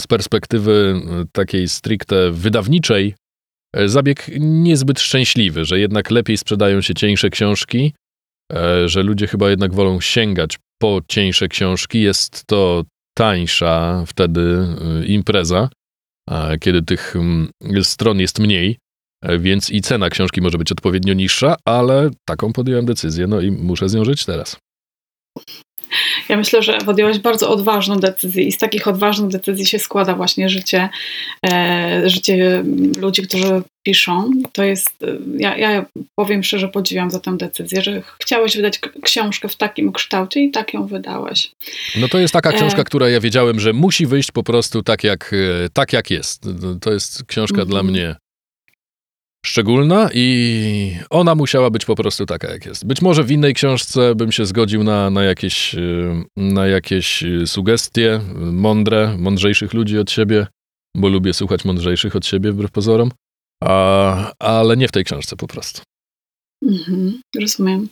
z 0.00 0.06
perspektywy 0.06 1.00
takiej 1.32 1.68
stricte 1.68 2.30
wydawniczej 2.30 3.14
e, 3.76 3.88
zabieg 3.88 4.30
niezbyt 4.38 5.00
szczęśliwy, 5.00 5.64
że 5.64 5.78
jednak 5.78 6.10
lepiej 6.10 6.36
sprzedają 6.36 6.80
się 6.80 6.94
cieńsze 6.94 7.30
książki, 7.30 7.94
że 8.86 9.02
ludzie 9.02 9.26
chyba 9.26 9.50
jednak 9.50 9.74
wolą 9.74 10.00
sięgać 10.00 10.58
po 10.78 11.00
cieńsze 11.08 11.48
książki. 11.48 12.00
Jest 12.00 12.46
to 12.46 12.84
tańsza 13.14 14.04
wtedy 14.06 14.66
y, 15.02 15.06
impreza, 15.06 15.68
kiedy 16.60 16.82
tych 16.82 17.16
mm, 17.16 17.48
stron 17.82 18.20
jest 18.20 18.38
mniej, 18.38 18.78
e, 19.22 19.38
więc 19.38 19.70
i 19.70 19.80
cena 19.80 20.10
książki 20.10 20.40
może 20.40 20.58
być 20.58 20.72
odpowiednio 20.72 21.14
niższa, 21.14 21.56
ale 21.64 22.10
taką 22.24 22.52
podjąłem 22.52 22.86
decyzję, 22.86 23.26
no 23.26 23.40
i 23.40 23.50
muszę 23.50 23.88
z 23.88 23.94
nią 23.94 24.04
żyć 24.04 24.24
teraz. 24.24 24.56
Ja 26.28 26.36
myślę, 26.36 26.62
że 26.62 26.78
podjęłaś 26.78 27.18
bardzo 27.18 27.50
odważną 27.50 27.96
decyzję 27.96 28.44
i 28.44 28.52
z 28.52 28.58
takich 28.58 28.88
odważnych 28.88 29.30
decyzji 29.30 29.66
się 29.66 29.78
składa 29.78 30.14
właśnie 30.14 30.48
życie, 30.48 30.88
e, 31.46 32.02
życie 32.06 32.64
ludzi, 33.00 33.22
którzy 33.22 33.62
piszą. 33.82 34.30
To 34.52 34.64
jest, 34.64 35.02
e, 35.02 35.06
ja, 35.36 35.56
ja 35.56 35.86
powiem 36.14 36.42
szczerze, 36.42 36.68
podziwiam 36.68 37.10
za 37.10 37.20
tę 37.20 37.36
decyzję, 37.36 37.82
że 37.82 38.02
chciałeś 38.22 38.56
wydać 38.56 38.80
książkę 39.02 39.48
w 39.48 39.56
takim 39.56 39.92
kształcie 39.92 40.40
i 40.40 40.50
tak 40.50 40.74
ją 40.74 40.86
wydałeś. 40.86 41.52
No 41.96 42.08
to 42.08 42.18
jest 42.18 42.34
taka 42.34 42.50
e, 42.50 42.52
książka, 42.52 42.80
e... 42.80 42.84
która 42.84 43.08
ja 43.08 43.20
wiedziałem, 43.20 43.60
że 43.60 43.72
musi 43.72 44.06
wyjść 44.06 44.30
po 44.30 44.42
prostu 44.42 44.82
tak 44.82 45.04
jak, 45.04 45.32
e, 45.64 45.68
tak 45.72 45.92
jak 45.92 46.10
jest. 46.10 46.42
To 46.80 46.92
jest 46.92 47.24
książka 47.24 47.54
mm 47.54 47.66
-hmm. 47.66 47.70
dla 47.70 47.82
mnie 47.82 48.16
szczególna 49.46 50.08
i 50.14 50.96
ona 51.10 51.34
musiała 51.34 51.70
być 51.70 51.84
po 51.84 51.94
prostu 51.94 52.26
taka, 52.26 52.52
jak 52.52 52.66
jest. 52.66 52.86
Być 52.86 53.02
może 53.02 53.24
w 53.24 53.30
innej 53.30 53.54
książce 53.54 54.14
bym 54.14 54.32
się 54.32 54.46
zgodził 54.46 54.84
na, 54.84 55.10
na, 55.10 55.22
jakieś, 55.22 55.74
y, 55.74 56.24
na 56.36 56.66
jakieś 56.66 57.22
y, 57.22 57.46
sugestie 57.46 58.20
mądre, 58.36 59.16
mądrzejszych 59.18 59.74
ludzi 59.74 59.98
od 59.98 60.10
siebie, 60.10 60.46
bo 60.96 61.08
lubię 61.08 61.32
słuchać 61.32 61.64
mądrzejszych 61.64 62.16
od 62.16 62.26
siebie, 62.26 62.52
wbrew 62.52 62.70
pozorom, 62.70 63.10
a, 63.64 64.32
ale 64.38 64.76
nie 64.76 64.88
w 64.88 64.92
tej 64.92 65.04
książce 65.04 65.36
po 65.36 65.46
prostu. 65.46 65.82
Mhm, 66.62 67.20
rozumiem. 67.40 67.88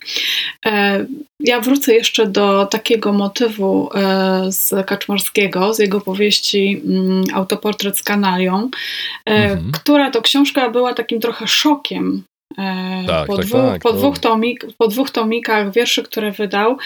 E, 0.66 1.06
ja 1.40 1.60
wrócę 1.60 1.94
jeszcze 1.94 2.26
do 2.26 2.66
takiego 2.66 3.12
motywu 3.12 3.90
e, 3.94 4.52
z 4.52 4.86
Kaczmarskiego, 4.86 5.74
z 5.74 5.78
jego 5.78 6.00
powieści 6.00 6.82
mm, 6.84 7.24
Autoportret 7.34 7.98
z 7.98 8.02
kanalią, 8.02 8.70
e, 9.26 9.30
mhm. 9.30 9.72
która 9.72 10.10
to 10.10 10.22
książka 10.22 10.70
była 10.70 10.94
takim 10.94 11.20
trochę 11.20 11.48
szokiem 11.48 12.22
tak, 13.06 13.26
po, 13.26 13.36
tak, 13.36 13.46
dwóch, 13.46 13.60
tak, 13.60 13.82
po, 13.82 13.92
dwóch 13.92 14.18
tomik, 14.18 14.66
po 14.78 14.88
dwóch 14.88 15.10
tomikach 15.10 15.72
wierszy, 15.72 16.02
które 16.02 16.32
wydał, 16.32 16.76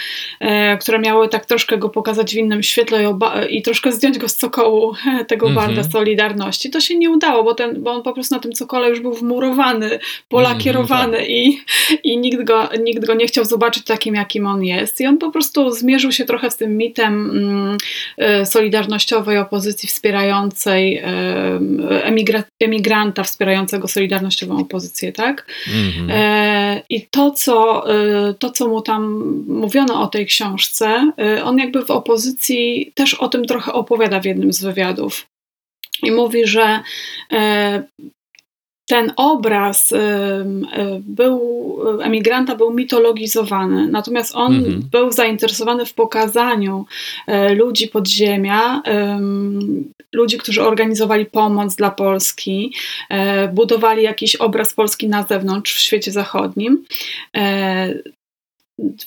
e, 0.41 0.79
które 0.79 0.99
miały 0.99 1.29
tak 1.29 1.47
troszkę 1.47 1.79
go 1.79 1.89
pokazać 1.89 2.35
w 2.35 2.37
innym 2.37 2.63
świetle 2.63 3.03
i, 3.03 3.07
oba, 3.07 3.45
i 3.45 3.63
troszkę 3.63 3.93
zdjąć 3.93 4.19
go 4.19 4.29
z 4.29 4.37
cokołu 4.37 4.95
tego 5.29 5.49
mm 5.49 5.75
-hmm. 5.75 5.93
Solidarności. 5.93 6.71
To 6.71 6.81
się 6.81 6.99
nie 6.99 7.11
udało, 7.11 7.45
bo, 7.45 7.55
ten, 7.55 7.83
bo 7.83 7.93
on 7.93 8.03
po 8.03 8.13
prostu 8.13 8.35
na 8.35 8.41
tym 8.41 8.53
cokole 8.53 8.89
już 8.91 9.01
był 9.01 9.15
wmurowany, 9.15 9.99
polakierowany 10.29 11.19
mm 11.19 11.29
-hmm, 11.29 11.31
i, 11.31 11.63
i 12.05 12.19
nikt, 12.19 12.45
go, 12.45 12.69
nikt 12.81 13.07
go 13.07 13.15
nie 13.15 13.27
chciał 13.27 13.45
zobaczyć 13.45 13.85
takim, 13.85 14.15
jakim 14.15 14.47
on 14.47 14.65
jest. 14.65 15.01
I 15.01 15.07
on 15.07 15.19
po 15.19 15.31
prostu 15.31 15.71
zmierzył 15.71 16.13
się 16.13 16.25
trochę 16.25 16.51
z 16.51 16.57
tym 16.57 16.77
mitem 16.77 17.31
mm, 17.31 17.77
e, 18.17 18.47
solidarnościowej 18.47 19.39
opozycji 19.39 19.89
wspierającej 19.89 20.97
e, 20.97 21.05
emigra, 22.05 22.43
emigranta 22.61 23.23
wspierającego 23.23 23.89
solidarnościową 23.89 24.59
opozycję, 24.59 25.13
tak? 25.13 25.47
Mm-hmm. 25.67 26.83
I 26.89 27.07
to 27.07 27.31
co, 27.31 27.85
e, 27.95 28.35
to, 28.35 28.51
co 28.51 28.69
mu 28.69 28.83
tam 28.83 29.03
mówiono 29.49 30.03
o 30.03 30.07
tej 30.07 30.27
książce, 30.27 31.13
e, 31.19 31.45
on 31.45 31.59
jakby 31.59 31.85
w 31.85 31.91
opozycji 31.91 32.93
też 32.95 33.15
o 33.15 33.29
tym 33.29 33.45
trochę 33.45 33.73
opowiada 33.73 34.21
w 34.21 34.25
jednym 34.25 34.53
z 34.53 34.63
wywiadów. 34.63 35.27
I 36.03 36.11
mówi, 36.11 36.47
że 36.47 36.81
ten 38.89 39.13
obraz 39.17 39.95
był, 41.01 41.41
emigranta 42.03 42.57
był 42.57 42.75
mitologizowany, 42.75 43.89
natomiast 43.89 44.35
on 44.35 44.55
mhm. 44.55 44.83
był 44.91 45.13
zainteresowany 45.13 45.87
w 45.87 45.95
pokazaniu 45.95 46.87
e, 47.27 47.55
ludzi 47.55 47.89
podziemia, 47.89 48.83
ludzi, 50.13 50.39
którzy 50.39 50.63
organizowali 50.63 51.27
pomoc 51.27 51.77
dla 51.77 51.91
Polski, 51.91 52.75
budowali 53.53 54.03
jakiś 54.03 54.37
obraz 54.37 54.75
Polski 54.75 55.09
na 55.09 55.23
zewnątrz 55.23 55.75
w 55.75 55.79
świecie 55.79 56.13
zachodnim. 56.13 56.85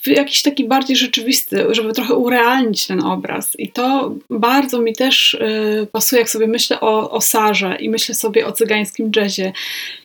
Jakiś 0.06 0.42
taki 0.42 0.64
bardziej 0.64 0.96
rzeczywisty, 0.96 1.66
żeby 1.70 1.92
trochę 1.92 2.14
urealnić 2.14 2.86
ten 2.86 3.04
obraz. 3.04 3.58
I 3.58 3.72
to 3.72 4.14
bardzo 4.30 4.80
mi 4.80 4.92
też 4.92 5.34
y, 5.34 5.86
pasuje, 5.92 6.20
jak 6.20 6.30
sobie 6.30 6.46
myślę 6.46 6.80
o, 6.80 7.10
o 7.10 7.20
Sarze 7.20 7.76
i 7.80 7.90
myślę 7.90 8.14
sobie 8.14 8.46
o 8.46 8.52
cygańskim 8.52 9.10
jazzie. 9.16 9.52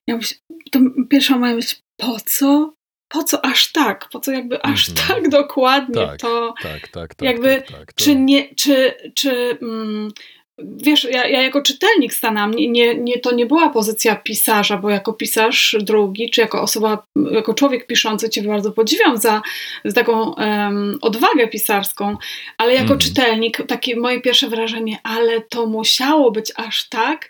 Ja 0.07 0.17
myślę, 0.17 0.37
to 0.71 0.79
pierwsza 1.09 1.37
moja 1.37 1.55
myśl, 1.55 1.75
po 1.97 2.17
co? 2.25 2.73
Po 3.09 3.23
co 3.23 3.45
aż 3.45 3.71
tak? 3.71 4.09
Po 4.11 4.19
co 4.19 4.31
jakby 4.31 4.61
aż 4.61 4.89
-hmm. 4.89 5.07
tak 5.07 5.29
dokładnie 5.29 5.95
tak, 5.95 6.19
to 6.19 6.53
tak, 6.63 6.87
tak, 6.87 7.15
tak, 7.15 7.27
jakby 7.27 7.63
tak, 7.67 7.77
tak, 7.77 7.93
czy 7.93 8.15
nie, 8.15 8.55
czy, 8.55 8.93
czy 9.13 9.57
mm, 9.61 10.11
Wiesz, 10.59 11.03
ja, 11.03 11.27
ja 11.27 11.41
jako 11.41 11.61
czytelnik 11.61 12.13
stanęłam, 12.13 12.51
nie, 12.51 12.95
nie, 12.95 13.19
to 13.19 13.35
nie 13.35 13.45
była 13.45 13.69
pozycja 13.69 14.15
pisarza, 14.15 14.77
bo 14.77 14.89
jako 14.89 15.13
pisarz 15.13 15.75
drugi, 15.79 16.29
czy 16.29 16.41
jako 16.41 16.61
osoba, 16.61 17.07
jako 17.31 17.53
człowiek 17.53 17.87
piszący 17.87 18.29
cię 18.29 18.43
bardzo 18.43 18.71
podziwiam 18.71 19.17
za, 19.17 19.41
za 19.85 19.93
taką 19.93 20.33
um, 20.33 20.97
odwagę 21.01 21.47
pisarską, 21.47 22.17
ale 22.57 22.73
jako 22.73 22.87
mm. 22.87 22.99
czytelnik 22.99 23.67
takie 23.67 23.95
moje 23.95 24.21
pierwsze 24.21 24.49
wrażenie, 24.49 24.97
ale 25.03 25.41
to 25.41 25.65
musiało 25.65 26.31
być 26.31 26.51
aż 26.55 26.89
tak 26.89 27.29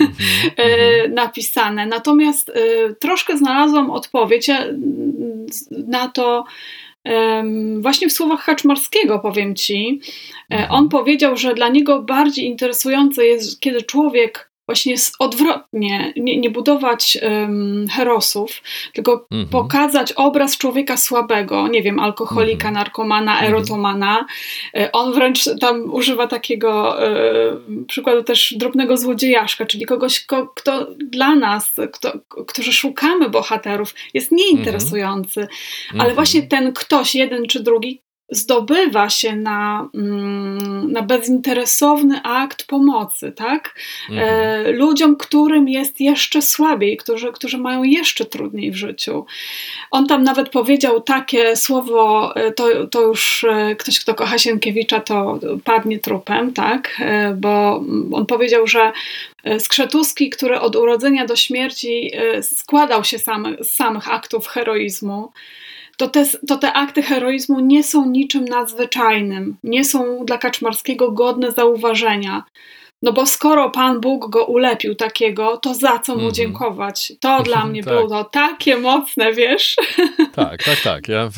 mm 0.00 0.12
-hmm. 0.12 1.12
napisane. 1.12 1.86
Natomiast 1.86 2.48
y, 2.48 2.94
troszkę 3.00 3.38
znalazłam 3.38 3.90
odpowiedź 3.90 4.50
na 5.70 6.08
to, 6.08 6.44
Właśnie 7.78 8.08
w 8.08 8.12
słowach 8.12 8.40
Haczmarskiego 8.40 9.18
powiem 9.18 9.54
ci, 9.54 10.00
e, 10.50 10.54
mhm. 10.54 10.70
on 10.70 10.88
powiedział, 10.88 11.36
że 11.36 11.54
dla 11.54 11.68
niego 11.68 12.02
bardziej 12.02 12.44
interesujące 12.46 13.26
jest, 13.26 13.60
kiedy 13.60 13.82
człowiek 13.82 14.50
właśnie 14.66 14.94
odwrotnie, 15.18 16.12
nie, 16.16 16.40
nie 16.40 16.50
budować 16.50 17.18
um, 17.22 17.86
herosów, 17.88 18.62
tylko 18.92 19.26
mhm. 19.30 19.48
pokazać 19.48 20.12
obraz 20.12 20.58
człowieka 20.58 20.96
słabego, 20.96 21.68
nie 21.68 21.82
wiem, 21.82 21.98
alkoholika, 21.98 22.68
mhm. 22.68 22.74
narkomana, 22.74 23.32
mhm. 23.32 23.54
erotomana. 23.54 24.26
Mhm. 24.72 24.90
On 24.92 25.12
wręcz 25.12 25.44
tam 25.60 25.94
używa 25.94 26.26
takiego 26.26 27.02
e, 27.06 27.16
przykładu 27.88 28.22
też 28.22 28.54
drobnego 28.56 28.96
złodziejaszka, 28.96 29.66
czyli 29.66 29.86
kogoś, 29.86 30.26
ko, 30.26 30.46
kto 30.46 30.86
dla 30.98 31.34
nas, 31.34 31.72
kto, 31.92 32.12
którzy 32.46 32.72
szukamy 32.72 33.30
bohaterów, 33.30 33.94
jest 34.14 34.32
nieinteresujący, 34.32 35.40
mhm. 35.40 35.50
ale 35.92 36.10
mhm. 36.10 36.14
właśnie 36.14 36.42
ten 36.42 36.72
ktoś, 36.72 37.14
jeden 37.14 37.46
czy 37.46 37.62
drugi, 37.62 38.05
zdobywa 38.28 39.10
się 39.10 39.36
na, 39.36 39.88
mm, 39.94 40.92
na 40.92 41.02
bezinteresowny 41.02 42.22
akt 42.22 42.66
pomocy, 42.66 43.32
tak? 43.32 43.74
Mhm. 44.10 44.28
E, 44.28 44.72
ludziom, 44.72 45.16
którym 45.16 45.68
jest 45.68 46.00
jeszcze 46.00 46.42
słabiej, 46.42 46.96
którzy, 46.96 47.32
którzy 47.32 47.58
mają 47.58 47.82
jeszcze 47.82 48.24
trudniej 48.24 48.70
w 48.70 48.76
życiu. 48.76 49.26
On 49.90 50.06
tam 50.06 50.22
nawet 50.22 50.48
powiedział 50.48 51.00
takie 51.00 51.56
słowo, 51.56 52.32
e, 52.36 52.52
to, 52.52 52.86
to 52.86 53.00
już 53.00 53.44
e, 53.44 53.76
ktoś, 53.76 54.00
kto 54.00 54.14
kocha 54.14 54.38
Sienkiewicza, 54.38 55.00
to 55.00 55.38
padnie 55.64 55.98
trupem, 55.98 56.52
tak? 56.52 57.02
Bo 57.36 57.84
on 58.12 58.26
powiedział, 58.26 58.66
że 58.66 58.92
Skrzetuski, 59.58 60.30
który 60.30 60.60
od 60.60 60.76
urodzenia 60.76 61.26
do 61.26 61.36
śmierci 61.36 62.10
składał 62.42 63.04
się 63.04 63.18
samy, 63.18 63.56
z 63.60 63.70
samych 63.70 64.12
aktów 64.12 64.46
heroizmu, 64.46 65.32
to 65.96 66.08
te, 66.08 66.24
to 66.48 66.56
te 66.56 66.72
akty 66.72 67.02
heroizmu 67.02 67.60
nie 67.60 67.84
są 67.84 68.10
niczym 68.10 68.44
nadzwyczajnym, 68.44 69.56
nie 69.64 69.84
są 69.84 70.24
dla 70.24 70.38
Kaczmarskiego 70.38 71.12
godne 71.12 71.52
zauważenia. 71.52 72.42
No 73.02 73.12
bo 73.12 73.26
skoro 73.26 73.70
Pan 73.70 74.00
Bóg 74.00 74.30
go 74.30 74.44
ulepił 74.44 74.94
takiego, 74.94 75.56
to 75.56 75.74
za 75.74 75.98
co 75.98 76.16
mu 76.16 76.28
-hmm. 76.28 76.32
dziękować? 76.32 77.12
To 77.20 77.42
dla 77.42 77.66
mnie 77.66 77.82
tak. 77.82 77.94
było 77.94 78.08
to 78.08 78.24
takie 78.24 78.76
mocne, 78.76 79.32
wiesz? 79.32 79.76
Tak, 80.32 80.62
tak, 80.62 80.80
tak. 80.80 81.08
Ja 81.08 81.28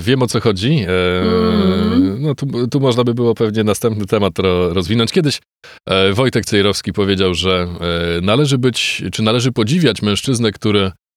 wiem 0.00 0.22
o 0.22 0.26
co 0.26 0.40
chodzi. 0.40 0.84
E, 0.88 1.22
mm. 1.22 2.22
No 2.22 2.34
tu, 2.34 2.68
tu 2.68 2.80
można 2.80 3.04
by 3.04 3.14
było 3.14 3.34
pewnie 3.34 3.64
następny 3.64 4.06
temat 4.06 4.38
ro, 4.38 4.74
rozwinąć. 4.74 5.12
Kiedyś 5.12 5.40
e, 5.86 6.12
Wojtek 6.12 6.44
Cejrowski 6.44 6.92
powiedział, 6.92 7.34
że 7.34 7.68
e, 7.80 8.20
należy 8.20 8.58
być, 8.58 9.02
czy 9.12 9.22
należy 9.22 9.52
podziwiać 9.52 10.02
mężczyznę, 10.02 10.52
który 10.52 10.80
E, 10.80 11.07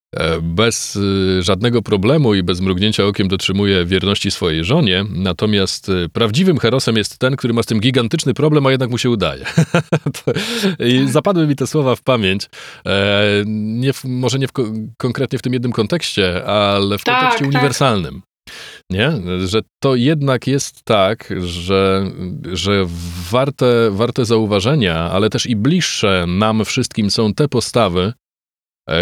bez 0.42 0.96
y, 0.96 1.44
żadnego 1.44 1.82
problemu 1.82 2.34
i 2.34 2.44
bez 2.44 2.62
mrugnięcia 2.62 3.06
okiem 3.06 3.28
dotrzymuje 3.28 3.86
wierności 3.86 4.32
swojej 4.32 4.64
żonie. 4.64 5.06
Natomiast 5.10 5.90
y, 5.90 6.10
prawdziwym 6.14 6.58
herosem 6.58 6.98
jest 6.98 7.18
ten, 7.18 7.36
który 7.36 7.54
ma 7.54 7.64
z 7.64 7.66
tym 7.66 7.80
gigantyczny 7.80 8.34
problem, 8.34 8.66
a 8.66 8.72
jednak 8.72 8.90
mu 8.90 8.98
się 8.98 9.10
udaje. 9.10 9.46
I 10.80 11.08
zapadły 11.08 11.48
mi 11.48 11.56
te 11.56 11.68
słowa 11.68 11.96
w 11.96 12.02
pamięć. 12.02 12.50
E, 12.86 13.24
nie 13.46 13.94
w, 13.94 14.04
może 14.06 14.40
nie 14.40 14.48
w, 14.48 14.52
konkretnie 14.98 15.40
w 15.40 15.42
tym 15.42 15.54
jednym 15.54 15.72
kontekście, 15.72 16.46
ale 16.46 16.98
w 16.98 17.04
tak, 17.04 17.16
kontekście 17.16 17.46
tak. 17.46 17.54
uniwersalnym. 17.54 18.22
Nie? 18.90 19.12
Że 19.46 19.62
to 19.80 19.96
jednak 19.96 20.48
jest 20.48 20.84
tak, 20.84 21.34
że, 21.46 22.12
że 22.54 22.86
warte, 23.32 23.90
warte 23.92 24.26
zauważenia, 24.26 24.96
ale 24.96 25.30
też 25.30 25.46
i 25.46 25.56
bliższe 25.56 26.26
nam 26.28 26.66
wszystkim 26.66 27.12
są 27.12 27.34
te 27.34 27.48
postawy, 27.48 28.14
E, 28.14 28.21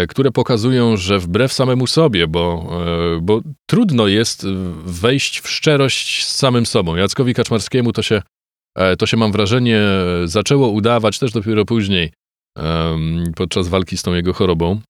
które 0.08 0.30
pokazują, 0.30 0.96
że 0.96 1.18
wbrew 1.18 1.52
samemu 1.52 1.86
sobie, 1.86 2.26
bo, 2.26 2.70
e, 3.16 3.20
bo 3.20 3.40
trudno 3.66 4.06
jest 4.06 4.46
wejść 4.84 5.40
w 5.40 5.48
szczerość 5.48 6.26
z 6.26 6.36
samym 6.36 6.66
sobą. 6.66 6.96
Jackowi 6.96 7.34
Kaczmarskiemu 7.34 7.92
to 7.92 8.02
się, 8.02 8.22
e, 8.76 8.96
to 8.96 9.06
się 9.06 9.16
mam 9.16 9.32
wrażenie, 9.32 9.80
zaczęło 10.24 10.68
udawać 10.68 11.18
też 11.18 11.32
dopiero 11.32 11.64
później, 11.64 12.12
podczas 13.36 13.68
walki 13.68 13.96
z 13.96 14.02
tą 14.02 14.14
jego 14.14 14.32
chorobą 14.32 14.80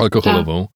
alkoholową. 0.00 0.66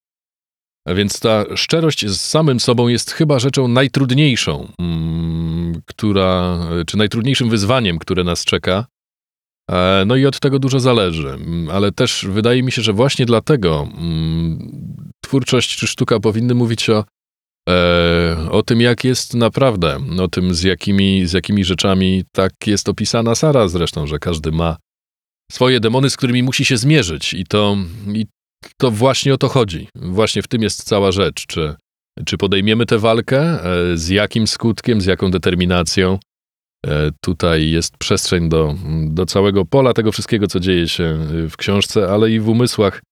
Tak. 0.86 0.96
Więc 0.96 1.20
ta 1.20 1.44
szczerość 1.56 2.06
z 2.06 2.20
samym 2.20 2.60
sobą 2.60 2.88
jest 2.88 3.10
chyba 3.10 3.38
rzeczą 3.38 3.68
najtrudniejszą, 3.68 4.68
mm, 4.78 5.82
która, 5.86 6.58
czy 6.86 6.96
najtrudniejszym 6.96 7.50
wyzwaniem, 7.50 7.98
które 7.98 8.24
nas 8.24 8.44
czeka. 8.44 8.86
E, 9.70 10.04
no 10.06 10.16
i 10.16 10.26
od 10.26 10.40
tego 10.40 10.58
dużo 10.58 10.80
zależy, 10.80 11.28
mm, 11.28 11.70
ale 11.70 11.92
też 11.92 12.26
wydaje 12.28 12.62
mi 12.62 12.72
się, 12.72 12.82
że 12.82 12.92
właśnie 12.92 13.26
dlatego 13.26 13.88
mm, 13.98 15.04
twórczość 15.24 15.76
czy 15.76 15.86
sztuka 15.86 16.20
powinny 16.20 16.54
mówić 16.54 16.90
o, 16.90 17.04
e, 17.68 18.36
o 18.50 18.62
tym, 18.62 18.80
jak 18.80 19.04
jest 19.04 19.34
naprawdę, 19.34 19.98
o 20.20 20.28
tym, 20.28 20.54
z 20.54 20.62
jakimi, 20.62 21.26
z 21.26 21.32
jakimi 21.32 21.64
rzeczami 21.64 22.24
tak 22.32 22.52
jest 22.66 22.88
opisana 22.88 23.34
Sara 23.34 23.68
zresztą, 23.68 24.06
że 24.06 24.18
każdy 24.18 24.52
ma 24.52 24.76
swoje 25.52 25.80
demony, 25.80 26.10
z 26.10 26.16
którymi 26.16 26.42
musi 26.42 26.64
się 26.64 26.76
zmierzyć 26.76 27.34
i 27.34 27.44
to, 27.44 27.76
i 28.14 28.26
to 28.76 28.90
właśnie 28.90 29.34
o 29.34 29.38
to 29.38 29.48
chodzi. 29.48 29.88
Właśnie 29.94 30.42
w 30.42 30.48
tym 30.48 30.62
jest 30.62 30.84
cała 30.84 31.12
rzecz, 31.12 31.46
czy, 31.46 31.74
czy 32.26 32.38
podejmiemy 32.38 32.86
tę 32.86 32.98
walkę, 32.98 33.40
e, 33.40 33.96
z 33.96 34.08
jakim 34.08 34.46
skutkiem, 34.46 35.00
z 35.00 35.06
jaką 35.06 35.30
determinacją, 35.30 36.18
tutaj 37.20 37.70
jest 37.70 37.96
przestrzeń 37.98 38.48
do, 38.48 38.74
do 39.06 39.26
całego 39.26 39.64
pola 39.64 39.92
tego 39.92 40.12
wszystkiego, 40.12 40.46
co 40.46 40.60
dzieje 40.60 40.88
się 40.88 41.18
w 41.50 41.56
książce, 41.56 42.08
ale 42.08 42.30
i 42.30 42.40
w 42.40 42.48
umysłach 42.48 43.02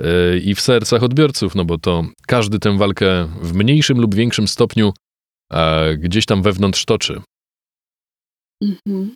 e, 0.00 0.38
i 0.38 0.54
w 0.54 0.60
sercach 0.60 1.02
odbiorców, 1.02 1.54
no 1.54 1.64
bo 1.64 1.78
to 1.78 2.04
każdy 2.26 2.58
tę 2.58 2.78
walkę 2.78 3.28
w 3.42 3.54
mniejszym 3.54 4.00
lub 4.00 4.14
większym 4.14 4.48
stopniu 4.48 4.92
gdzieś 5.98 6.26
tam 6.26 6.42
wewnątrz 6.42 6.84
toczy. 6.84 7.22
Mhm. 8.62 9.14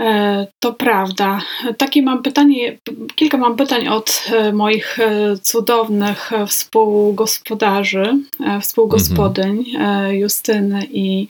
E, 0.00 0.46
to 0.62 0.72
prawda. 0.72 1.40
Takie 1.78 2.02
mam 2.02 2.22
pytanie, 2.22 2.78
kilka 3.14 3.38
mam 3.38 3.56
pytań 3.56 3.88
od 3.88 4.24
moich 4.52 4.98
cudownych 5.42 6.30
współgospodarzy, 6.46 8.18
współgospodyń, 8.60 9.64
mhm. 9.74 10.14
Justyny 10.14 10.86
i 10.90 11.26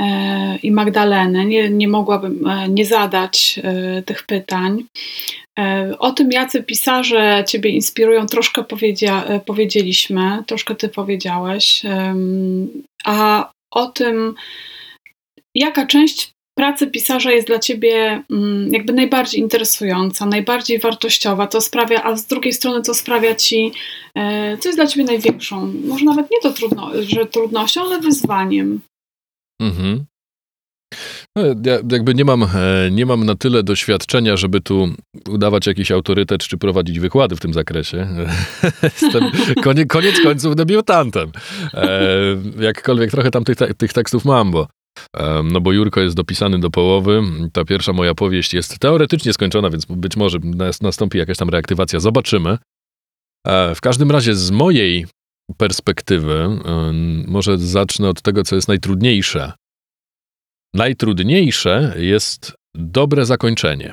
E, 0.00 0.56
i 0.56 0.70
Magdaleny. 0.70 1.44
Nie, 1.44 1.70
nie 1.70 1.88
mogłabym 1.88 2.46
e, 2.46 2.68
nie 2.68 2.86
zadać 2.86 3.60
e, 3.62 4.02
tych 4.02 4.26
pytań. 4.26 4.84
O 5.98 6.12
tym, 6.12 6.32
jacy 6.32 6.62
pisarze 6.62 7.44
Ciebie 7.46 7.70
inspirują, 7.70 8.26
troszkę 8.26 8.64
powiedzia, 8.64 9.24
powiedzieliśmy, 9.46 10.42
troszkę 10.46 10.74
Ty 10.74 10.88
powiedziałeś. 10.88 11.82
A 13.04 13.50
o 13.70 13.86
tym, 13.86 14.34
jaka 15.54 15.86
część 15.86 16.33
pracy 16.54 16.86
pisarza 16.86 17.32
jest 17.32 17.46
dla 17.46 17.58
Ciebie 17.58 18.22
mm, 18.30 18.72
jakby 18.72 18.92
najbardziej 18.92 19.40
interesująca, 19.40 20.26
najbardziej 20.26 20.78
wartościowa, 20.78 21.46
to 21.46 21.60
sprawia, 21.60 22.02
a 22.02 22.16
z 22.16 22.26
drugiej 22.26 22.52
strony 22.52 22.82
co 22.82 22.94
sprawia 22.94 23.34
Ci, 23.34 23.72
co 24.60 24.68
jest 24.68 24.78
dla 24.78 24.86
Ciebie 24.86 25.04
największą, 25.04 25.72
może 25.84 26.04
nawet 26.04 26.30
nie 26.30 26.40
to 26.42 26.52
trudno, 26.52 26.90
że 27.02 27.26
trudnością, 27.26 27.80
ale 27.82 28.00
wyzwaniem. 28.00 28.80
Mhm. 29.62 30.04
No, 31.36 31.42
ja 31.64 31.78
jakby 31.90 32.14
nie 32.14 32.24
mam, 32.24 32.42
e, 32.42 32.48
nie 32.90 33.06
mam 33.06 33.24
na 33.24 33.34
tyle 33.34 33.62
doświadczenia, 33.62 34.36
żeby 34.36 34.60
tu 34.60 34.88
udawać 35.28 35.66
jakiś 35.66 35.90
autorytet 35.90 36.42
czy 36.42 36.58
prowadzić 36.58 37.00
wykłady 37.00 37.36
w 37.36 37.40
tym 37.40 37.52
zakresie. 37.54 38.08
Jestem 38.82 39.30
koniec, 39.62 39.88
koniec 39.88 40.20
końców 40.20 40.56
debiutantem. 40.56 41.32
E, 41.74 42.08
jakkolwiek 42.60 43.10
trochę 43.10 43.30
tam 43.30 43.44
tych, 43.44 43.56
tych 43.76 43.92
tekstów 43.92 44.24
mam, 44.24 44.50
bo 44.50 44.62
e, 44.62 44.66
no 45.44 45.60
bo 45.60 45.72
Jurko 45.72 46.00
jest 46.00 46.16
dopisany 46.16 46.58
do 46.58 46.70
połowy. 46.70 47.22
Ta 47.52 47.64
pierwsza 47.64 47.92
moja 47.92 48.14
powieść 48.14 48.54
jest 48.54 48.78
teoretycznie 48.78 49.32
skończona, 49.32 49.70
więc 49.70 49.84
być 49.84 50.16
może 50.16 50.38
nastąpi 50.82 51.18
jakaś 51.18 51.36
tam 51.36 51.48
reaktywacja. 51.48 52.00
Zobaczymy. 52.00 52.58
W 53.74 53.80
każdym 53.82 54.10
razie 54.10 54.34
z 54.34 54.50
mojej 54.50 55.06
perspektywy, 55.56 56.48
może 57.26 57.58
zacznę 57.58 58.08
od 58.08 58.22
tego, 58.22 58.42
co 58.42 58.54
jest 58.54 58.68
najtrudniejsze. 58.68 59.52
Najtrudniejsze 60.74 61.94
jest 61.98 62.52
dobre 62.74 63.26
zakończenie. 63.26 63.92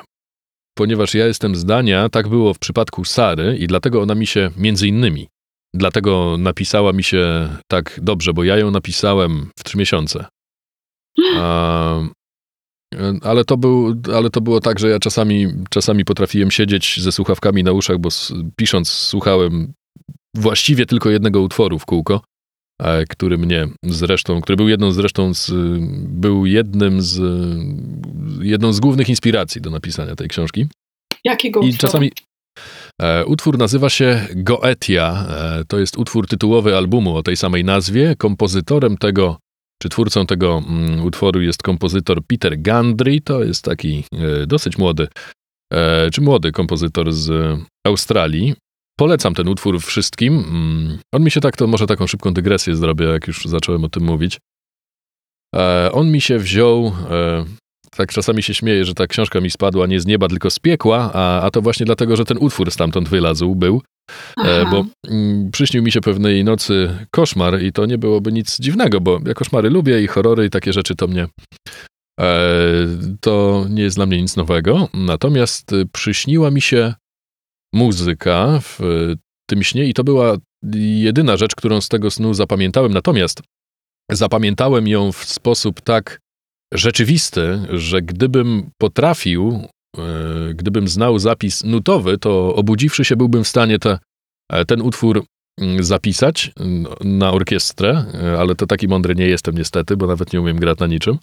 Ponieważ 0.78 1.14
ja 1.14 1.26
jestem 1.26 1.56
zdania, 1.56 2.08
tak 2.08 2.28
było 2.28 2.54
w 2.54 2.58
przypadku 2.58 3.04
Sary 3.04 3.56
i 3.56 3.66
dlatego 3.66 4.02
ona 4.02 4.14
mi 4.14 4.26
się 4.26 4.50
między 4.56 4.88
innymi, 4.88 5.28
dlatego 5.74 6.36
napisała 6.38 6.92
mi 6.92 7.02
się 7.02 7.48
tak 7.70 8.00
dobrze, 8.02 8.32
bo 8.32 8.44
ja 8.44 8.56
ją 8.56 8.70
napisałem 8.70 9.50
w 9.58 9.64
trzy 9.64 9.78
miesiące. 9.78 10.24
Ale 13.22 13.44
to, 13.44 13.56
był, 13.56 13.94
ale 14.14 14.30
to 14.30 14.40
było 14.40 14.60
tak, 14.60 14.78
że 14.78 14.88
ja 14.88 14.98
czasami, 14.98 15.46
czasami 15.70 16.04
potrafiłem 16.04 16.50
siedzieć 16.50 17.00
ze 17.00 17.12
słuchawkami 17.12 17.64
na 17.64 17.72
uszach, 17.72 17.98
bo 17.98 18.08
pisząc 18.56 18.88
słuchałem 18.88 19.72
właściwie 20.36 20.86
tylko 20.86 21.10
jednego 21.10 21.40
utworu 21.40 21.78
w 21.78 21.86
kółko, 21.86 22.20
e, 22.82 23.04
który 23.06 23.38
mnie 23.38 23.68
zresztą, 23.84 24.40
który 24.40 24.56
był 24.56 24.68
jedną 24.68 24.92
zresztą 24.92 25.34
z, 25.34 25.50
był 26.08 26.46
jednym 26.46 27.02
z, 27.02 27.20
jedną 28.40 28.72
z 28.72 28.80
głównych 28.80 29.08
inspiracji 29.08 29.60
do 29.60 29.70
napisania 29.70 30.16
tej 30.16 30.28
książki. 30.28 30.66
Jakiego 31.24 31.60
I 31.60 31.68
utworu? 31.68 31.80
czasami 31.80 32.12
e, 33.02 33.24
Utwór 33.24 33.58
nazywa 33.58 33.90
się 33.90 34.26
Goetia. 34.34 35.26
E, 35.28 35.64
to 35.68 35.78
jest 35.78 35.98
utwór 35.98 36.26
tytułowy 36.26 36.76
albumu 36.76 37.16
o 37.16 37.22
tej 37.22 37.36
samej 37.36 37.64
nazwie. 37.64 38.16
Kompozytorem 38.18 38.96
tego, 38.96 39.38
czy 39.82 39.88
twórcą 39.88 40.26
tego 40.26 40.62
mm, 40.68 41.04
utworu 41.04 41.40
jest 41.40 41.62
kompozytor 41.62 42.24
Peter 42.26 42.62
Gandry. 42.62 43.20
To 43.20 43.44
jest 43.44 43.64
taki 43.64 44.04
dosyć 44.46 44.78
młody, 44.78 45.08
czy 46.12 46.20
młody 46.20 46.52
kompozytor 46.52 47.12
z 47.12 47.58
Australii. 47.86 48.54
Polecam 48.98 49.34
ten 49.34 49.48
utwór 49.48 49.80
wszystkim. 49.80 50.34
Mm, 50.38 50.98
on 51.14 51.22
mi 51.22 51.30
się 51.30 51.40
tak, 51.40 51.56
to 51.56 51.66
może 51.66 51.86
taką 51.86 52.06
szybką 52.06 52.34
dygresję 52.34 52.76
zrobię, 52.76 53.06
jak 53.06 53.26
już 53.26 53.44
zacząłem 53.44 53.84
o 53.84 53.88
tym 53.88 54.02
mówić. 54.02 54.38
E, 55.54 55.90
on 55.92 56.10
mi 56.10 56.20
się 56.20 56.38
wziął, 56.38 56.92
e, 57.10 57.44
tak 57.96 58.12
czasami 58.12 58.42
się 58.42 58.54
śmieję, 58.54 58.84
że 58.84 58.94
ta 58.94 59.06
książka 59.06 59.40
mi 59.40 59.50
spadła 59.50 59.86
nie 59.86 60.00
z 60.00 60.06
nieba, 60.06 60.28
tylko 60.28 60.50
z 60.50 60.58
piekła, 60.58 61.10
a, 61.14 61.42
a 61.42 61.50
to 61.50 61.62
właśnie 61.62 61.86
dlatego, 61.86 62.16
że 62.16 62.24
ten 62.24 62.38
utwór 62.38 62.70
stamtąd 62.70 63.08
wylazł, 63.08 63.54
był. 63.54 63.82
E, 64.44 64.70
bo 64.70 64.84
mm, 65.08 65.50
przyśnił 65.50 65.82
mi 65.82 65.92
się 65.92 66.00
pewnej 66.00 66.44
nocy 66.44 67.06
koszmar 67.10 67.62
i 67.62 67.72
to 67.72 67.86
nie 67.86 67.98
byłoby 67.98 68.32
nic 68.32 68.58
dziwnego, 68.60 69.00
bo 69.00 69.20
ja 69.26 69.34
koszmary 69.34 69.70
lubię 69.70 70.02
i 70.02 70.06
horrory 70.06 70.46
i 70.46 70.50
takie 70.50 70.72
rzeczy 70.72 70.94
to 70.94 71.06
mnie 71.06 71.26
to 73.20 73.64
nie 73.70 73.82
jest 73.82 73.96
dla 73.96 74.06
mnie 74.06 74.22
nic 74.22 74.36
nowego. 74.36 74.88
Natomiast 74.94 75.70
przyśniła 75.92 76.50
mi 76.50 76.60
się 76.60 76.94
muzyka 77.74 78.60
w 78.62 78.78
tym 79.50 79.62
śnie 79.62 79.84
i 79.84 79.94
to 79.94 80.04
była 80.04 80.36
jedyna 80.74 81.36
rzecz, 81.36 81.54
którą 81.54 81.80
z 81.80 81.88
tego 81.88 82.10
snu 82.10 82.34
zapamiętałem. 82.34 82.92
Natomiast 82.92 83.42
zapamiętałem 84.10 84.88
ją 84.88 85.12
w 85.12 85.24
sposób 85.24 85.80
tak 85.80 86.20
rzeczywisty, 86.72 87.58
że 87.70 88.02
gdybym 88.02 88.70
potrafił, 88.78 89.68
e, 89.98 90.54
gdybym 90.54 90.88
znał 90.88 91.18
zapis 91.18 91.64
nutowy, 91.64 92.18
to 92.18 92.54
obudziwszy 92.54 93.04
się 93.04 93.16
byłbym 93.16 93.44
w 93.44 93.48
stanie 93.48 93.78
te, 93.78 93.98
e, 94.52 94.64
ten 94.64 94.82
utwór 94.82 95.24
zapisać 95.80 96.52
na 97.04 97.32
orkiestrę, 97.32 98.04
e, 98.14 98.38
ale 98.40 98.54
to 98.54 98.66
taki 98.66 98.88
mądry 98.88 99.14
nie 99.14 99.26
jestem 99.26 99.58
niestety, 99.58 99.96
bo 99.96 100.06
nawet 100.06 100.32
nie 100.32 100.40
umiem 100.40 100.56
grać 100.56 100.78
na 100.78 100.86
niczym. 100.86 101.18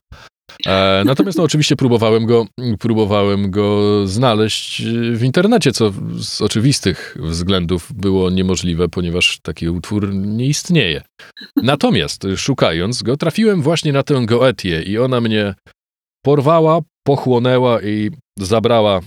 E, 0.68 1.04
natomiast 1.06 1.38
no, 1.38 1.44
oczywiście 1.44 1.76
próbowałem 1.76 2.26
go, 2.26 2.46
próbowałem 2.80 3.52
go 3.52 4.08
znaleźć 4.08 4.84
w 5.14 5.24
internecie, 5.24 5.72
co 5.72 5.94
z 6.20 6.42
oczywistych 6.42 7.18
względów 7.20 7.94
było 7.94 8.30
niemożliwe, 8.30 8.90
ponieważ 8.90 9.40
taki 9.44 9.70
utwór 9.70 10.14
nie 10.14 10.46
istnieje. 10.46 11.02
Natomiast 11.56 12.28
szukając 12.38 13.04
go, 13.04 13.18
trafiłem 13.18 13.62
właśnie 13.62 13.94
na 13.94 14.04
tę 14.04 14.26
Goetię 14.26 14.84
i 14.84 14.98
ona 14.98 15.22
mnie 15.22 15.56
porwała, 16.26 16.80
pochłonęła 17.08 17.82
i 17.82 18.12
zabrała, 18.40 19.00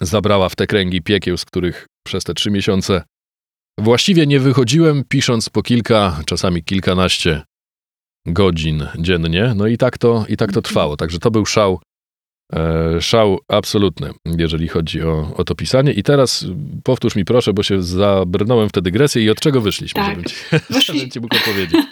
zabrała 0.00 0.48
w 0.48 0.56
te 0.56 0.66
kręgi 0.66 1.02
piekieł, 1.02 1.36
z 1.36 1.44
których 1.44 1.86
przez 2.06 2.24
te 2.24 2.34
trzy 2.34 2.50
miesiące 2.50 3.02
właściwie 3.78 4.26
nie 4.26 4.40
wychodziłem, 4.40 5.04
pisząc 5.08 5.48
po 5.48 5.62
kilka, 5.62 6.20
czasami 6.26 6.64
kilkanaście 6.64 7.42
godzin 8.26 8.86
dziennie. 8.98 9.52
No 9.56 9.66
i 9.66 9.78
tak 9.78 9.98
to, 9.98 10.24
i 10.28 10.36
tak 10.36 10.52
to 10.52 10.62
trwało. 10.62 10.96
Także 10.96 11.18
to 11.18 11.30
był 11.30 11.46
szał, 11.46 11.80
e, 12.52 13.00
szał 13.00 13.38
absolutny, 13.48 14.10
jeżeli 14.38 14.68
chodzi 14.68 15.02
o, 15.02 15.34
o 15.36 15.44
to 15.44 15.54
pisanie. 15.54 15.92
I 15.92 16.02
teraz 16.02 16.46
powtórz 16.84 17.16
mi 17.16 17.24
proszę, 17.24 17.52
bo 17.52 17.62
się 17.62 17.82
zabrnąłem 17.82 18.68
w 18.68 18.72
tę 18.72 18.82
dygresję 18.82 19.22
i 19.22 19.30
od 19.30 19.40
czego 19.40 19.60
wyszliśmy, 19.60 20.02
tak. 20.02 20.08
żebym, 20.08 20.24
ci, 20.24 20.34
żebym 20.86 21.10
ci 21.10 21.20
mógł 21.20 21.36
powiedzieć. 21.44 21.80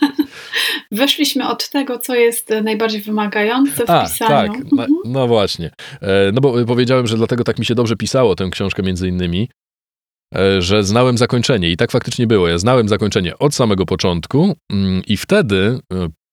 Weszliśmy 0.93 1.49
od 1.49 1.69
tego, 1.71 1.99
co 1.99 2.15
jest 2.15 2.51
najbardziej 2.63 3.01
wymagające 3.01 3.87
w 3.87 3.91
A, 3.91 4.03
pisaniu. 4.03 4.53
Tak, 4.53 4.65
no, 4.73 4.83
mhm. 4.83 4.89
no 5.05 5.27
właśnie. 5.27 5.71
E, 6.01 6.33
no 6.33 6.41
bo 6.41 6.65
powiedziałem, 6.65 7.07
że 7.07 7.17
dlatego 7.17 7.45
tak 7.45 7.59
mi 7.59 7.65
się 7.65 7.75
dobrze 7.75 7.97
pisało 7.97 8.35
tę 8.35 8.49
książkę 8.51 8.83
między 8.83 9.09
innymi, 9.09 9.49
że 10.59 10.85
znałem 10.85 11.19
zakończenie 11.19 11.71
i 11.71 11.77
tak 11.77 11.91
faktycznie 11.91 12.27
było. 12.27 12.49
Ja 12.49 12.59
znałem 12.59 12.89
zakończenie 12.89 13.39
od 13.39 13.55
samego 13.55 13.87
początku 13.87 14.57
mm, 14.73 15.03
i 15.07 15.17
wtedy 15.17 15.79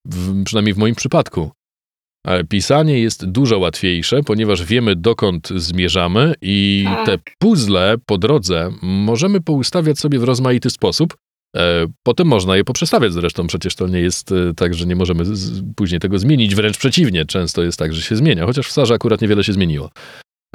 w, 0.05 0.43
przynajmniej 0.43 0.73
w 0.73 0.77
moim 0.77 0.95
przypadku. 0.95 1.51
Pisanie 2.49 2.99
jest 2.99 3.25
dużo 3.25 3.59
łatwiejsze, 3.59 4.23
ponieważ 4.23 4.63
wiemy 4.63 4.95
dokąd 4.95 5.49
zmierzamy 5.55 6.33
i 6.41 6.85
tak. 6.85 7.05
te 7.05 7.17
puzzle 7.39 7.95
po 8.05 8.17
drodze 8.17 8.71
możemy 8.81 9.41
poustawiać 9.41 9.99
sobie 9.99 10.19
w 10.19 10.23
rozmaity 10.23 10.69
sposób. 10.69 11.17
E, 11.55 11.85
potem 12.03 12.27
można 12.27 12.57
je 12.57 12.63
poprzestawiać 12.63 13.13
zresztą, 13.13 13.47
przecież 13.47 13.75
to 13.75 13.87
nie 13.87 13.99
jest 13.99 14.31
e, 14.31 14.53
tak, 14.53 14.73
że 14.73 14.85
nie 14.85 14.95
możemy 14.95 15.23
później 15.75 15.99
tego 15.99 16.19
zmienić, 16.19 16.55
wręcz 16.55 16.77
przeciwnie, 16.77 17.25
często 17.25 17.63
jest 17.63 17.79
tak, 17.79 17.93
że 17.93 18.01
się 18.01 18.15
zmienia, 18.15 18.45
chociaż 18.45 18.67
w 18.67 18.71
Sarze 18.71 18.93
akurat 18.93 19.21
niewiele 19.21 19.43
się 19.43 19.53
zmieniło. 19.53 19.89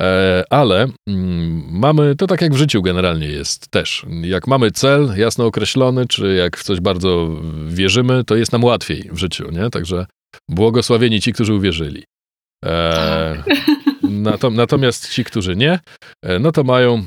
E, 0.00 0.44
ale 0.50 0.86
mm, 1.08 1.62
mamy, 1.70 2.16
to 2.16 2.26
tak 2.26 2.40
jak 2.40 2.54
w 2.54 2.56
życiu 2.56 2.82
generalnie 2.82 3.26
jest 3.26 3.68
też. 3.70 4.06
Jak 4.22 4.46
mamy 4.46 4.70
cel 4.70 5.14
jasno 5.16 5.46
określony, 5.46 6.06
czy 6.06 6.34
jak 6.34 6.56
w 6.56 6.62
coś 6.62 6.80
bardzo 6.80 7.28
wierzymy, 7.66 8.24
to 8.24 8.36
jest 8.36 8.52
nam 8.52 8.64
łatwiej 8.64 9.10
w 9.12 9.18
życiu, 9.18 9.50
nie? 9.50 9.70
Także 9.70 10.06
błogosławieni 10.48 11.20
ci, 11.20 11.32
którzy 11.32 11.54
uwierzyli. 11.54 12.04
E, 12.64 13.42
tak. 13.44 14.40
natomiast 14.50 15.12
ci, 15.12 15.24
którzy 15.24 15.56
nie, 15.56 15.80
e, 16.24 16.38
no 16.38 16.52
to 16.52 16.64
mają 16.64 17.04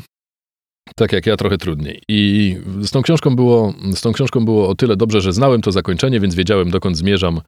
tak 0.95 1.11
jak 1.11 1.25
ja, 1.25 1.37
trochę 1.37 1.57
trudniej. 1.57 2.01
I 2.09 2.55
z 2.81 2.91
tą 2.91 3.01
książką 3.01 3.35
było, 3.35 3.73
z 3.95 4.01
tą 4.01 4.13
książką 4.13 4.45
było 4.45 4.69
o 4.69 4.75
tyle 4.75 4.97
dobrze, 4.97 5.21
że 5.21 5.33
znałem 5.33 5.61
to 5.61 5.71
zakończenie, 5.71 6.19
więc 6.19 6.35
wiedziałem, 6.35 6.71
dokąd 6.71 6.97
zmierzam 6.97 7.41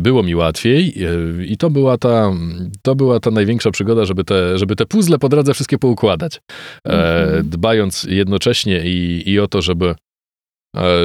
było 0.00 0.22
mi 0.22 0.34
łatwiej 0.34 0.94
e, 1.04 1.44
i 1.44 1.56
to 1.56 1.70
była 1.70 1.98
ta, 1.98 2.32
to 2.82 2.94
była 2.94 3.20
ta 3.20 3.30
największa 3.30 3.70
przygoda, 3.70 4.04
żeby 4.04 4.24
te, 4.24 4.58
żeby 4.58 4.76
te 4.76 4.86
puzzle 4.86 5.18
po 5.18 5.28
drodze 5.28 5.54
wszystkie 5.54 5.78
poukładać. 5.78 6.40
Mm-hmm. 6.88 7.42
Dbając 7.42 8.04
jednocześnie 8.04 8.80
i, 8.84 9.22
i 9.30 9.40
o 9.40 9.48
to, 9.48 9.62
żeby, 9.62 9.94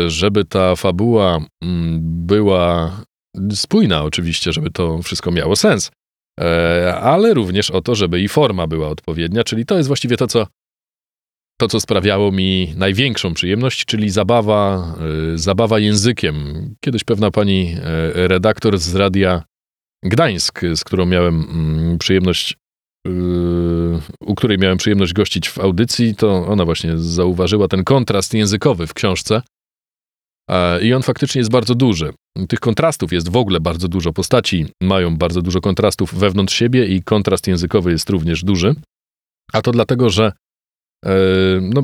żeby 0.07 0.45
ta 0.45 0.75
fabuła 0.75 1.45
mm, 1.63 1.99
była 2.03 2.91
spójna 3.51 4.03
oczywiście, 4.03 4.51
żeby 4.53 4.71
to 4.71 5.01
wszystko 5.01 5.31
miało 5.31 5.55
sens, 5.55 5.91
ale 7.01 7.33
również 7.33 7.71
o 7.71 7.81
to, 7.81 7.95
żeby 7.95 8.21
i 8.21 8.27
forma 8.27 8.67
była 8.67 8.87
odpowiednia, 8.87 9.43
czyli 9.43 9.65
to 9.65 9.77
jest 9.77 9.87
właściwie 9.87 10.17
to, 10.17 10.27
co 10.27 10.47
to, 11.57 11.67
co 11.67 11.79
sprawiało 11.79 12.31
mi 12.31 12.73
największą 12.77 13.33
przyjemność, 13.33 13.85
czyli 13.85 14.09
zabawa, 14.09 14.93
y, 15.33 15.37
zabawa 15.37 15.79
językiem. 15.79 16.35
Kiedyś 16.79 17.03
pewna 17.03 17.31
pani 17.31 17.75
y, 18.15 18.27
redaktor 18.27 18.77
z 18.77 18.95
radia 18.95 19.43
Gdańsk, 20.03 20.61
z 20.75 20.83
którą 20.83 21.05
miałem 21.05 21.35
mm, 21.35 21.97
przyjemność, 21.97 22.57
y, 23.07 23.11
u 24.19 24.35
której 24.35 24.57
miałem 24.57 24.77
przyjemność 24.77 25.13
gościć 25.13 25.49
w 25.49 25.59
audycji, 25.59 26.15
to 26.15 26.47
ona 26.47 26.65
właśnie 26.65 26.97
zauważyła 26.97 27.67
ten 27.67 27.83
kontrast 27.83 28.33
językowy 28.33 28.87
w 28.87 28.93
książce. 28.93 29.41
I 30.81 30.93
on 30.93 31.01
faktycznie 31.01 31.39
jest 31.39 31.51
bardzo 31.51 31.75
duży. 31.75 32.13
Tych 32.49 32.59
kontrastów 32.59 33.13
jest 33.13 33.29
w 33.29 33.37
ogóle 33.37 33.59
bardzo 33.59 33.87
dużo. 33.87 34.13
Postaci 34.13 34.65
mają 34.81 35.17
bardzo 35.17 35.41
dużo 35.41 35.61
kontrastów 35.61 36.13
wewnątrz 36.13 36.55
siebie 36.55 36.85
i 36.85 37.03
kontrast 37.03 37.47
językowy 37.47 37.91
jest 37.91 38.09
również 38.09 38.43
duży. 38.43 38.75
A 39.53 39.61
to 39.61 39.71
dlatego, 39.71 40.09
że 40.09 40.31
no, 41.61 41.83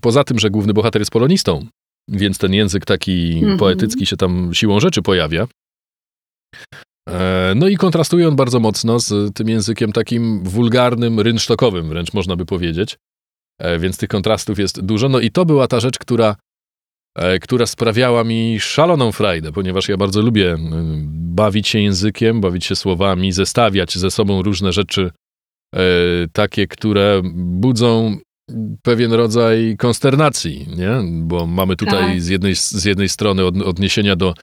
poza 0.00 0.24
tym, 0.24 0.38
że 0.38 0.50
główny 0.50 0.74
bohater 0.74 1.00
jest 1.00 1.10
polonistą, 1.10 1.66
więc 2.08 2.38
ten 2.38 2.54
język 2.54 2.84
taki 2.84 3.32
mhm. 3.34 3.58
poetycki 3.58 4.06
się 4.06 4.16
tam 4.16 4.54
siłą 4.54 4.80
rzeczy 4.80 5.02
pojawia. 5.02 5.46
E, 7.08 7.52
no 7.56 7.68
i 7.68 7.76
kontrastuje 7.76 8.28
on 8.28 8.36
bardzo 8.36 8.60
mocno 8.60 9.00
z 9.00 9.34
tym 9.34 9.48
językiem 9.48 9.92
takim 9.92 10.44
wulgarnym, 10.44 11.20
rynsztokowym, 11.20 11.88
wręcz 11.88 12.12
można 12.14 12.36
by 12.36 12.46
powiedzieć. 12.46 12.96
E, 13.58 13.78
więc 13.78 13.98
tych 13.98 14.08
kontrastów 14.08 14.58
jest 14.58 14.80
dużo. 14.80 15.08
No 15.08 15.20
i 15.20 15.30
to 15.30 15.44
była 15.44 15.68
ta 15.68 15.80
rzecz, 15.80 15.98
która, 15.98 16.36
która 17.40 17.66
sprawiała 17.66 18.24
mi 18.24 18.60
szaloną 18.60 19.12
frajdę, 19.12 19.52
ponieważ 19.52 19.88
ja 19.88 19.96
bardzo 19.96 20.22
lubię 20.22 20.56
bawić 21.10 21.68
się 21.68 21.78
językiem, 21.78 22.40
bawić 22.40 22.64
się 22.64 22.76
słowami, 22.76 23.32
zestawiać 23.32 23.98
ze 23.98 24.10
sobą 24.10 24.42
różne 24.42 24.72
rzeczy 24.72 25.10
takie, 26.32 26.66
które 26.66 27.22
budzą 27.34 28.18
pewien 28.82 29.12
rodzaj 29.12 29.76
konsternacji, 29.78 30.66
nie? 30.76 30.92
Bo 31.22 31.46
mamy 31.46 31.76
tutaj 31.76 32.12
tak. 32.12 32.22
z, 32.22 32.28
jednej, 32.28 32.54
z 32.54 32.84
jednej 32.84 33.08
strony 33.08 33.44
od, 33.44 33.56
odniesienia 33.62 34.16
do, 34.16 34.34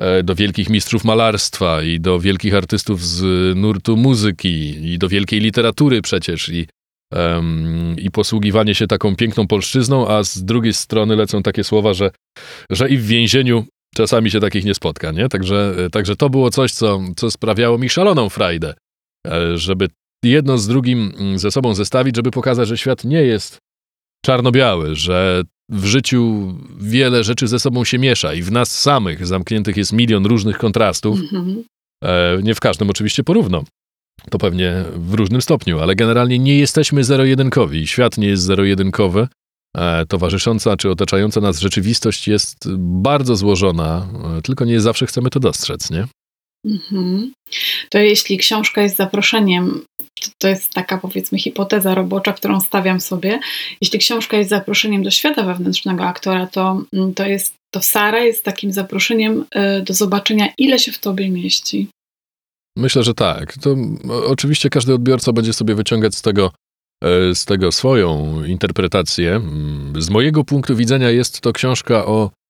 e, 0.00 0.22
do 0.22 0.34
wielkich 0.34 0.70
mistrzów 0.70 1.04
malarstwa 1.04 1.82
i 1.82 2.00
do 2.00 2.20
wielkich 2.20 2.54
artystów 2.54 3.04
z 3.04 3.22
nurtu 3.56 3.96
muzyki 3.96 4.92
i 4.92 4.98
do 4.98 5.08
wielkiej 5.08 5.40
literatury 5.40 6.02
przecież 6.02 6.48
i, 6.48 6.66
um, 7.12 7.96
i 7.98 8.10
posługiwanie 8.10 8.74
się 8.74 8.86
taką 8.86 9.16
piękną 9.16 9.46
polszczyzną, 9.46 10.08
a 10.08 10.22
z 10.22 10.44
drugiej 10.44 10.72
strony 10.72 11.16
lecą 11.16 11.42
takie 11.42 11.64
słowa, 11.64 11.94
że, 11.94 12.10
że 12.70 12.88
i 12.88 12.98
w 12.98 13.06
więzieniu 13.06 13.64
czasami 13.94 14.30
się 14.30 14.40
takich 14.40 14.64
nie 14.64 14.74
spotka, 14.74 15.12
nie? 15.12 15.28
Także, 15.28 15.74
także 15.92 16.16
to 16.16 16.30
było 16.30 16.50
coś, 16.50 16.72
co, 16.72 17.00
co 17.16 17.30
sprawiało 17.30 17.78
mi 17.78 17.88
szaloną 17.88 18.28
frajdę, 18.28 18.74
e, 19.26 19.58
żeby 19.58 19.88
jedno 20.22 20.58
z 20.58 20.66
drugim 20.66 21.12
mm, 21.18 21.38
ze 21.38 21.50
sobą 21.50 21.74
zestawić, 21.74 22.16
żeby 22.16 22.30
pokazać, 22.30 22.68
że 22.68 22.78
świat 22.78 23.04
nie 23.04 23.22
jest 23.22 23.58
czarno-biały, 24.24 24.96
że 24.96 25.42
w 25.70 25.84
życiu 25.84 26.54
wiele 26.80 27.24
rzeczy 27.24 27.46
ze 27.46 27.58
sobą 27.58 27.84
się 27.84 27.98
miesza 27.98 28.34
i 28.34 28.42
w 28.42 28.52
nas 28.52 28.80
samych 28.80 29.26
zamkniętych 29.26 29.76
jest 29.76 29.92
milion 29.92 30.26
różnych 30.26 30.58
kontrastów. 30.58 31.20
Mm-hmm. 31.20 31.62
nie 32.42 32.54
w 32.54 32.60
każdym 32.60 32.90
oczywiście 32.90 33.24
porówno. 33.24 33.64
To 34.30 34.38
pewnie 34.38 34.84
w 34.94 35.14
różnym 35.14 35.42
stopniu, 35.42 35.80
ale 35.80 35.94
generalnie 35.96 36.38
nie 36.38 36.58
jesteśmy 36.58 37.04
zero-jedynkowi. 37.04 37.86
Świat 37.86 38.18
nie 38.18 38.28
jest 38.28 38.42
zero-jedynkowy. 38.42 39.28
E, 39.76 40.06
towarzysząca 40.06 40.76
czy 40.76 40.90
otaczająca 40.90 41.40
nas 41.40 41.60
rzeczywistość 41.60 42.28
jest 42.28 42.76
bardzo 42.78 43.36
złożona, 43.36 44.08
e, 44.38 44.42
tylko 44.42 44.64
nie 44.64 44.80
zawsze 44.80 45.06
chcemy 45.06 45.30
to 45.30 45.40
dostrzec, 45.40 45.90
nie? 45.90 46.06
Mhm. 46.66 47.32
To 47.90 47.98
jeśli 47.98 48.38
książka 48.38 48.82
jest 48.82 48.96
zaproszeniem, 48.96 49.84
to, 50.38 50.48
jest 50.48 50.72
taka 50.72 50.98
powiedzmy 50.98 51.38
hipoteza 51.38 51.94
robocza, 51.94 52.32
którą 52.32 52.60
stawiam 52.60 53.00
sobie. 53.00 53.40
Jeśli 53.80 53.98
książka 53.98 54.36
jest 54.36 54.50
zaproszeniem 54.50 55.02
do 55.02 55.10
świata 55.10 55.42
wewnętrznego 55.42 56.04
aktora, 56.04 56.46
to, 56.46 56.82
mm, 56.92 57.14
to 57.14 57.26
jest 57.26 57.54
to 57.74 57.82
Sara 57.82 58.20
jest 58.20 58.44
takim 58.44 58.72
zaproszeniem 58.72 59.44
y, 59.78 59.82
do 59.82 59.94
zobaczenia, 59.94 60.48
ile 60.58 60.78
się 60.78 60.92
w 60.92 60.98
tobie 60.98 61.30
mieści. 61.30 61.88
Myślę, 62.76 63.02
że 63.02 63.14
tak. 63.14 63.58
To 63.58 63.76
oczywiście 64.26 64.70
każdy 64.70 64.94
odbiorca 64.94 65.32
będzie 65.32 65.52
sobie 65.52 65.74
wyciągać 65.74 66.14
z 66.14 66.22
tego, 66.22 66.52
e, 67.04 67.34
z 67.34 67.44
tego 67.44 67.72
swoją 67.72 68.44
interpretację. 68.44 69.34
Mm, 69.34 70.02
z 70.02 70.10
mojego 70.10 70.44
punktu 70.44 70.76
widzenia 70.76 71.10
jest 71.10 71.40
to 71.40 71.52
książka 71.52 72.06
o 72.06 72.30
E, 72.30 72.41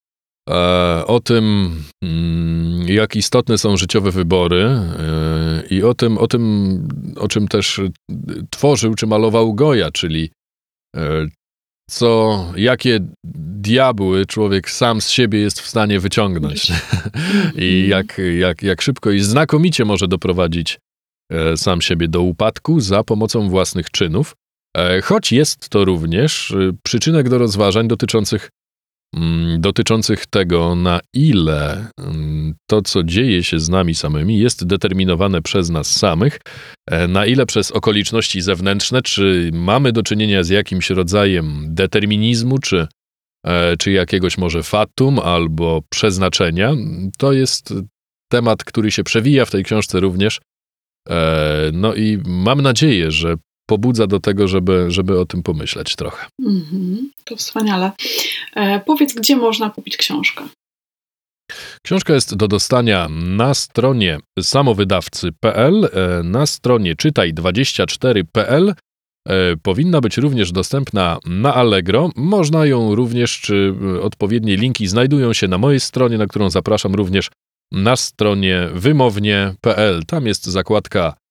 o 1.06 1.20
tym, 1.24 1.74
mm, 2.04 2.88
jak 2.88 3.16
istotne 3.16 3.58
są 3.58 3.76
życiowe 3.76 4.10
wybory 4.10 4.62
e, 4.62 5.62
i 5.70 5.82
o 5.82 5.94
tym, 5.94 6.18
o 6.18 6.26
tym, 6.26 6.88
o 7.16 7.28
czym 7.28 7.48
też 7.48 7.80
tworzył 8.50 8.94
czy 8.94 9.06
malował 9.06 9.54
Goja, 9.54 9.90
czyli 9.90 10.30
e, 10.96 11.26
co, 11.90 12.44
jakie 12.56 13.00
diabły 13.24 14.26
człowiek 14.26 14.70
sam 14.70 15.00
z 15.00 15.10
siebie 15.10 15.38
jest 15.38 15.60
w 15.60 15.68
stanie 15.68 16.00
wyciągnąć. 16.00 16.72
I 17.58 17.88
jak, 17.88 18.20
jak, 18.38 18.62
jak 18.62 18.82
szybko 18.82 19.10
i 19.10 19.20
znakomicie 19.20 19.84
może 19.84 20.08
doprowadzić 20.08 20.78
sam 21.56 21.80
siebie 21.80 22.08
do 22.08 22.22
upadku 22.22 22.80
za 22.80 23.04
pomocą 23.04 23.48
własnych 23.48 23.90
czynów, 23.90 24.34
choć 25.02 25.32
jest 25.32 25.68
to 25.68 25.84
również 25.84 26.54
przyczynek 26.82 27.28
do 27.28 27.38
rozważań 27.38 27.88
dotyczących 27.88 28.50
dotyczących 29.58 30.26
tego, 30.26 30.74
na 30.74 31.00
ile 31.14 31.86
mm, 31.98 32.54
to, 32.66 32.82
co 32.82 33.04
dzieje 33.04 33.44
się 33.44 33.58
z 33.58 33.68
nami 33.68 33.94
samymi, 33.94 34.38
jest 34.38 34.66
determinowane 34.66 35.42
przez 35.42 35.70
nas 35.70 35.96
samych, 35.96 36.40
e, 36.86 37.08
na 37.08 37.26
ile 37.26 37.46
przez 37.46 37.70
okoliczności 37.70 38.40
zewnętrzne, 38.40 39.02
czy 39.02 39.50
mamy 39.54 39.92
do 39.92 40.02
czynienia 40.02 40.42
z 40.42 40.48
jakimś 40.48 40.90
rodzajem 40.90 41.74
determinizmu, 41.74 42.58
czy, 42.58 42.86
e, 43.46 43.76
czy 43.76 43.92
jakiegoś 43.92 44.38
może 44.38 44.62
fatum 44.62 45.18
albo 45.18 45.82
przeznaczenia. 45.90 46.72
To 47.18 47.32
jest 47.32 47.74
temat, 48.30 48.64
który 48.64 48.90
się 48.90 49.04
przewija 49.04 49.44
w 49.44 49.50
tej 49.50 49.64
książce 49.64 50.00
również. 50.00 50.40
E, 51.08 51.70
no 51.72 51.94
i 51.94 52.18
mam 52.26 52.60
nadzieję, 52.60 53.10
że 53.10 53.34
pobudza 53.72 54.06
do 54.06 54.20
tego, 54.20 54.48
żeby, 54.48 54.90
żeby 54.90 55.20
o 55.20 55.26
tym 55.26 55.42
pomyśleć 55.42 55.96
trochę. 55.96 56.26
Mm-hmm, 56.42 56.96
to 57.24 57.36
wspaniale. 57.36 57.92
E, 58.54 58.80
powiedz, 58.80 59.14
gdzie 59.14 59.36
można 59.36 59.70
kupić 59.70 59.96
książkę? 59.96 60.44
Książka 61.82 62.14
jest 62.14 62.36
do 62.36 62.48
dostania 62.48 63.08
na 63.10 63.54
stronie 63.54 64.18
samowydawcy.pl, 64.40 65.84
e, 65.84 66.22
na 66.22 66.46
stronie 66.46 66.94
czytaj24.pl. 66.94 68.74
E, 69.28 69.56
powinna 69.62 70.00
być 70.00 70.16
również 70.16 70.52
dostępna 70.52 71.18
na 71.26 71.54
Allegro. 71.54 72.10
Można 72.16 72.66
ją 72.66 72.94
również, 72.94 73.40
czy 73.40 73.74
odpowiednie 74.02 74.56
linki 74.56 74.86
znajdują 74.86 75.32
się 75.32 75.48
na 75.48 75.58
mojej 75.58 75.80
stronie, 75.80 76.18
na 76.18 76.26
którą 76.26 76.50
zapraszam 76.50 76.94
również 76.94 77.30
na 77.72 77.96
stronie 77.96 78.68
wymownie.pl. 78.74 80.02
Tam 80.06 80.26
jest 80.26 80.44
zakładka 80.44 81.14
E, 81.16 81.21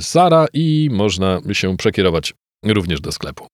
Sara 0.00 0.46
i 0.52 0.88
można 0.92 1.40
się 1.52 1.76
przekierować 1.76 2.34
również 2.64 3.00
do 3.00 3.12
sklepu. 3.12 3.46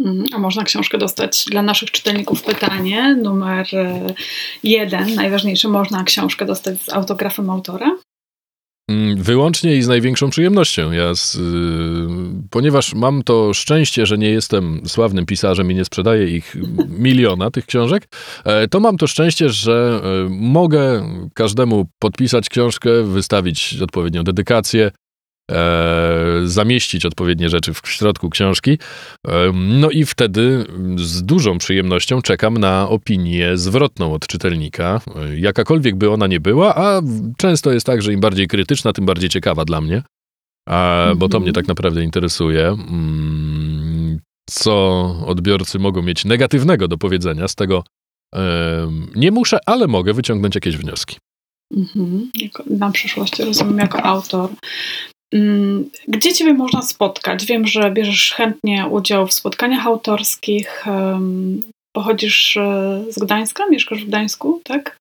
Mhm, 0.00 0.26
a 0.32 0.38
można 0.38 0.64
książkę 0.64 0.98
dostać 0.98 1.44
dla 1.50 1.62
naszych 1.62 1.90
czytelników 1.90 2.42
pytanie 2.42 3.16
numer 3.22 3.66
e, 3.72 4.14
jeden. 4.62 5.14
Najważniejsze, 5.14 5.68
można 5.68 6.04
książkę 6.04 6.46
dostać 6.46 6.82
z 6.82 6.92
autografem 6.92 7.50
autora? 7.50 7.96
Mm, 8.90 9.22
wyłącznie 9.22 9.76
i 9.76 9.82
z 9.82 9.88
największą 9.88 10.30
przyjemnością. 10.30 10.92
Ja 10.92 11.14
z, 11.14 11.34
y, 11.34 11.40
ponieważ 12.50 12.94
mam 12.94 13.22
to 13.22 13.54
szczęście, 13.54 14.06
że 14.06 14.18
nie 14.18 14.30
jestem 14.30 14.80
sławnym 14.86 15.26
pisarzem 15.26 15.70
i 15.70 15.74
nie 15.74 15.84
sprzedaję 15.84 16.36
ich 16.36 16.56
miliona 17.06 17.50
tych 17.50 17.66
książek, 17.66 18.08
e, 18.44 18.68
to 18.68 18.80
mam 18.80 18.96
to 18.96 19.06
szczęście, 19.06 19.48
że 19.48 20.00
mogę 20.30 21.08
każdemu 21.34 21.86
podpisać 21.98 22.48
książkę, 22.48 23.02
wystawić 23.02 23.76
odpowiednią 23.82 24.24
dedykację, 24.24 24.86
e, 24.86 25.05
zamieścić 26.44 27.06
odpowiednie 27.06 27.48
rzeczy 27.48 27.74
w 27.74 27.80
środku 27.84 28.30
książki. 28.30 28.78
E, 29.28 29.52
no 29.54 29.90
i 29.90 30.04
wtedy 30.04 30.66
z 30.96 31.22
dużą 31.22 31.58
przyjemnością 31.58 32.22
czekam 32.22 32.58
na 32.58 32.88
opinię 32.88 33.56
zwrotną 33.56 34.14
od 34.14 34.26
czytelnika, 34.26 35.00
e, 35.16 35.38
jakakolwiek 35.38 35.96
by 35.96 36.10
ona 36.10 36.26
nie 36.26 36.40
była, 36.40 36.74
a 36.76 37.00
często 37.36 37.72
jest 37.72 37.86
tak, 37.86 38.02
że 38.02 38.12
im 38.12 38.20
bardziej 38.20 38.46
krytyczna, 38.46 38.92
tym 38.92 39.06
bardziej 39.06 39.30
ciekawa 39.30 39.64
dla 39.64 39.80
mnie, 39.80 40.02
a, 40.68 41.06
bo 41.16 41.28
to 41.28 41.40
mnie 41.40 41.48
mhm. 41.48 41.54
tak 41.54 41.68
naprawdę 41.68 42.02
interesuje. 42.02 42.68
Mm, 42.68 44.20
co 44.50 45.04
odbiorcy 45.26 45.78
mogą 45.78 46.02
mieć 46.02 46.24
negatywnego 46.24 46.88
do 46.88 46.98
powiedzenia, 46.98 47.48
z 47.48 47.54
tego 47.54 47.84
e, 48.34 48.90
nie 49.16 49.30
muszę, 49.30 49.58
ale 49.66 49.86
mogę 49.86 50.12
wyciągnąć 50.12 50.54
jakieś 50.54 50.76
wnioski. 50.76 51.16
Mhm. 51.76 52.30
Na 52.66 52.90
przyszłość 52.90 53.38
rozumiem 53.38 53.78
jako 53.78 54.02
autor. 54.02 54.50
Mm, 55.32 55.90
gdzie 56.08 56.34
Ciebie 56.34 56.54
można 56.54 56.82
spotkać? 56.82 57.46
Wiem, 57.46 57.66
że 57.66 57.90
bierzesz 57.90 58.32
chętnie 58.32 58.86
udział 58.86 59.26
w 59.26 59.32
spotkaniach 59.32 59.86
autorskich. 59.86 60.84
Pochodzisz 61.92 62.56
e, 62.56 63.04
z 63.10 63.18
Gdańska? 63.18 63.64
Mieszkasz 63.70 64.04
w 64.04 64.08
Gdańsku, 64.08 64.60
tak? 64.64 64.96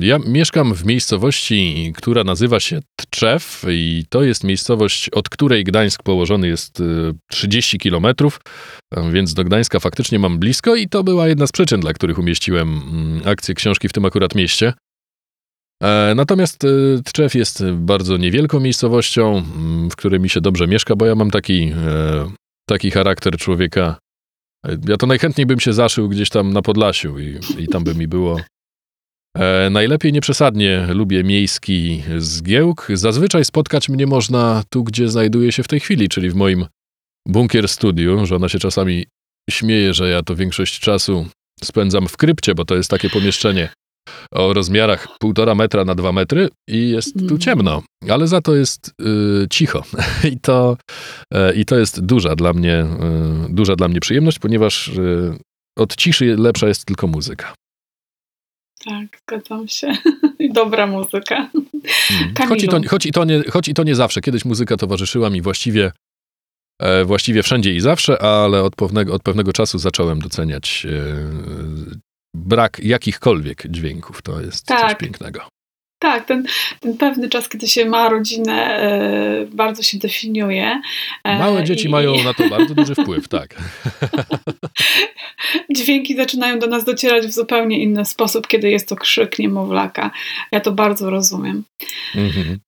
Ja 0.00 0.18
mieszkam 0.26 0.74
w 0.74 0.86
miejscowości, 0.86 1.92
która 1.96 2.24
nazywa 2.24 2.60
się 2.60 2.80
Tczew 2.96 3.64
i 3.70 4.04
to 4.08 4.22
jest 4.22 4.44
miejscowość, 4.44 5.08
od 5.08 5.28
której 5.28 5.64
Gdańsk 5.64 6.02
położony 6.02 6.48
jest 6.48 6.82
30 7.30 7.76
e, 7.76 7.80
kilometrów, 7.80 8.40
więc 9.12 9.34
do 9.34 9.44
Gdańska 9.44 9.80
faktycznie 9.80 10.18
mam 10.18 10.38
blisko 10.38 10.76
i 10.76 10.88
to 10.88 11.04
była 11.04 11.28
jedna 11.28 11.46
z 11.46 11.52
przyczyn, 11.52 11.80
dla 11.80 11.92
których 11.92 12.18
umieściłem 12.18 12.68
mm, 12.68 13.22
akcję 13.28 13.54
książki 13.54 13.88
w 13.88 13.92
tym 13.92 14.04
akurat 14.04 14.34
mieście. 14.34 14.72
E, 15.82 16.14
natomiast 16.16 16.64
e, 16.64 16.68
Tczew 17.04 17.34
jest 17.34 17.64
bardzo 17.72 18.16
niewielką 18.16 18.60
miejscowością, 18.60 19.42
w 19.90 19.96
której 19.96 20.20
mi 20.20 20.28
się 20.28 20.40
dobrze 20.40 20.66
mieszka, 20.66 20.96
bo 20.96 21.06
ja 21.06 21.14
mam 21.14 21.30
taki, 21.30 21.62
e, 21.62 22.30
taki 22.68 22.90
charakter 22.90 23.36
człowieka. 23.36 23.98
Ja 24.88 24.96
to 24.96 25.06
najchętniej 25.06 25.46
bym 25.46 25.60
się 25.60 25.72
zaszył 25.72 26.08
gdzieś 26.08 26.28
tam 26.28 26.52
na 26.52 26.62
Podlasiu 26.62 27.18
i, 27.18 27.38
i 27.58 27.68
tam 27.68 27.84
by 27.84 27.94
mi 27.94 28.08
było 28.08 28.40
najlepiej 29.70 30.12
nieprzesadnie 30.12 30.86
lubię 30.90 31.24
miejski 31.24 32.02
zgiełk. 32.18 32.88
Zazwyczaj 32.94 33.44
spotkać 33.44 33.88
mnie 33.88 34.06
można 34.06 34.62
tu, 34.70 34.84
gdzie 34.84 35.08
znajduję 35.08 35.52
się 35.52 35.62
w 35.62 35.68
tej 35.68 35.80
chwili, 35.80 36.08
czyli 36.08 36.30
w 36.30 36.34
moim 36.34 36.66
bunkier 37.28 37.68
studiu. 37.68 38.26
Żona 38.26 38.48
się 38.48 38.58
czasami 38.58 39.06
śmieje, 39.50 39.94
że 39.94 40.08
ja 40.08 40.22
to 40.22 40.36
większość 40.36 40.80
czasu 40.80 41.26
spędzam 41.64 42.08
w 42.08 42.16
krypcie, 42.16 42.54
bo 42.54 42.64
to 42.64 42.74
jest 42.76 42.90
takie 42.90 43.10
pomieszczenie 43.10 43.68
o 44.30 44.52
rozmiarach 44.52 45.08
półtora 45.18 45.54
metra 45.54 45.84
na 45.84 45.94
dwa 45.94 46.12
metry 46.12 46.48
i 46.68 46.90
jest 46.90 47.14
tu 47.14 47.24
mm. 47.24 47.38
ciemno, 47.38 47.82
ale 48.10 48.26
za 48.26 48.40
to 48.40 48.54
jest 48.54 48.94
y, 49.44 49.48
cicho. 49.50 49.82
I 50.32 50.40
to, 50.40 50.76
y, 51.34 51.54
I 51.54 51.64
to 51.64 51.78
jest 51.78 52.00
duża 52.00 52.36
dla 52.36 52.52
mnie, 52.52 52.86
y, 53.48 53.54
duża 53.54 53.76
dla 53.76 53.88
mnie 53.88 54.00
przyjemność, 54.00 54.38
ponieważ 54.38 54.88
y, 54.88 55.38
od 55.78 55.96
ciszy 55.96 56.36
lepsza 56.36 56.68
jest 56.68 56.84
tylko 56.84 57.06
muzyka. 57.06 57.54
Tak, 58.84 59.18
zgadzam 59.22 59.68
się. 59.68 59.92
Dobra 60.54 60.86
muzyka. 60.86 61.50
Mm. 61.54 62.48
Choć 62.48 62.64
i, 62.64 62.68
to, 62.68 62.80
choć, 62.88 63.06
i 63.06 63.12
to 63.12 63.24
nie, 63.24 63.42
choć 63.50 63.68
i 63.68 63.74
to 63.74 63.82
nie 63.82 63.94
zawsze. 63.94 64.20
Kiedyś 64.20 64.44
muzyka 64.44 64.76
towarzyszyła 64.76 65.30
mi 65.30 65.42
właściwie 65.42 65.92
e, 66.80 67.04
właściwie 67.04 67.42
wszędzie 67.42 67.74
i 67.74 67.80
zawsze, 67.80 68.22
ale 68.22 68.62
od 68.62 68.76
pewnego, 68.76 69.14
od 69.14 69.22
pewnego 69.22 69.52
czasu 69.52 69.78
zacząłem 69.78 70.18
doceniać 70.18 70.86
brak 72.34 72.80
jakichkolwiek 72.82 73.62
dźwięków. 73.70 74.22
To 74.22 74.40
jest 74.40 74.66
tak. 74.66 74.80
coś 74.80 74.94
pięknego. 74.94 75.40
Tak, 76.02 76.24
ten, 76.24 76.46
ten 76.80 76.96
pewny 76.96 77.28
czas, 77.28 77.48
kiedy 77.48 77.68
się 77.68 77.84
ma 77.84 78.08
rodzinę, 78.08 78.52
e, 78.52 79.46
bardzo 79.46 79.82
się 79.82 79.98
definiuje. 79.98 80.80
E, 81.24 81.38
Małe 81.38 81.64
dzieci 81.64 81.86
i... 81.86 81.90
mają 81.90 82.24
na 82.24 82.34
to 82.34 82.48
bardzo 82.48 82.74
duży 82.74 82.94
wpływ, 82.94 83.28
tak. 83.28 83.54
Dźwięki 85.76 86.16
zaczynają 86.16 86.58
do 86.58 86.66
nas 86.66 86.84
docierać 86.84 87.26
w 87.26 87.32
zupełnie 87.32 87.82
inny 87.82 88.04
sposób, 88.04 88.46
kiedy 88.46 88.70
jest 88.70 88.88
to 88.88 88.96
krzyk 88.96 89.38
niemowlaka. 89.38 90.10
Ja 90.52 90.60
to 90.60 90.72
bardzo 90.72 91.10
rozumiem. 91.10 91.64
Mhm. 92.14 92.58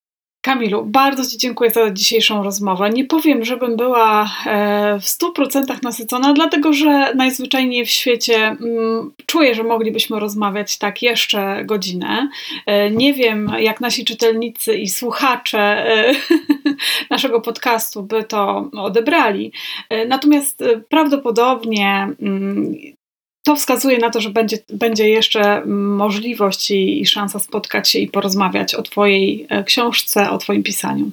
Kamilu, 0.45 0.85
bardzo 0.87 1.27
Ci 1.27 1.39
dziękuję 1.39 1.71
za 1.71 1.91
dzisiejszą 1.91 2.43
rozmowę. 2.43 2.91
Nie 2.91 3.05
powiem, 3.05 3.45
żebym 3.45 3.77
była 3.77 4.31
e, 4.47 4.99
w 5.01 5.05
100% 5.05 5.83
nasycona, 5.83 6.33
dlatego 6.33 6.73
że 6.73 7.15
najzwyczajniej 7.15 7.87
w 7.87 7.91
świecie 7.91 8.37
mm, 8.37 9.13
czuję, 9.27 9.55
że 9.55 9.63
moglibyśmy 9.63 10.21
rozmawiać 10.21 10.79
tak 10.79 11.03
jeszcze 11.03 11.65
godzinę. 11.65 12.29
E, 12.67 12.91
nie 12.91 13.15
wiem, 13.15 13.53
jak 13.59 13.81
nasi 13.81 14.05
czytelnicy 14.05 14.75
i 14.75 14.89
słuchacze 14.89 15.59
e, 15.61 16.15
naszego 17.11 17.41
podcastu 17.41 18.03
by 18.03 18.25
to 18.25 18.71
odebrali. 18.77 19.53
Natomiast 20.09 20.65
prawdopodobnie 20.89 22.09
mm, 22.23 22.75
to 23.47 23.57
wskazuje 23.57 23.99
na 23.99 24.11
to, 24.11 24.21
że 24.21 24.31
będzie, 24.31 24.59
będzie 24.73 25.09
jeszcze 25.09 25.67
możliwość 25.67 26.71
i, 26.71 27.01
i 27.01 27.07
szansa 27.07 27.39
spotkać 27.39 27.89
się 27.89 27.99
i 27.99 28.09
porozmawiać 28.09 28.75
o 28.75 28.83
Twojej 28.83 29.47
e, 29.49 29.65
książce, 29.65 30.31
o 30.31 30.39
Twoim 30.39 30.63
pisaniu. 30.63 31.11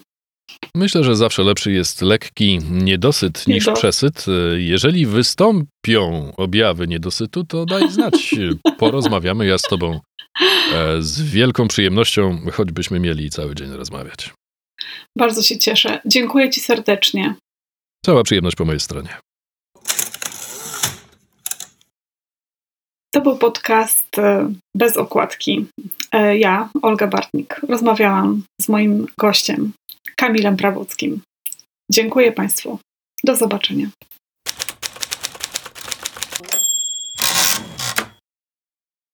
Myślę, 0.76 1.04
że 1.04 1.16
zawsze 1.16 1.44
lepszy 1.44 1.72
jest 1.72 2.02
lekki 2.02 2.60
niedosyt 2.72 3.48
niż 3.48 3.66
przesyt. 3.74 4.26
E, 4.28 4.62
jeżeli 4.62 5.06
wystąpią 5.06 6.34
objawy 6.38 6.88
niedosytu, 6.88 7.44
to 7.44 7.66
daj 7.66 7.92
znać. 7.92 8.36
Porozmawiamy 8.78 9.46
ja 9.46 9.58
z 9.58 9.62
Tobą 9.62 10.00
e, 10.74 11.02
z 11.02 11.22
wielką 11.22 11.68
przyjemnością, 11.68 12.38
choćbyśmy 12.52 13.00
mieli 13.00 13.30
cały 13.30 13.56
dzień 13.56 13.72
rozmawiać. 13.72 14.34
Bardzo 15.18 15.42
się 15.42 15.58
cieszę. 15.58 16.02
Dziękuję 16.06 16.50
Ci 16.50 16.60
serdecznie. 16.60 17.36
Cała 18.06 18.24
przyjemność 18.24 18.56
po 18.56 18.66
mojej 18.66 18.80
stronie. 18.80 19.10
To 23.14 23.22
był 23.22 23.38
podcast 23.38 24.20
e, 24.20 24.53
bez 24.76 24.97
okładki. 24.97 25.66
E, 26.12 26.38
ja, 26.38 26.70
Olga 26.82 27.07
Bartnik, 27.07 27.62
rozmawiałam 27.70 28.43
z 28.62 28.70
moim 28.70 29.07
gościem, 29.18 29.72
Kamilem 30.16 30.57
Prawockim. 30.57 31.22
Dziękuję 31.91 32.32
Państwu. 32.32 32.80
Do 33.24 33.36
zobaczenia. 33.36 33.88